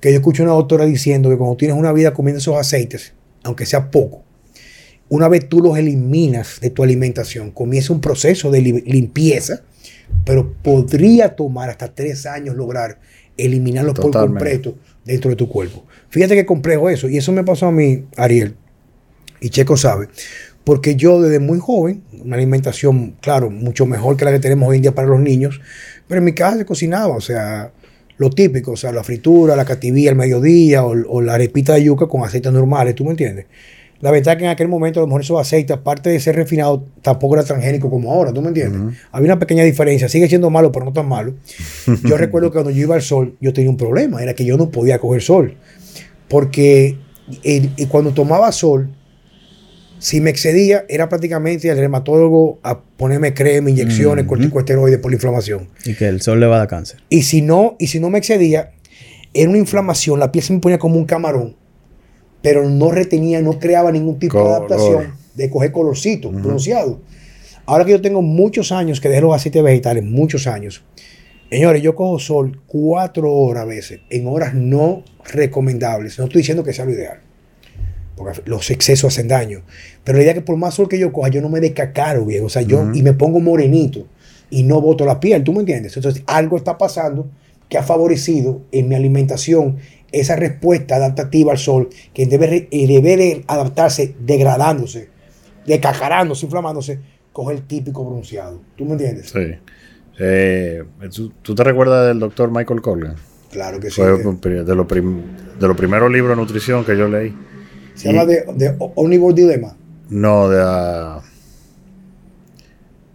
que 0.00 0.10
yo 0.10 0.16
escucho 0.16 0.42
a 0.42 0.46
una 0.46 0.54
doctora 0.54 0.84
diciendo 0.84 1.30
que 1.30 1.36
cuando 1.36 1.56
tienes 1.56 1.76
una 1.76 1.92
vida 1.92 2.12
comiendo 2.12 2.38
esos 2.38 2.56
aceites, 2.56 3.14
aunque 3.42 3.64
sea 3.64 3.90
poco, 3.90 4.22
una 5.08 5.28
vez 5.28 5.48
tú 5.48 5.60
los 5.60 5.76
eliminas 5.78 6.58
de 6.60 6.70
tu 6.70 6.82
alimentación, 6.82 7.50
comienza 7.50 7.92
un 7.92 8.00
proceso 8.00 8.50
de 8.50 8.60
li- 8.60 8.82
limpieza, 8.82 9.62
pero 10.24 10.52
podría 10.62 11.34
tomar 11.34 11.70
hasta 11.70 11.94
tres 11.94 12.26
años 12.26 12.54
lograr 12.56 13.00
eliminarlos 13.36 13.94
por 13.94 14.06
Totalmente. 14.06 14.38
completo 14.38 14.78
dentro 15.04 15.30
de 15.30 15.36
tu 15.36 15.48
cuerpo. 15.48 15.84
Fíjate 16.10 16.34
qué 16.34 16.44
complejo 16.44 16.90
eso. 16.90 17.08
Y 17.08 17.16
eso 17.16 17.32
me 17.32 17.42
pasó 17.42 17.66
a 17.66 17.72
mí, 17.72 18.04
Ariel, 18.16 18.54
y 19.40 19.48
Checo 19.50 19.76
sabe, 19.76 20.08
porque 20.64 20.96
yo 20.96 21.20
desde 21.22 21.38
muy 21.40 21.58
joven, 21.58 22.02
una 22.24 22.36
alimentación, 22.36 23.14
claro, 23.20 23.50
mucho 23.50 23.86
mejor 23.86 24.16
que 24.16 24.24
la 24.24 24.32
que 24.32 24.38
tenemos 24.40 24.68
hoy 24.68 24.76
en 24.76 24.82
día 24.82 24.94
para 24.94 25.08
los 25.08 25.20
niños, 25.20 25.60
pero 26.06 26.18
en 26.18 26.24
mi 26.24 26.32
casa 26.34 26.58
se 26.58 26.64
cocinaba, 26.66 27.14
o 27.16 27.20
sea, 27.20 27.72
lo 28.18 28.28
típico, 28.30 28.72
o 28.72 28.76
sea, 28.76 28.92
la 28.92 29.02
fritura, 29.02 29.56
la 29.56 29.64
cativía 29.64 30.10
al 30.10 30.16
mediodía 30.16 30.84
o, 30.84 30.90
o 31.08 31.22
la 31.22 31.34
arepita 31.34 31.74
de 31.74 31.84
yuca 31.84 32.06
con 32.06 32.22
aceites 32.22 32.52
normales, 32.52 32.94
¿tú 32.94 33.04
me 33.04 33.12
entiendes? 33.12 33.46
La 34.02 34.10
verdad 34.10 34.38
que 34.38 34.44
en 34.44 34.50
aquel 34.50 34.68
momento 34.68 34.98
a 34.98 35.02
lo 35.02 35.06
mejor 35.08 35.20
esos 35.20 35.38
aceites, 35.38 35.76
aparte 35.76 36.08
de 36.08 36.18
ser 36.20 36.34
refinados, 36.34 36.80
tampoco 37.02 37.34
era 37.34 37.44
transgénico 37.44 37.90
como 37.90 38.10
ahora, 38.12 38.32
¿tú 38.32 38.40
me 38.40 38.48
entiendes? 38.48 38.80
Había 39.12 39.26
una 39.32 39.38
pequeña 39.38 39.62
diferencia, 39.62 40.08
sigue 40.08 40.26
siendo 40.26 40.48
malo, 40.48 40.72
pero 40.72 40.86
no 40.86 40.92
tan 40.94 41.06
malo. 41.06 41.34
Yo 42.04 42.16
recuerdo 42.18 42.48
que 42.50 42.54
cuando 42.54 42.70
yo 42.70 42.80
iba 42.82 42.94
al 42.94 43.02
sol, 43.02 43.36
yo 43.42 43.52
tenía 43.52 43.68
un 43.70 43.76
problema, 43.76 44.22
era 44.22 44.34
que 44.34 44.44
yo 44.46 44.56
no 44.56 44.70
podía 44.70 44.98
coger 44.98 45.20
sol, 45.22 45.56
porque 46.28 46.96
el- 47.42 47.70
y 47.76 47.86
cuando 47.86 48.12
tomaba 48.12 48.50
sol, 48.52 48.88
si 50.00 50.20
me 50.20 50.30
excedía, 50.30 50.84
era 50.88 51.08
prácticamente 51.08 51.70
al 51.70 51.78
reumatólogo 51.78 52.58
a 52.62 52.80
ponerme 52.80 53.34
crema, 53.34 53.70
inyecciones, 53.70 54.24
Ujú. 54.24 54.30
corticosteroides 54.34 54.98
por 54.98 55.10
la 55.12 55.16
inflamación. 55.16 55.68
Y 55.84 55.94
que 55.94 56.08
el 56.08 56.20
sol 56.20 56.40
le 56.40 56.46
va 56.46 56.56
a 56.56 56.58
dar 56.60 56.68
cáncer. 56.68 57.00
Y 57.08 57.22
si 57.22 57.42
no, 57.42 57.76
y 57.78 57.86
si 57.86 58.00
no 58.00 58.10
me 58.10 58.18
excedía, 58.18 58.72
era 59.32 59.48
una 59.48 59.58
inflamación, 59.58 60.18
la 60.18 60.32
piel 60.32 60.42
se 60.44 60.52
me 60.52 60.58
ponía 60.58 60.78
como 60.78 60.96
un 60.96 61.04
camarón, 61.04 61.54
pero 62.42 62.68
no 62.68 62.90
retenía, 62.90 63.40
no 63.42 63.58
creaba 63.58 63.92
ningún 63.92 64.18
tipo 64.18 64.42
de 64.42 64.48
adaptación 64.48 65.14
de 65.34 65.48
coger 65.50 65.70
colorcito, 65.70 66.30
bronceado. 66.32 67.00
Ahora 67.66 67.84
que 67.84 67.92
yo 67.92 68.00
tengo 68.00 68.22
muchos 68.22 68.72
años 68.72 69.00
que 69.00 69.08
dejé 69.08 69.20
los 69.20 69.34
aceites 69.34 69.62
vegetales, 69.62 70.02
muchos 70.02 70.46
años. 70.46 70.82
Señores, 71.50 71.82
yo 71.82 71.94
cojo 71.94 72.18
sol 72.18 72.60
cuatro 72.66 73.32
horas 73.32 73.64
a 73.64 73.66
veces, 73.66 74.00
en 74.08 74.26
horas 74.26 74.54
no 74.54 75.04
recomendables. 75.32 76.18
No 76.18 76.24
estoy 76.24 76.40
diciendo 76.40 76.64
que 76.64 76.72
sea 76.72 76.84
lo 76.84 76.92
ideal, 76.92 77.20
porque 78.20 78.42
los 78.44 78.70
excesos 78.70 79.14
hacen 79.14 79.28
daño. 79.28 79.62
Pero 80.04 80.18
la 80.18 80.24
idea 80.24 80.32
es 80.32 80.38
que 80.40 80.44
por 80.44 80.56
más 80.56 80.74
sol 80.74 80.88
que 80.88 80.98
yo 80.98 81.10
coja, 81.10 81.30
yo 81.30 81.40
no 81.40 81.48
me 81.48 81.58
descacaro, 81.58 82.26
viejo. 82.26 82.46
O 82.46 82.48
sea, 82.50 82.62
yo 82.62 82.90
y 82.92 83.02
me 83.02 83.14
pongo 83.14 83.40
morenito 83.40 84.06
y 84.50 84.62
no 84.62 84.80
boto 84.82 85.06
la 85.06 85.20
piel, 85.20 85.42
¿tú 85.42 85.54
me 85.54 85.60
entiendes? 85.60 85.96
Entonces, 85.96 86.22
algo 86.26 86.58
está 86.58 86.76
pasando 86.76 87.30
que 87.70 87.78
ha 87.78 87.82
favorecido 87.82 88.60
en 88.72 88.88
mi 88.88 88.94
alimentación 88.94 89.78
esa 90.12 90.36
respuesta 90.36 90.96
adaptativa 90.96 91.52
al 91.52 91.58
sol, 91.58 91.88
que 92.12 92.26
debe, 92.26 92.68
eh, 92.70 92.86
debe 92.86 93.16
de 93.16 93.44
adaptarse 93.46 94.14
degradándose, 94.20 95.08
decacarándose, 95.66 96.44
inflamándose, 96.44 96.98
coge 97.32 97.54
el 97.54 97.62
típico 97.62 98.04
bronceado. 98.04 98.60
¿Tú 98.76 98.84
me 98.84 98.92
entiendes? 98.92 99.30
Sí. 99.30 99.54
Eh, 100.18 100.82
¿tú, 101.14 101.32
tú 101.40 101.54
te 101.54 101.64
recuerdas 101.64 102.08
del 102.08 102.18
doctor 102.18 102.50
Michael 102.50 102.82
Colgan? 102.82 103.14
Claro 103.50 103.80
que 103.80 103.90
sí. 103.90 104.00
Fue 104.00 104.18
de 104.64 104.74
los 104.74 105.76
primeros 105.76 106.10
libros 106.10 106.36
de 106.36 106.42
nutrición 106.42 106.84
que 106.84 106.96
yo 106.96 107.08
leí. 107.08 107.34
Se 108.00 108.10
llama 108.10 108.24
de, 108.24 108.44
de 108.54 108.74
Omnivore 108.78 109.34
Dilemma. 109.34 109.76
No, 110.08 110.48
de... 110.48 110.58
ah, 110.64 111.20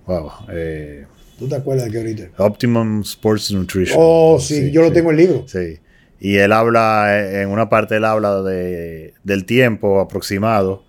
wow. 0.05 0.31
eh, 0.51 1.05
¿Tú 1.39 1.47
te 1.47 1.55
acuerdas 1.55 1.85
de 1.85 1.91
que 1.91 1.97
ahorita? 1.97 2.43
Optimum 2.43 3.01
Sports 3.01 3.51
Nutrition. 3.51 3.97
Oh, 3.99 4.37
sí, 4.39 4.69
yo 4.71 4.83
lo 4.83 4.91
tengo 4.91 5.11
en 5.11 5.19
el 5.19 5.25
libro. 5.25 5.47
Sí. 5.47 5.79
Y 6.19 6.37
él 6.37 6.51
habla, 6.51 7.19
eh, 7.19 7.41
en 7.41 7.49
una 7.49 7.67
parte 7.67 7.97
él 7.97 8.05
habla 8.05 8.43
de, 8.43 9.15
del 9.23 9.45
tiempo 9.45 9.99
aproximado 9.99 10.83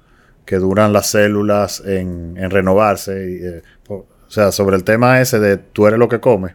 que 0.45 0.57
duran 0.57 0.93
las 0.93 1.07
células 1.07 1.83
en, 1.85 2.37
en 2.37 2.51
renovarse. 2.51 3.13
y, 3.31 3.47
eh, 3.47 3.63
o 3.89 4.05
sea, 4.29 4.53
sobre 4.53 4.77
el 4.77 4.85
tema 4.85 5.23
ese 5.23 5.39
de 5.41 5.57
tú 5.57 5.87
eres 5.87 5.99
lo 5.99 6.09
que 6.09 6.21
comes. 6.21 6.55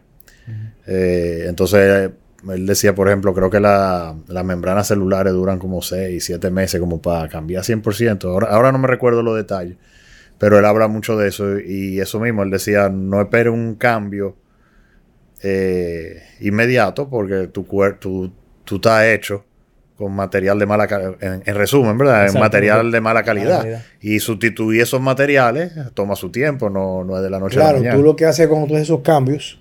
Eh, 0.86 1.46
entonces, 1.48 2.10
él 2.50 2.66
decía, 2.66 2.94
por 2.94 3.08
ejemplo, 3.08 3.34
creo 3.34 3.50
que 3.50 3.60
la- 3.60 4.14
las 4.28 4.44
membranas 4.44 4.88
celulares 4.88 5.32
duran 5.32 5.58
como 5.58 5.80
6, 5.82 6.24
7 6.24 6.50
meses 6.50 6.80
como 6.80 7.00
para 7.00 7.28
cambiar 7.28 7.62
100%. 7.64 8.28
Ahora, 8.30 8.48
ahora 8.48 8.72
no 8.72 8.78
me 8.78 8.88
recuerdo 8.88 9.22
los 9.22 9.36
detalles, 9.36 9.76
pero 10.38 10.58
él 10.58 10.64
habla 10.64 10.88
mucho 10.88 11.16
de 11.16 11.28
eso 11.28 11.58
y 11.60 12.00
eso 12.00 12.18
mismo, 12.20 12.42
él 12.42 12.50
decía, 12.50 12.88
no 12.88 13.20
espere 13.20 13.50
un 13.50 13.74
cambio 13.76 14.36
eh, 15.42 16.22
inmediato 16.40 17.08
porque 17.08 17.48
tu 17.48 17.66
cuerpo, 17.66 17.98
tú, 18.00 18.32
tú 18.64 18.76
estás 18.76 19.04
hecho 19.06 19.44
con 19.96 20.12
material 20.12 20.58
de 20.58 20.66
mala 20.66 20.86
calidad, 20.86 21.14
en, 21.20 21.42
en 21.44 21.54
resumen, 21.54 21.96
¿verdad? 21.98 22.20
En 22.22 22.26
Exacto. 22.26 22.40
material 22.40 22.90
de 22.90 23.00
mala 23.00 23.22
calidad. 23.22 23.60
calidad. 23.60 23.82
Y 24.00 24.18
sustituir 24.20 24.82
esos 24.82 25.00
materiales 25.00 25.72
toma 25.94 26.16
su 26.16 26.30
tiempo, 26.30 26.70
no, 26.70 27.04
no 27.04 27.16
es 27.16 27.22
de 27.22 27.30
la 27.30 27.38
noche 27.38 27.56
a 27.56 27.60
Claro, 27.62 27.72
la 27.74 27.78
mañana. 27.80 27.96
tú 27.96 28.02
lo 28.02 28.16
que 28.16 28.24
haces 28.24 28.48
cuando 28.48 28.66
tú 28.66 28.74
haces 28.74 28.88
esos 28.88 29.00
cambios, 29.02 29.60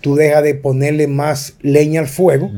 tú 0.00 0.14
dejas 0.16 0.42
de 0.42 0.54
ponerle 0.54 1.06
más 1.06 1.56
leña 1.60 2.00
al 2.00 2.08
fuego, 2.08 2.50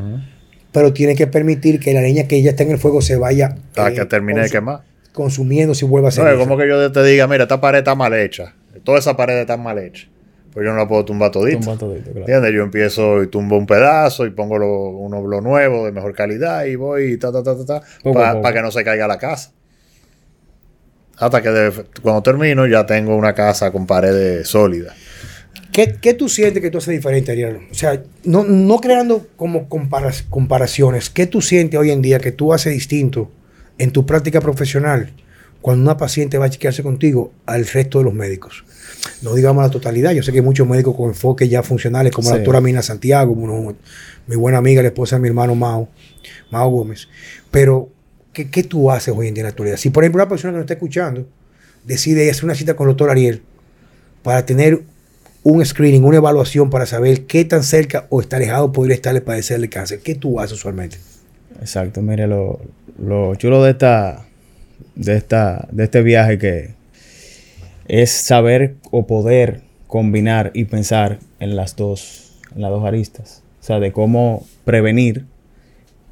pero 0.72 0.92
tienes 0.92 1.16
que 1.18 1.26
permitir 1.26 1.80
que 1.80 1.92
la 1.94 2.00
leña 2.00 2.24
que 2.28 2.40
ya 2.42 2.50
está 2.50 2.62
en 2.62 2.70
el 2.70 2.78
fuego 2.78 3.02
se 3.02 3.16
vaya 3.16 3.56
Hasta 3.68 3.90
eh, 3.90 3.94
que 3.94 4.04
termine 4.06 4.42
de 4.42 4.50
quemar. 4.50 4.82
consumiendo 5.12 5.74
si 5.74 5.84
vuelve 5.84 6.08
a 6.08 6.10
ser. 6.10 6.24
No, 6.24 6.30
es 6.30 6.38
como 6.38 6.56
que 6.56 6.66
yo 6.68 6.90
te 6.90 7.02
diga, 7.04 7.26
mira, 7.26 7.42
esta 7.44 7.60
pared 7.60 7.78
está 7.80 7.94
mal 7.94 8.14
hecha. 8.14 8.54
Toda 8.84 8.98
esa 8.98 9.16
pared 9.16 9.36
está 9.38 9.56
mal 9.56 9.78
hecha. 9.78 10.08
Pues 10.52 10.66
yo 10.66 10.72
no 10.72 10.78
la 10.78 10.86
puedo 10.88 11.04
tumbar 11.04 11.30
todita. 11.30 11.60
Tumba 11.60 11.76
todito, 11.78 12.04
claro. 12.10 12.20
¿Entiendes? 12.20 12.52
Yo 12.54 12.62
empiezo 12.62 13.22
y 13.22 13.26
tumbo 13.28 13.56
un 13.56 13.66
pedazo 13.66 14.26
y 14.26 14.30
pongo 14.30 14.58
lo- 14.58 14.88
uno 14.90 15.26
lo 15.26 15.40
nuevo 15.40 15.86
de 15.86 15.92
mejor 15.92 16.14
calidad 16.14 16.64
y 16.66 16.76
voy 16.76 17.12
y 17.12 17.16
ta, 17.18 17.32
ta, 17.32 17.42
ta, 17.42 17.56
ta, 17.56 17.64
ta, 17.64 17.82
para 18.40 18.52
que 18.52 18.60
no 18.60 18.70
se 18.70 18.84
caiga 18.84 19.06
la 19.06 19.16
casa. 19.18 19.52
Hasta 21.18 21.40
que 21.42 21.48
de- 21.50 21.84
cuando 22.02 22.22
termino 22.22 22.66
ya 22.66 22.84
tengo 22.84 23.16
una 23.16 23.34
casa 23.34 23.70
con 23.70 23.86
paredes 23.86 24.48
sólidas. 24.48 24.94
¿Qué, 25.72 25.96
qué 26.00 26.12
tú 26.14 26.28
sientes 26.28 26.62
que 26.62 26.70
tú 26.70 26.78
haces 26.78 26.92
diferente, 26.94 27.32
Ariel? 27.32 27.58
O 27.70 27.74
sea, 27.74 28.02
no, 28.24 28.44
no 28.44 28.78
creando 28.78 29.26
como 29.36 29.68
comparas- 29.68 30.22
comparaciones, 30.28 31.08
¿qué 31.10 31.26
tú 31.26 31.40
sientes 31.40 31.80
hoy 31.80 31.90
en 31.90 32.02
día 32.02 32.18
que 32.18 32.30
tú 32.32 32.52
haces 32.52 32.72
distinto 32.72 33.30
en 33.78 33.90
tu 33.90 34.04
práctica 34.04 34.40
profesional 34.40 35.12
cuando 35.62 35.82
una 35.82 35.96
paciente 35.96 36.38
va 36.38 36.46
a 36.46 36.50
chequearse 36.50 36.82
contigo 36.82 37.32
al 37.46 37.66
resto 37.66 37.98
de 37.98 38.04
los 38.04 38.12
médicos. 38.14 38.64
No 39.22 39.34
digamos 39.34 39.62
la 39.62 39.70
totalidad, 39.70 40.10
yo 40.12 40.22
sé 40.22 40.30
que 40.32 40.38
hay 40.38 40.44
muchos 40.44 40.66
médicos 40.68 40.94
con 40.96 41.08
enfoques 41.08 41.48
ya 41.48 41.62
funcionales, 41.62 42.12
como 42.12 42.28
la 42.28 42.36
doctora 42.40 42.60
Mina 42.60 42.82
Santiago, 42.82 43.32
uno- 43.32 43.74
mi 44.26 44.36
buena 44.36 44.58
amiga, 44.58 44.82
la 44.82 44.88
esposa 44.88 45.16
de 45.16 45.22
mi 45.22 45.28
hermano 45.28 45.54
Mao, 45.54 45.88
Mao 46.50 46.68
Gómez. 46.68 47.08
Pero, 47.50 47.88
¿qué, 48.32 48.50
qué 48.50 48.62
tú 48.64 48.90
haces 48.90 49.14
hoy 49.16 49.28
en 49.28 49.34
día 49.34 49.42
en 49.42 49.46
la 49.46 49.50
actualidad? 49.50 49.76
Si, 49.76 49.90
por 49.90 50.02
ejemplo, 50.04 50.22
una 50.22 50.28
persona 50.28 50.52
que 50.52 50.56
nos 50.58 50.64
está 50.64 50.74
escuchando 50.74 51.26
decide 51.84 52.30
hacer 52.30 52.44
una 52.44 52.54
cita 52.54 52.74
con 52.74 52.86
el 52.88 52.90
doctor 52.90 53.10
Ariel 53.10 53.42
para 54.22 54.44
tener 54.44 54.82
un 55.44 55.64
screening, 55.64 56.04
una 56.04 56.18
evaluación 56.18 56.70
para 56.70 56.86
saber 56.86 57.26
qué 57.26 57.44
tan 57.44 57.62
cerca 57.64 58.06
o 58.10 58.20
está 58.20 58.36
alejado 58.36 58.70
podría 58.72 58.94
estar 58.94 59.12
de 59.14 59.20
padecerle 59.20 59.68
cáncer, 59.68 60.00
¿qué 60.00 60.14
tú 60.14 60.38
haces 60.40 60.52
usualmente? 60.58 60.98
Exacto, 61.60 62.00
mire, 62.02 62.26
lo, 62.26 62.60
lo 62.98 63.34
chulo 63.34 63.62
de 63.62 63.72
esta, 63.72 64.24
de 64.94 65.16
esta, 65.16 65.66
de 65.72 65.84
este 65.84 66.02
viaje 66.02 66.38
que 66.38 66.70
es 67.88 68.10
saber 68.10 68.76
o 68.90 69.06
poder 69.06 69.60
combinar 69.86 70.50
y 70.54 70.64
pensar 70.66 71.18
en 71.40 71.56
las 71.56 71.76
dos, 71.76 72.38
en 72.54 72.62
las 72.62 72.70
dos 72.70 72.84
aristas. 72.84 73.42
O 73.60 73.64
sea, 73.64 73.80
de 73.80 73.92
cómo 73.92 74.46
prevenir 74.64 75.26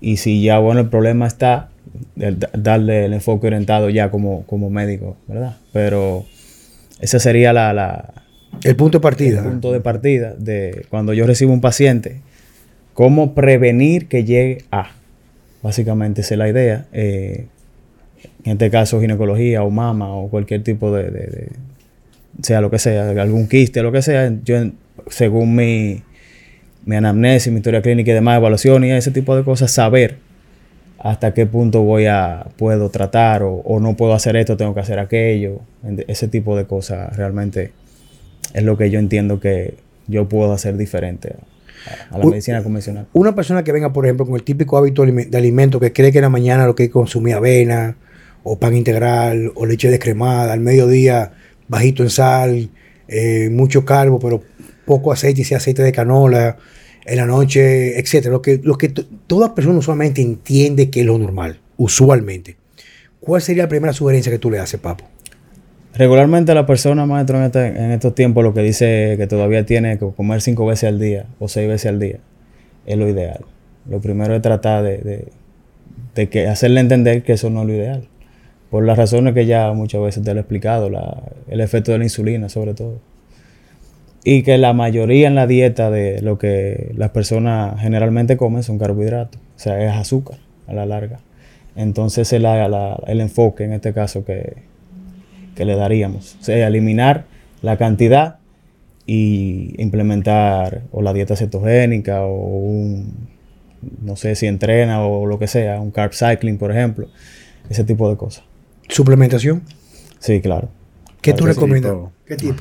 y 0.01 0.16
si 0.18 0.43
ya, 0.43 0.59
bueno, 0.59 0.81
el 0.81 0.89
problema 0.89 1.26
está, 1.26 1.70
el 2.16 2.39
da- 2.39 2.51
darle 2.57 3.05
el 3.07 3.12
enfoque 3.14 3.47
orientado 3.47 3.91
ya 3.91 4.11
como, 4.11 4.45
como 4.47 4.70
médico, 4.70 5.16
¿verdad? 5.26 5.57
Pero 5.72 6.24
esa 7.01 7.18
sería 7.18 7.53
la, 7.53 7.72
la, 7.72 8.24
El 8.63 8.77
punto 8.77 8.99
de 8.99 9.03
partida. 9.03 9.41
el 9.41 9.49
punto 9.49 9.73
de 9.73 9.81
partida 9.81 10.35
de 10.39 10.85
cuando 10.91 11.13
yo 11.13 11.27
recibo 11.27 11.53
un 11.53 11.61
paciente, 11.61 12.21
cómo 12.95 13.35
prevenir 13.35 14.09
que 14.09 14.25
llegue 14.25 14.65
a. 14.71 14.93
Básicamente 15.63 16.21
esa 16.23 16.35
es 16.35 16.39
la 16.39 16.49
idea. 16.49 16.87
Eh, 16.93 17.47
en 18.45 18.53
este 18.53 18.71
caso, 18.71 19.01
ginecología 19.01 19.63
o 19.63 19.71
mama 19.71 20.15
o 20.15 20.29
cualquier 20.29 20.63
tipo 20.63 20.95
de, 20.95 21.49
sea 22.43 22.61
lo 22.61 22.71
que 22.71 22.79
sea, 22.79 23.11
algún 23.11 23.49
quiste, 23.49 23.83
lo 23.83 23.93
que 23.93 24.03
sea, 24.03 24.33
yo 24.45 24.57
según 25.09 25.55
mi, 25.55 26.03
mi 26.85 26.97
anamnesis, 26.97 27.53
mi 27.53 27.59
historia 27.59 27.83
clínica 27.83 28.11
y 28.11 28.15
demás, 28.15 28.37
evaluación 28.39 28.85
y 28.85 28.91
ese 28.91 29.11
tipo 29.11 29.37
de 29.37 29.45
cosas, 29.45 29.71
saber 29.71 30.17
hasta 30.99 31.33
qué 31.33 31.47
punto 31.47 31.83
voy 31.83 32.07
a, 32.07 32.47
puedo 32.57 32.91
tratar 32.91 33.43
o, 33.43 33.55
o 33.55 33.81
no 33.81 33.97
puedo 33.97 34.13
hacer 34.13 34.37
esto, 34.37 34.57
tengo 34.57 34.75
que 34.75 34.81
hacer 34.81 34.99
aquello. 34.99 35.61
Ese 36.07 36.29
tipo 36.29 36.57
de 36.57 36.67
cosas 36.67 37.17
realmente 37.17 37.73
es 38.55 38.63
lo 38.63 38.77
que 38.77 38.91
yo 38.91 38.99
entiendo 38.99 39.41
que 39.41 39.75
yo 40.07 40.29
puedo 40.29 40.53
hacer 40.53 40.77
diferente 40.77 41.35
a, 42.11 42.15
a 42.15 42.19
la 42.19 42.27
U- 42.27 42.31
medicina 42.31 42.63
convencional. 42.63 43.07
Una 43.13 43.35
persona 43.35 43.63
que 43.65 43.73
venga, 43.73 43.93
por 43.93 44.05
ejemplo, 44.07 44.27
con 44.27 44.35
el 44.35 44.43
típico 44.43 44.77
hábito 44.77 45.05
de 45.07 45.39
alimento 45.39 45.79
que 45.81 45.93
cree 45.93 46.11
que 46.13 46.19
en 46.19 46.23
la 46.23 46.29
mañana 46.31 46.67
lo 46.67 46.75
que 46.75 46.91
consumía 46.91 47.37
avena, 47.37 47.97
o 48.43 48.59
pan 48.59 48.75
integral, 48.75 49.53
o 49.55 49.67
leche 49.67 49.91
descremada, 49.91 50.53
al 50.53 50.61
mediodía 50.61 51.33
bajito 51.69 52.03
en 52.03 52.11
sal, 52.11 52.71
eh, 53.07 53.49
mucho 53.51 53.85
carbo, 53.85 54.19
pero 54.19 54.43
poco 54.87 55.13
aceite, 55.13 55.43
y 55.43 55.45
sea 55.45 55.59
aceite 55.59 55.83
de 55.83 55.93
canola, 55.93 56.57
en 57.05 57.17
la 57.17 57.27
noche, 57.27 57.99
etcétera. 58.01 58.33
Lo 58.33 58.43
que, 58.43 58.61
lo 58.63 58.77
que 58.77 58.89
toda 58.89 59.55
persona 59.55 59.79
usualmente 59.79 60.23
entiende 60.23 60.91
que 60.91 61.01
es 61.01 61.07
lo 61.07 61.19
normal, 61.19 61.61
usualmente. 61.77 62.57
¿Cuál 63.21 63.43
sería 63.43 63.65
la 63.65 63.69
primera 63.69 63.93
sugerencia 63.93 64.33
que 64.33 64.39
tú 64.39 64.51
le 64.51 64.59
haces, 64.59 64.81
Papo? 64.81 65.05
Regularmente 65.95 66.55
la 66.55 66.66
persona, 66.66 67.05
maestro, 67.05 67.38
en, 67.38 67.45
este- 67.45 67.66
en 67.66 67.91
estos 67.91 68.14
tiempos 68.14 68.45
lo 68.45 68.55
que 68.55 68.62
dice 68.62 69.14
que 69.18 69.26
todavía 69.26 69.66
tiene 69.66 69.99
que 69.99 70.07
comer 70.16 70.41
cinco 70.41 70.66
veces 70.66 70.88
al 70.88 71.01
día 71.01 71.26
o 71.38 71.49
seis 71.49 71.68
veces 71.68 71.91
al 71.91 71.99
día 71.99 72.18
es 72.86 72.97
lo 72.97 73.09
ideal. 73.09 73.41
Lo 73.88 74.01
primero 74.01 74.34
es 74.34 74.43
tratar 74.43 74.84
de, 74.84 74.99
de- 76.14 76.28
que 76.28 76.47
hacerle 76.47 76.80
entender 76.80 77.22
que 77.22 77.32
eso 77.32 77.51
no 77.51 77.62
es 77.62 77.66
lo 77.66 77.74
ideal. 77.74 78.09
Por 78.70 78.84
las 78.84 78.97
razones 78.99 79.34
que 79.34 79.47
ya 79.47 79.72
muchas 79.72 80.01
veces 80.03 80.22
te 80.22 80.32
lo 80.32 80.38
he 80.38 80.43
explicado, 80.43 80.91
la- 80.91 81.22
el 81.49 81.61
efecto 81.61 81.93
de 81.93 81.99
la 81.99 82.05
insulina 82.05 82.49
sobre 82.49 82.74
todo. 82.74 83.01
Y 84.22 84.43
que 84.43 84.59
la 84.59 84.74
mayoría 84.74 85.26
en 85.28 85.34
la 85.34 85.47
dieta 85.47 85.91
de 85.91 86.20
lo 86.20 86.38
que 86.38 86.93
las 86.95 87.11
personas 87.11 87.80
generalmente 87.80 88.36
comen 88.36 88.62
son 88.62 88.78
carbohidratos, 88.78 89.41
o 89.41 89.59
sea, 89.59 89.82
es 89.82 89.93
azúcar 89.93 90.38
a 90.68 90.74
la 90.74 90.84
larga. 90.86 91.20
Entonces 91.74 92.30
el, 92.34 92.45
el 92.45 93.20
enfoque 93.20 93.64
en 93.64 93.72
este 93.72 93.93
caso 93.95 94.24
que, 94.24 94.57
que 95.61 95.67
le 95.67 95.77
daríamos. 95.77 96.37
O 96.41 96.43
sea, 96.43 96.67
eliminar 96.67 97.27
la 97.61 97.77
cantidad 97.77 98.37
y 99.05 99.75
implementar 99.77 100.81
o 100.91 101.03
la 101.03 101.13
dieta 101.13 101.37
cetogénica 101.37 102.23
o 102.25 102.33
un, 102.61 103.29
no 104.03 104.17
sé 104.17 104.35
si 104.37 104.47
entrena 104.47 105.05
o 105.07 105.27
lo 105.27 105.39
que 105.39 105.47
sea, 105.49 105.79
un 105.79 105.91
carb 105.91 106.13
cycling, 106.15 106.57
por 106.57 106.71
ejemplo. 106.71 107.09
Ese 107.69 107.85
tipo 107.85 108.09
de 108.09 108.17
cosas. 108.17 108.43
¿Suplementación? 108.89 109.61
Sí, 110.19 110.41
claro. 110.41 110.71
¿Qué 111.21 111.33
Claro 111.35 111.37
tú 111.37 111.45
que 111.45 111.53
recomiendas? 111.53 111.93
¿Qué 112.25 112.37
tipo? 112.37 112.55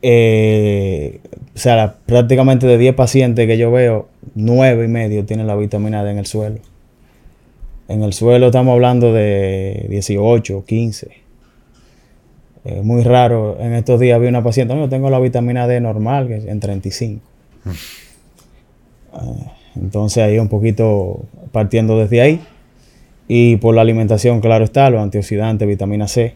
Eh, 0.00 1.18
o 1.56 1.58
sea, 1.58 1.74
la- 1.74 1.94
prácticamente 2.06 2.68
de 2.68 2.78
10 2.78 2.94
pacientes 2.94 3.48
que 3.48 3.58
yo 3.58 3.72
veo, 3.72 4.08
9 4.36 4.84
y 4.84 4.88
medio 4.88 5.24
tienen 5.24 5.48
la 5.48 5.56
vitamina 5.56 6.04
D 6.04 6.12
en 6.12 6.18
el 6.18 6.26
suelo. 6.26 6.58
En 7.88 8.04
el 8.04 8.12
suelo 8.12 8.46
estamos 8.46 8.74
hablando 8.74 9.12
de 9.12 9.86
18, 9.90 10.64
15. 10.64 11.27
Es 12.76 12.84
muy 12.84 13.02
raro. 13.02 13.56
En 13.60 13.72
estos 13.74 13.98
días 14.00 14.20
vi 14.20 14.26
una 14.28 14.42
paciente, 14.42 14.74
no, 14.74 14.80
yo 14.82 14.88
tengo 14.88 15.10
la 15.10 15.18
vitamina 15.18 15.66
D 15.66 15.80
normal, 15.80 16.28
que 16.28 16.36
es 16.36 16.44
en 16.46 16.60
35. 16.60 17.20
Eh, 19.14 19.18
entonces 19.76 20.22
ahí 20.22 20.38
un 20.38 20.48
poquito 20.48 21.22
partiendo 21.52 21.98
desde 21.98 22.20
ahí. 22.20 22.40
Y 23.26 23.56
por 23.56 23.74
la 23.74 23.82
alimentación, 23.82 24.40
claro 24.40 24.64
está, 24.64 24.88
los 24.90 25.02
antioxidantes, 25.02 25.66
vitamina 25.68 26.08
C 26.08 26.34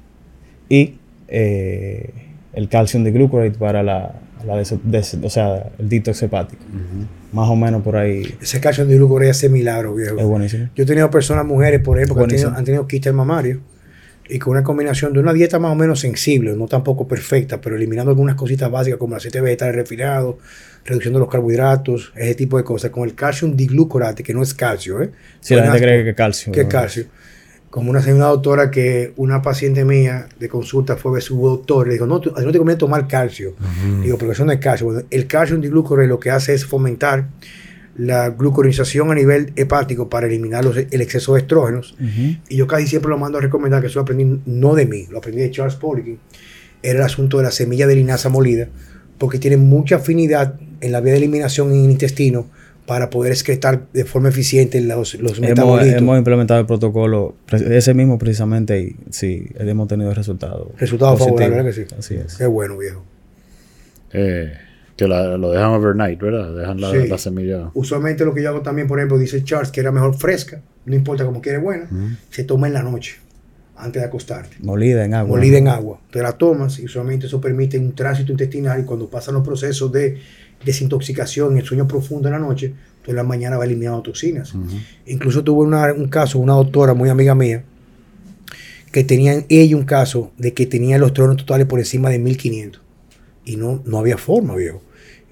y 0.68 0.94
eh, 1.28 2.10
el 2.52 2.68
calcium 2.68 3.02
de 3.04 3.12
glucurate 3.12 3.52
para 3.58 3.82
la, 3.82 4.12
la 4.46 4.56
des- 4.56 4.74
des- 4.84 5.14
o 5.22 5.30
sea, 5.30 5.70
el 5.78 5.88
detox 5.88 6.22
hepático. 6.22 6.62
Más 7.32 7.48
o 7.48 7.56
menos 7.56 7.80
por 7.82 7.96
ahí 7.96 8.34
Ese 8.42 8.60
calcio 8.60 8.84
de 8.84 8.94
glucorea 8.96 9.30
hace 9.30 9.48
milagro, 9.48 9.94
viejo. 9.94 10.18
es 10.18 10.24
buenísimo. 10.26 10.68
Yo 10.76 10.84
he 10.84 10.86
tenido 10.86 11.08
personas, 11.10 11.46
mujeres, 11.46 11.80
por 11.80 11.96
ejemplo, 11.96 12.16
que 12.16 12.22
han 12.24 12.28
tenido, 12.28 12.48
han 12.58 12.64
tenido 12.64 12.86
quistes 12.86 13.14
mamarios 13.14 13.60
y 14.28 14.38
con 14.38 14.52
una 14.52 14.62
combinación 14.62 15.12
de 15.12 15.20
una 15.20 15.32
dieta 15.32 15.58
más 15.58 15.72
o 15.72 15.74
menos 15.74 16.00
sensible, 16.00 16.54
no 16.56 16.66
tampoco 16.68 17.06
perfecta, 17.08 17.60
pero 17.60 17.76
eliminando 17.76 18.10
algunas 18.10 18.34
cositas 18.36 18.70
básicas 18.70 18.98
como 18.98 19.14
el 19.14 19.18
aceite 19.18 19.40
vegetal 19.40 19.74
refinado, 19.74 20.38
reduciendo 20.84 21.18
los 21.18 21.28
carbohidratos, 21.28 22.12
ese 22.16 22.34
tipo 22.34 22.56
de 22.56 22.64
cosas, 22.64 22.90
con 22.90 23.04
el 23.08 23.14
calcium 23.14 23.56
diglucorate, 23.56 24.22
que 24.22 24.32
no 24.34 24.42
es 24.42 24.54
calcio, 24.54 25.02
¿eh? 25.02 25.10
Si 25.40 25.54
la 25.54 25.64
gente 25.64 25.78
cree 25.80 26.04
que 26.04 26.10
es 26.10 26.16
calcio. 26.16 26.52
¿Qué 26.52 26.62
¿no? 26.64 26.68
calcio? 26.68 27.04
Como 27.70 27.90
una, 27.90 28.00
una 28.00 28.26
doctora 28.26 28.70
que 28.70 29.12
una 29.16 29.40
paciente 29.40 29.84
mía 29.84 30.28
de 30.38 30.48
consulta 30.48 30.96
fue 30.96 31.12
a 31.12 31.14
ver 31.14 31.22
su 31.22 31.40
doctor, 31.40 31.86
le 31.86 31.94
dijo, 31.94 32.06
no, 32.06 32.20
tú- 32.20 32.30
a 32.30 32.38
ti 32.40 32.44
no 32.44 32.52
te 32.52 32.58
conviene 32.58 32.78
tomar 32.78 33.08
calcio. 33.08 33.54
Digo, 34.02 34.18
pero 34.18 34.32
eso 34.32 34.44
no 34.44 34.52
es 34.52 34.58
calcio. 34.58 34.86
Bueno, 34.86 35.02
el 35.10 35.26
calcio 35.26 35.56
diglucorate 35.56 36.06
lo 36.06 36.20
que 36.20 36.30
hace 36.30 36.52
es 36.52 36.66
fomentar 36.66 37.28
la 37.96 38.30
glucorización 38.30 39.10
a 39.10 39.14
nivel 39.14 39.52
hepático 39.56 40.08
para 40.08 40.26
eliminar 40.26 40.64
los- 40.64 40.76
el 40.78 41.00
exceso 41.00 41.34
de 41.34 41.40
estrógenos. 41.40 41.94
Y 42.48 42.56
yo 42.56 42.66
casi 42.66 42.86
siempre 42.86 43.10
lo 43.10 43.18
mando 43.18 43.38
a 43.38 43.40
recomendar, 43.40 43.80
que 43.80 43.88
eso 43.88 43.98
lo 43.98 44.02
aprendí 44.02 44.40
no 44.46 44.74
de 44.74 44.86
mí, 44.86 45.06
lo 45.10 45.18
aprendí 45.18 45.42
de 45.42 45.50
Charles 45.50 45.76
Poliquin. 45.76 46.18
Era 46.82 46.98
el 47.00 47.04
asunto 47.04 47.36
de 47.38 47.44
la 47.44 47.50
semilla 47.50 47.86
de 47.86 47.94
linaza 47.96 48.28
molida, 48.28 48.68
porque 49.18 49.38
tiene 49.38 49.56
mucha 49.56 49.96
afinidad 49.96 50.54
en 50.80 50.90
la 50.92 51.00
vía 51.00 51.12
de 51.12 51.18
eliminación 51.18 51.72
en 51.72 51.84
el 51.84 51.90
intestino 51.90 52.46
para 52.86 53.10
poder 53.10 53.30
excretar 53.30 53.86
de 53.92 54.04
forma 54.04 54.30
eficiente 54.30 54.80
los, 54.80 55.14
los 55.14 55.38
Hemos, 55.38 55.40
metabolitos. 55.50 55.94
hemos 56.02 56.18
implementado 56.18 56.58
el 56.60 56.66
protocolo, 56.66 57.36
ese 57.52 57.94
mismo 57.94 58.18
precisamente, 58.18 58.80
y 58.80 58.96
sí, 59.10 59.46
hemos 59.58 59.86
tenido 59.86 60.12
resultados. 60.12 60.68
Resultados 60.78 61.20
favorables, 61.20 61.50
¿verdad 61.50 61.64
que 61.66 61.72
sí? 61.72 61.94
Así 61.96 62.14
es. 62.16 62.34
Qué 62.36 62.46
bueno, 62.46 62.76
viejo. 62.78 63.04
Eh, 64.12 64.52
que 65.02 65.08
la- 65.08 65.36
lo 65.36 65.50
dejan 65.50 65.70
overnight, 65.72 66.20
¿verdad? 66.20 66.54
Dejan 66.54 66.80
la, 66.80 66.90
Sí. 66.92 67.06
la 67.08 67.18
semilla. 67.18 67.70
Usualmente 67.74 68.24
lo 68.24 68.32
que 68.34 68.42
yo 68.42 68.48
hago 68.50 68.62
también, 68.62 68.86
por 68.88 68.98
ejemplo, 68.98 69.18
dice 69.18 69.42
Charles 69.44 69.70
que 69.70 69.80
era 69.80 69.90
mejor 69.92 70.14
fresca, 70.14 70.60
no 70.84 70.94
importa 70.94 71.24
cómo 71.24 71.40
quiere 71.40 71.58
buena, 71.58 71.88
se 72.30 72.44
toma 72.44 72.66
en 72.68 72.74
la 72.74 72.82
noche, 72.82 73.16
antes 73.76 74.00
de 74.02 74.06
acostarte. 74.08 74.56
Molida 74.60 75.04
en 75.04 75.14
agua. 75.14 75.36
molida 75.36 75.58
en 75.58 75.68
agua. 75.68 76.00
Te 76.10 76.22
la 76.22 76.32
tomas 76.32 76.78
y 76.78 76.84
usualmente 76.84 77.26
eso 77.26 77.40
permite 77.40 77.78
un 77.78 77.94
tránsito 77.94 78.32
intestinal 78.32 78.80
y 78.80 78.84
cuando 78.84 79.08
pasan 79.08 79.34
los 79.34 79.44
procesos 79.44 79.90
de 79.92 80.18
desintoxicación, 80.64 81.56
el 81.58 81.64
sueño 81.64 81.86
profundo 81.88 82.28
en 82.28 82.32
la 82.32 82.38
noche, 82.38 82.72
tú 83.04 83.10
en 83.10 83.16
la 83.16 83.24
mañana 83.24 83.56
va 83.56 83.64
eliminando 83.64 84.00
toxinas. 84.02 84.54
Incluso 85.06 85.42
tuve 85.42 85.64
una- 85.66 85.92
un 85.92 86.08
caso, 86.08 86.38
una 86.38 86.52
doctora 86.54 86.94
muy 86.94 87.08
amiga 87.08 87.34
mía, 87.34 87.64
que 88.92 89.02
tenía 89.04 89.44
ella 89.48 89.76
un 89.76 89.84
caso 89.84 90.32
de 90.38 90.52
que 90.52 90.66
tenía 90.66 90.98
los 90.98 91.12
tronos 91.14 91.36
totales 91.38 91.66
por 91.66 91.78
encima 91.80 92.10
de 92.10 92.18
1500 92.18 92.80
y 93.44 93.56
no, 93.56 93.82
no 93.84 93.98
había 93.98 94.18
forma, 94.18 94.54
viejo. 94.54 94.82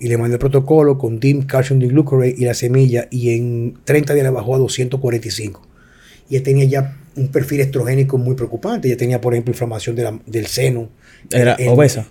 Y 0.01 0.09
le 0.09 0.17
mandé 0.17 0.35
el 0.35 0.39
protocolo 0.41 0.97
con 0.99 1.21
DIM, 1.21 1.43
calcium 1.43 1.79
diglucarate 1.79 2.35
y 2.37 2.45
la 2.47 2.55
semilla 2.55 3.07
y 3.11 3.35
en 3.37 3.79
30 3.85 4.15
días 4.15 4.25
le 4.25 4.31
bajó 4.31 4.55
a 4.55 4.59
245. 4.59 5.63
Y 6.29 6.37
ella 6.37 6.45
tenía 6.45 6.65
ya 6.65 6.97
un 7.17 7.29
perfil 7.29 7.61
estrogénico 7.61 8.17
muy 8.19 8.35
preocupante. 8.35 8.89
Ella 8.89 8.97
tenía, 8.97 9.21
por 9.21 9.35
ejemplo, 9.35 9.53
inflamación 9.53 9.95
de 9.97 10.03
la- 10.05 10.19
del 10.27 10.47
seno. 10.47 10.89
Era 11.31 11.53
El- 11.55 11.69
obesa. 11.69 12.09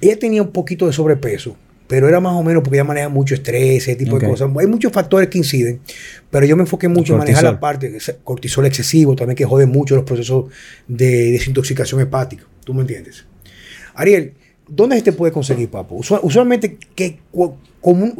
Ella 0.00 0.18
tenía 0.18 0.42
un 0.42 0.50
poquito 0.50 0.86
de 0.86 0.92
sobrepeso, 0.92 1.56
pero 1.86 2.08
era 2.08 2.18
más 2.18 2.32
o 2.32 2.42
menos 2.42 2.62
porque 2.64 2.76
ella 2.78 2.84
maneja 2.84 3.08
mucho 3.08 3.34
estrés, 3.34 3.82
ese 3.82 3.94
tipo 3.94 4.18
de 4.18 4.26
cosas. 4.32 4.50
Hay 4.58 4.66
muchos 4.66 4.90
factores 4.90 5.28
que 5.28 5.38
inciden, 5.38 5.80
pero 6.30 6.44
yo 6.44 6.56
me 6.56 6.62
enfoqué 6.62 6.88
mucho 6.88 7.12
en 7.12 7.18
manejar 7.20 7.44
la 7.54 7.60
parte 7.60 7.88
de 7.90 8.00
cortisol 8.24 8.66
excesivo, 8.66 9.14
también 9.14 9.36
que 9.36 9.44
jode 9.44 9.66
mucho 9.66 9.94
los 9.94 10.04
procesos 10.04 10.46
de 10.88 11.30
desintoxicación 11.32 12.00
hepática. 12.00 12.44
¿Tú 12.64 12.74
me 12.74 12.80
entiendes? 12.80 13.26
Ariel, 13.94 14.34
¿dónde 14.68 14.96
se 14.96 15.02
te 15.02 15.12
puede 15.12 15.32
conseguir, 15.32 15.68
papo? 15.70 15.96
Usual- 15.96 16.20
usualmente, 16.22 16.78
que, 16.94 17.18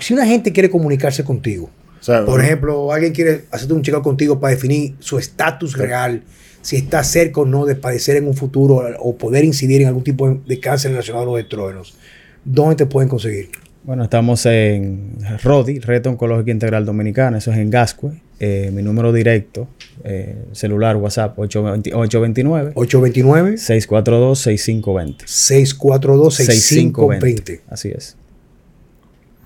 si 0.01 0.15
una 0.15 0.27
gente 0.27 0.53
quiere 0.53 0.71
comunicarse 0.71 1.25
contigo, 1.25 1.71
O 2.01 2.03
sea, 2.03 2.25
por 2.25 2.41
ejemplo, 2.41 2.93
alguien 2.93 3.13
quiere 3.13 3.45
hacerte 3.51 3.75
un 3.75 3.83
chequeo 3.83 4.03
contigo 4.03 4.39
para 4.41 4.55
definir 4.55 4.95
su 5.01 5.19
estatus 5.19 5.77
real, 5.77 6.23
si 6.63 6.77
está 6.77 7.03
cerca 7.05 7.41
o 7.41 7.45
no 7.45 7.65
de 7.67 7.75
padecer 7.77 8.17
en 8.17 8.27
un 8.29 8.35
futuro 8.35 8.83
o 9.01 9.17
poder 9.17 9.45
incidir 9.45 9.83
en 9.83 9.89
algún 9.89 10.05
tipo 10.05 10.29
de- 10.29 10.41
de 10.47 10.61
cáncer 10.61 10.91
relacionado 10.93 11.25
a 11.25 11.27
los 11.33 11.41
estrógenos, 11.41 11.97
¿dónde 12.45 12.77
te 12.77 12.87
pueden 12.87 13.09
conseguir? 13.09 13.51
Bueno, 13.85 14.05
estamos 14.05 14.45
en 14.47 15.17
RODI, 15.43 15.79
Reto 15.81 16.11
Oncológico 16.11 16.51
Integral 16.51 16.85
Dominicana, 16.85 17.39
eso 17.39 17.53
es 17.53 17.59
en 17.59 17.71
Gascue. 17.71 18.13
Eh, 18.41 18.71
mi 18.73 18.83
número 18.83 19.13
directo, 19.13 19.69
eh, 20.05 20.37
celular, 20.53 20.97
WhatsApp, 20.97 21.37
820 21.37 21.93
829 21.93 22.73
829 22.77 23.59
642 23.59 24.39
6520 24.39 25.25
642 25.27 26.35
6520. 26.35 27.63
Así 27.69 27.89
es. 27.89 28.17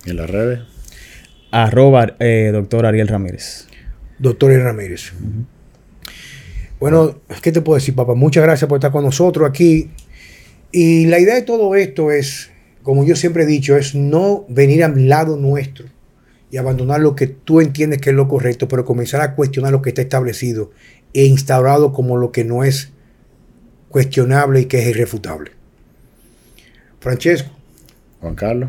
en 0.05 0.17
las 0.17 0.29
redes. 0.29 0.61
Arroba 1.51 2.17
eh, 2.19 2.51
doctor 2.53 2.85
Ariel 2.85 3.09
Ramírez. 3.09 3.67
Doctor 4.19 4.51
Ariel 4.51 4.65
Ramírez. 4.65 5.13
Bueno, 6.79 7.21
¿qué 7.41 7.51
te 7.51 7.63
puedo 7.63 7.77
decir, 7.77 7.95
papá? 7.95 8.15
Muchas 8.15 8.43
gracias 8.43 8.69
por 8.69 8.77
estar 8.77 8.93
con 8.93 9.05
nosotros 9.05 9.49
aquí. 9.49 9.91
Y 10.71 11.07
la 11.07 11.19
idea 11.19 11.35
de 11.37 11.43
todo 11.43 11.77
esto 11.77 12.11
es, 12.11 12.51
como 12.83 13.05
yo 13.05 13.17
siempre 13.17 13.45
he 13.45 13.47
dicho, 13.47 13.77
es 13.77 13.95
no 13.95 14.45
venir 14.49 14.85
al 14.85 15.09
lado 15.09 15.37
nuestro 15.37 15.87
y 16.53 16.59
abandonar 16.59 17.01
lo 17.01 17.17
que 17.17 17.27
tú 17.27 17.61
entiendes 17.63 17.99
que 18.01 18.11
es 18.11 18.17
lo 18.17 18.29
correcto, 18.29 18.69
pero 18.69 18.85
comenzar 18.85 19.23
a 19.23 19.35
cuestionar 19.35 19.73
lo 19.73 19.81
que 19.81 19.89
está 19.89 20.03
establecido 20.03 20.71
e 21.15 21.25
instaurado 21.25 21.93
como 21.95 22.19
lo 22.19 22.31
que 22.31 22.45
no 22.45 22.63
es 22.63 22.93
cuestionable 23.89 24.61
y 24.61 24.67
que 24.67 24.79
es 24.81 24.87
irrefutable. 24.89 25.53
Francesco, 27.01 27.51
Juan 28.21 28.35
Carlos. 28.35 28.69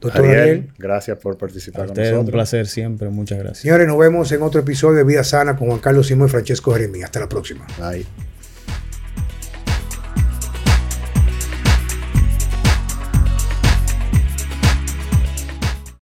doctor 0.00 0.24
Ariel, 0.24 0.40
Ariel. 0.40 0.72
gracias 0.78 1.18
por 1.18 1.34
A 1.34 1.38
participar 1.38 1.82
con 1.82 1.90
ustedes 1.90 2.10
un 2.10 2.14
nosotros. 2.18 2.32
placer 2.32 2.66
siempre, 2.68 3.08
muchas 3.10 3.38
gracias. 3.38 3.58
Señores, 3.58 3.88
nos 3.88 3.98
vemos 3.98 4.30
en 4.30 4.42
otro 4.42 4.60
episodio 4.60 4.96
de 4.96 5.04
Vida 5.04 5.24
Sana 5.24 5.56
con 5.56 5.66
Juan 5.66 5.80
Carlos 5.80 6.06
Simón 6.06 6.28
y 6.28 6.30
Francesco 6.30 6.72
Jeremías. 6.72 7.06
Hasta 7.06 7.20
la 7.20 7.28
próxima. 7.28 7.66
Bye. 7.78 8.06